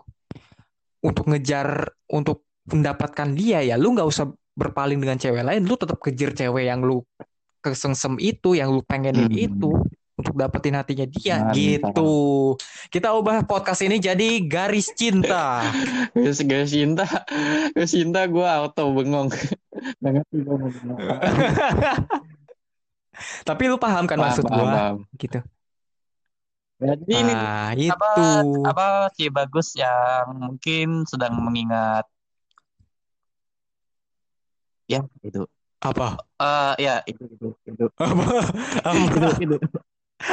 untuk 1.01 1.25
ngejar 1.25 1.89
untuk 2.05 2.45
mendapatkan 2.69 3.33
dia 3.33 3.65
ya 3.65 3.81
lu 3.81 3.97
nggak 3.97 4.05
usah 4.05 4.29
berpaling 4.59 4.99
dengan 4.99 5.15
cewek 5.15 5.39
lain 5.39 5.63
lu 5.63 5.73
tetap 5.73 5.95
kejar 5.97 6.35
cewek 6.35 6.67
yang 6.67 6.83
lu 6.83 6.99
kesengsem 7.59 8.19
itu 8.19 8.53
yang 8.53 8.69
lu 8.69 8.83
pengenin 8.83 9.27
Hmm. 9.27 9.39
itu 9.39 9.71
untuk 10.19 10.35
dapetin 10.35 10.75
hatinya 10.75 11.07
dia 11.07 11.39
Mantap. 11.39 11.55
gitu 11.55 12.11
kita 12.91 13.15
ubah 13.15 13.47
podcast 13.47 13.79
ini 13.81 13.97
jadi 13.97 14.43
garis 14.43 14.91
cinta 14.91 15.63
Guys, 16.11 16.43
guys 16.43 16.67
cinta, 16.69 17.07
guys 17.71 17.87
cinta 17.87 18.27
gue 18.27 18.43
auto 18.43 18.91
bengong. 18.91 19.31
Gue 20.35 20.55
apa. 20.59 21.15
tapi 23.47 23.63
lu 23.67 23.79
paham 23.79 24.03
kan 24.03 24.15
Paham, 24.15 24.27
maksud 24.27 24.43
paham. 24.43 24.95
gitu 25.15 25.39
Jadi 26.79 27.11
ini 27.11 27.33
ah 27.35 27.71
apa 27.71 27.75
itu 27.75 28.23
apa 28.63 28.87
si 29.11 29.27
bagus 29.27 29.75
yang 29.75 30.31
mungkin 30.35 31.03
sedang 31.03 31.35
mengingat 31.35 32.07
ya 34.89 35.05
itu. 35.21 35.45
Apa? 35.79 36.19
Eh 36.41 36.73
ya 36.83 36.99
itu 37.07 37.23
itu 37.23 37.47
itu. 37.63 37.85
Apa? 37.95 38.25
Itu 38.99 39.17
apa 39.21 39.39
itu. 39.39 39.55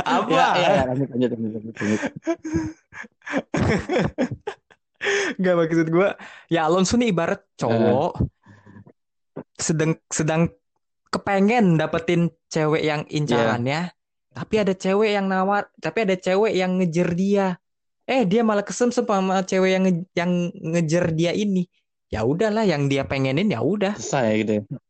Apa? 0.03 0.35
Ya 0.35 0.47
ya 0.59 0.69
ya 0.75 0.83
lanjut 0.91 1.09
lanjut 1.15 1.31
lanjut 1.31 1.51
lanjut, 1.55 1.75
lanjut. 1.79 2.01
Gak 5.39 5.55
maksud 5.55 5.87
gue 5.93 6.09
Ya 6.51 6.67
Alonso 6.67 6.99
nih 6.99 7.15
ibarat 7.15 7.47
cowok 7.55 8.19
Sedang 9.55 9.95
sedang 10.11 10.51
kepengen 11.13 11.79
dapetin 11.79 12.33
cewek 12.51 12.83
yang 12.83 13.07
incarannya 13.07 13.95
Tapi 14.35 14.55
ada 14.67 14.75
cewek 14.75 15.15
yang 15.15 15.31
nawar 15.31 15.71
Tapi 15.79 16.11
ada 16.11 16.17
cewek 16.19 16.59
yang 16.59 16.75
ngejer 16.81 17.09
dia. 17.15 17.47
Eh 18.07 18.27
dia 18.27 18.43
malah 18.43 18.67
kesemsem 18.67 19.07
sama 19.07 19.43
cewek 19.47 19.71
yang 19.79 19.85
nge- 19.87 20.11
yang 20.15 20.31
ngejer 20.55 21.05
dia 21.15 21.33
ini 21.35 21.67
ya 22.11 22.23
udahlah 22.23 22.63
yang 22.63 22.87
dia 22.87 23.07
pengenin 23.07 23.51
ya 23.51 23.61
udah. 23.63 23.95
Selesai 23.99 24.31
gitu 24.43 24.53
ya. 24.53 24.63
hilang 24.67 24.81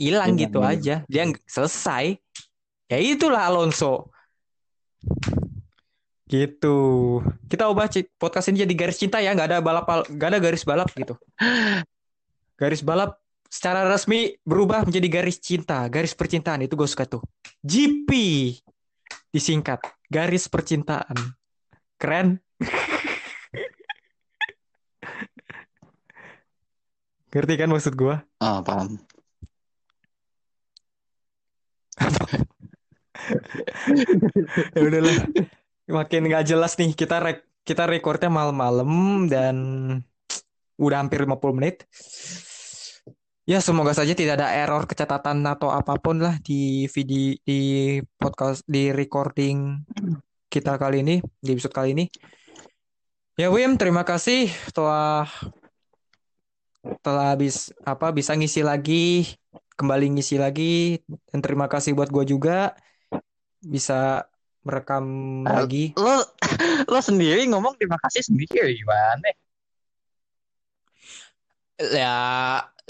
Hilang, 0.00 0.30
gitu 0.38 0.58
iya. 0.64 0.70
aja. 0.72 0.94
Dia 1.06 1.24
selesai. 1.44 2.04
Ya 2.90 2.98
itulah 2.98 3.46
Alonso. 3.46 4.10
Gitu. 6.30 6.78
Kita 7.50 7.66
ubah 7.70 7.90
podcast 8.18 8.50
ini 8.50 8.62
jadi 8.62 8.74
garis 8.74 8.98
cinta 8.98 9.18
ya. 9.18 9.34
Nggak 9.34 9.48
ada 9.50 9.58
balap 9.62 9.86
nggak 10.08 10.28
ada 10.30 10.38
garis 10.38 10.62
balap 10.62 10.88
gitu. 10.94 11.14
Garis 12.60 12.84
balap 12.84 13.16
secara 13.48 13.88
resmi 13.88 14.36
berubah 14.44 14.84
menjadi 14.84 15.08
garis 15.08 15.40
cinta. 15.40 15.88
Garis 15.88 16.12
percintaan 16.12 16.60
itu 16.60 16.76
gue 16.76 16.84
suka 16.84 17.08
tuh. 17.08 17.24
GP 17.64 18.12
disingkat. 19.32 19.80
Garis 20.12 20.44
percintaan. 20.44 21.16
Keren 21.96 22.36
ngerti 27.30 27.54
kan 27.58 27.70
maksud 27.70 27.94
gue 27.94 28.14
ah 28.42 28.60
paham. 28.62 28.98
Ya 34.74 34.80
udahlah. 34.82 35.16
Makin 35.90 36.22
nggak 36.30 36.46
jelas 36.46 36.74
nih 36.78 36.94
kita 36.94 37.22
rek 37.22 37.46
kita 37.62 37.86
recordnya 37.86 38.30
malam-malam 38.32 39.26
dan 39.30 39.56
udah 40.80 40.98
hampir 41.04 41.22
50 41.22 41.58
menit. 41.58 41.84
Ya 43.44 43.58
semoga 43.58 43.90
saja 43.90 44.14
tidak 44.14 44.38
ada 44.38 44.54
error 44.54 44.86
kecatatan 44.86 45.42
atau 45.42 45.74
apa 45.74 45.98
pun 45.98 46.22
lah 46.22 46.38
di 46.38 46.86
video 46.86 47.34
di 47.42 47.60
podcast 48.14 48.62
di 48.64 48.94
recording 48.94 49.82
kita 50.46 50.78
kali 50.78 51.02
ini 51.02 51.16
di 51.42 51.48
episode 51.54 51.74
kali 51.74 51.94
ini. 51.94 52.06
Ya 53.34 53.50
Wim 53.50 53.74
terima 53.74 54.06
kasih 54.06 54.52
telah 54.70 55.26
telah 57.04 57.24
habis 57.36 57.54
apa 57.90 58.06
bisa 58.18 58.32
ngisi 58.38 58.60
lagi 58.70 58.94
kembali 59.78 60.04
ngisi 60.16 60.36
lagi 60.44 60.62
dan 61.30 61.40
terima 61.44 61.66
kasih 61.72 61.92
buat 61.96 62.10
gue 62.14 62.24
juga 62.32 62.52
bisa 63.72 64.26
merekam 64.66 65.04
Ah, 65.48 65.56
lagi. 65.56 65.96
lo 65.96 66.12
lo 66.92 66.98
sendiri 67.08 67.42
ngomong 67.50 67.74
terima 67.80 67.96
kasih 68.04 68.22
sendiri 68.28 68.76
gimana? 68.80 69.26
Ya 71.80 72.08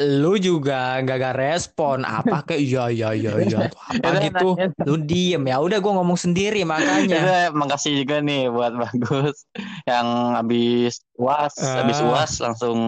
lu 0.00 0.40
juga 0.40 0.96
gak 1.04 1.16
gak 1.20 1.36
respon. 1.36 2.02
Apa 2.02 2.40
kayak 2.42 2.62
iya 2.64 2.84
iya 2.88 3.08
iya 3.12 3.32
iya. 3.44 3.58
Apa 3.92 4.00
Yaudah, 4.00 4.22
gitu? 4.24 4.48
nanya. 4.56 4.86
lu 4.88 4.96
diem. 4.96 5.42
Ya 5.44 5.56
udah 5.60 5.78
gue 5.78 5.92
ngomong 5.92 6.16
sendiri 6.16 6.64
makanya. 6.64 7.20
Yaudah, 7.20 7.44
makasih 7.52 8.00
juga 8.00 8.24
nih 8.24 8.48
buat 8.48 8.72
bagus. 8.74 9.44
Yang 9.84 10.06
habis 10.34 10.94
uas 11.14 11.54
Ah. 11.60 11.84
habis 11.84 11.98
uas 12.00 12.32
langsung 12.40 12.78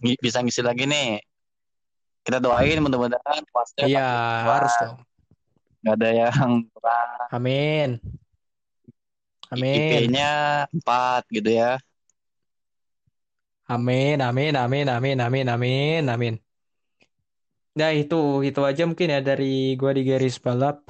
bisa 0.00 0.38
ngisi 0.40 0.62
lagi 0.62 0.86
nih. 0.86 1.18
Kita 2.22 2.38
doain 2.38 2.78
mudah-mudahan 2.78 3.42
uasnya 3.50 3.84
iya 3.86 4.08
harus 4.46 4.74
dong. 4.82 4.98
Nggak 5.82 5.94
ada 5.98 6.08
yang 6.10 6.50
kurang. 6.70 7.10
Amin. 7.30 7.88
Amin. 9.50 9.78
IP-nya 9.78 10.30
4 10.74 11.22
gitu 11.30 11.50
ya 11.54 11.78
amin 13.74 14.18
amin 14.28 14.52
amin 14.56 14.86
amin 14.88 15.16
amin 15.20 15.46
amin 15.54 16.04
amin 16.14 16.34
Nah 17.76 17.92
itu 17.92 18.40
itu 18.40 18.60
aja 18.64 18.88
mungkin 18.88 19.12
ya 19.12 19.20
dari 19.20 19.76
gua 19.76 19.92
di 19.92 20.00
garis 20.08 20.40
balap 20.40 20.88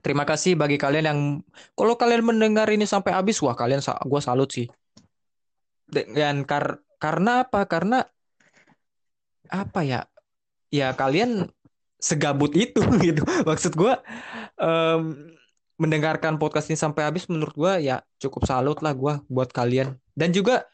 Terima 0.00 0.24
kasih 0.24 0.56
bagi 0.56 0.80
kalian 0.80 1.04
yang 1.04 1.20
kalau 1.76 1.92
kalian 2.00 2.24
mendengar 2.24 2.64
ini 2.72 2.88
sampai 2.88 3.12
habis, 3.12 3.36
wah 3.44 3.52
kalian 3.52 3.84
gua 4.08 4.20
salut 4.24 4.48
sih. 4.48 4.64
Dan 5.92 6.48
kar 6.48 6.80
karena 6.96 7.44
apa? 7.44 7.68
Karena 7.68 8.00
apa 9.52 9.80
ya? 9.84 10.08
Ya 10.72 10.96
kalian 10.96 11.52
segabut 12.00 12.56
itu 12.56 12.80
gitu. 13.04 13.20
Maksud 13.44 13.76
gua 13.76 14.00
em, 14.56 15.36
mendengarkan 15.76 16.40
podcast 16.40 16.72
ini 16.72 16.80
sampai 16.80 17.04
habis 17.04 17.28
menurut 17.28 17.52
gua 17.52 17.76
ya 17.76 18.00
cukup 18.16 18.48
salut 18.48 18.80
lah 18.80 18.96
gua 18.96 19.20
buat 19.28 19.52
kalian. 19.52 20.00
Dan 20.16 20.32
juga 20.32 20.64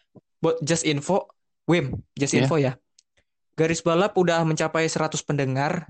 buat 0.41 0.61
just 0.63 0.85
info, 0.85 1.29
Wim, 1.67 2.03
just 2.15 2.37
Ya. 2.37 2.45
info 2.45 2.57
ya. 2.61 2.79
Garis 3.57 3.81
balap 3.81 4.13
udah 4.15 4.45
mencapai 4.45 4.85
100 4.85 5.25
pendengar. 5.25 5.89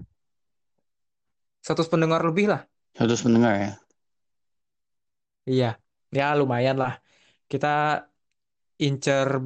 100 1.66 1.90
pendengar 1.90 2.22
lebih 2.22 2.46
lah. 2.54 2.62
Harus 2.94 3.26
mendengar 3.26 3.58
ya. 3.58 3.72
Iya, 5.46 5.70
ya 6.14 6.26
lumayan 6.38 6.78
lah. 6.78 7.02
Kita 7.50 8.06
incer 8.78 9.42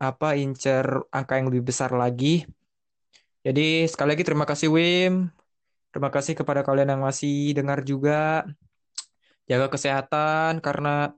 apa 0.00 0.36
incer 0.36 0.84
angka 1.12 1.40
yang 1.40 1.48
lebih 1.48 1.72
besar 1.72 1.92
lagi. 1.92 2.44
Jadi 3.40 3.88
sekali 3.88 4.16
lagi 4.16 4.24
terima 4.24 4.44
kasih 4.44 4.68
Wim. 4.68 5.32
Terima 5.90 6.12
kasih 6.12 6.36
kepada 6.36 6.60
kalian 6.60 6.92
yang 6.96 7.02
masih 7.02 7.56
dengar 7.56 7.82
juga. 7.82 8.44
Jaga 9.48 9.72
kesehatan 9.72 10.60
karena 10.60 11.16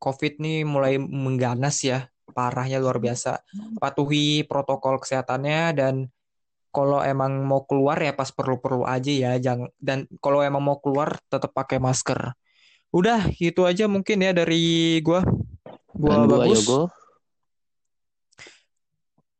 COVID 0.00 0.40
nih 0.40 0.66
mulai 0.66 0.96
mengganas 0.98 1.84
ya. 1.84 2.08
Parahnya 2.34 2.82
luar 2.82 2.98
biasa. 2.98 3.38
Patuhi 3.78 4.42
protokol 4.42 4.98
kesehatannya 4.98 5.60
dan 5.78 5.94
kalau 6.74 6.98
emang 7.06 7.46
mau 7.46 7.62
keluar 7.62 7.94
ya 8.02 8.10
pas 8.10 8.34
perlu-perlu 8.34 8.82
aja 8.82 9.12
ya. 9.14 9.32
Jangan 9.38 9.70
dan 9.78 10.10
kalau 10.18 10.42
emang 10.42 10.60
mau 10.66 10.82
keluar 10.82 11.14
tetap 11.30 11.54
pakai 11.54 11.78
masker. 11.78 12.34
Udah, 12.90 13.26
gitu 13.38 13.66
aja 13.66 13.86
mungkin 13.86 14.22
ya 14.22 14.34
dari 14.34 14.98
gua. 15.02 15.22
Gua 15.94 16.26
Dan 16.26 16.30
bagus. 16.30 16.66
Yogo. 16.66 16.82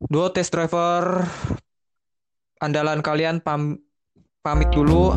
Duo 0.05 0.29
test 0.31 0.55
driver 0.55 1.27
andalan 2.63 3.03
kalian 3.03 3.43
pam- 3.43 3.83
pamit 4.41 4.71
dulu. 4.71 5.15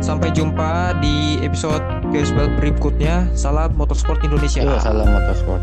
Sampai 0.00 0.32
jumpa 0.32 0.96
di 1.04 1.36
episode 1.44 1.84
balap 2.10 2.52
berikutnya. 2.58 3.28
Salam 3.38 3.76
Motorsport 3.76 4.18
Indonesia. 4.24 4.64
Yo, 4.64 4.80
salam 4.80 5.06
motorsport. 5.06 5.62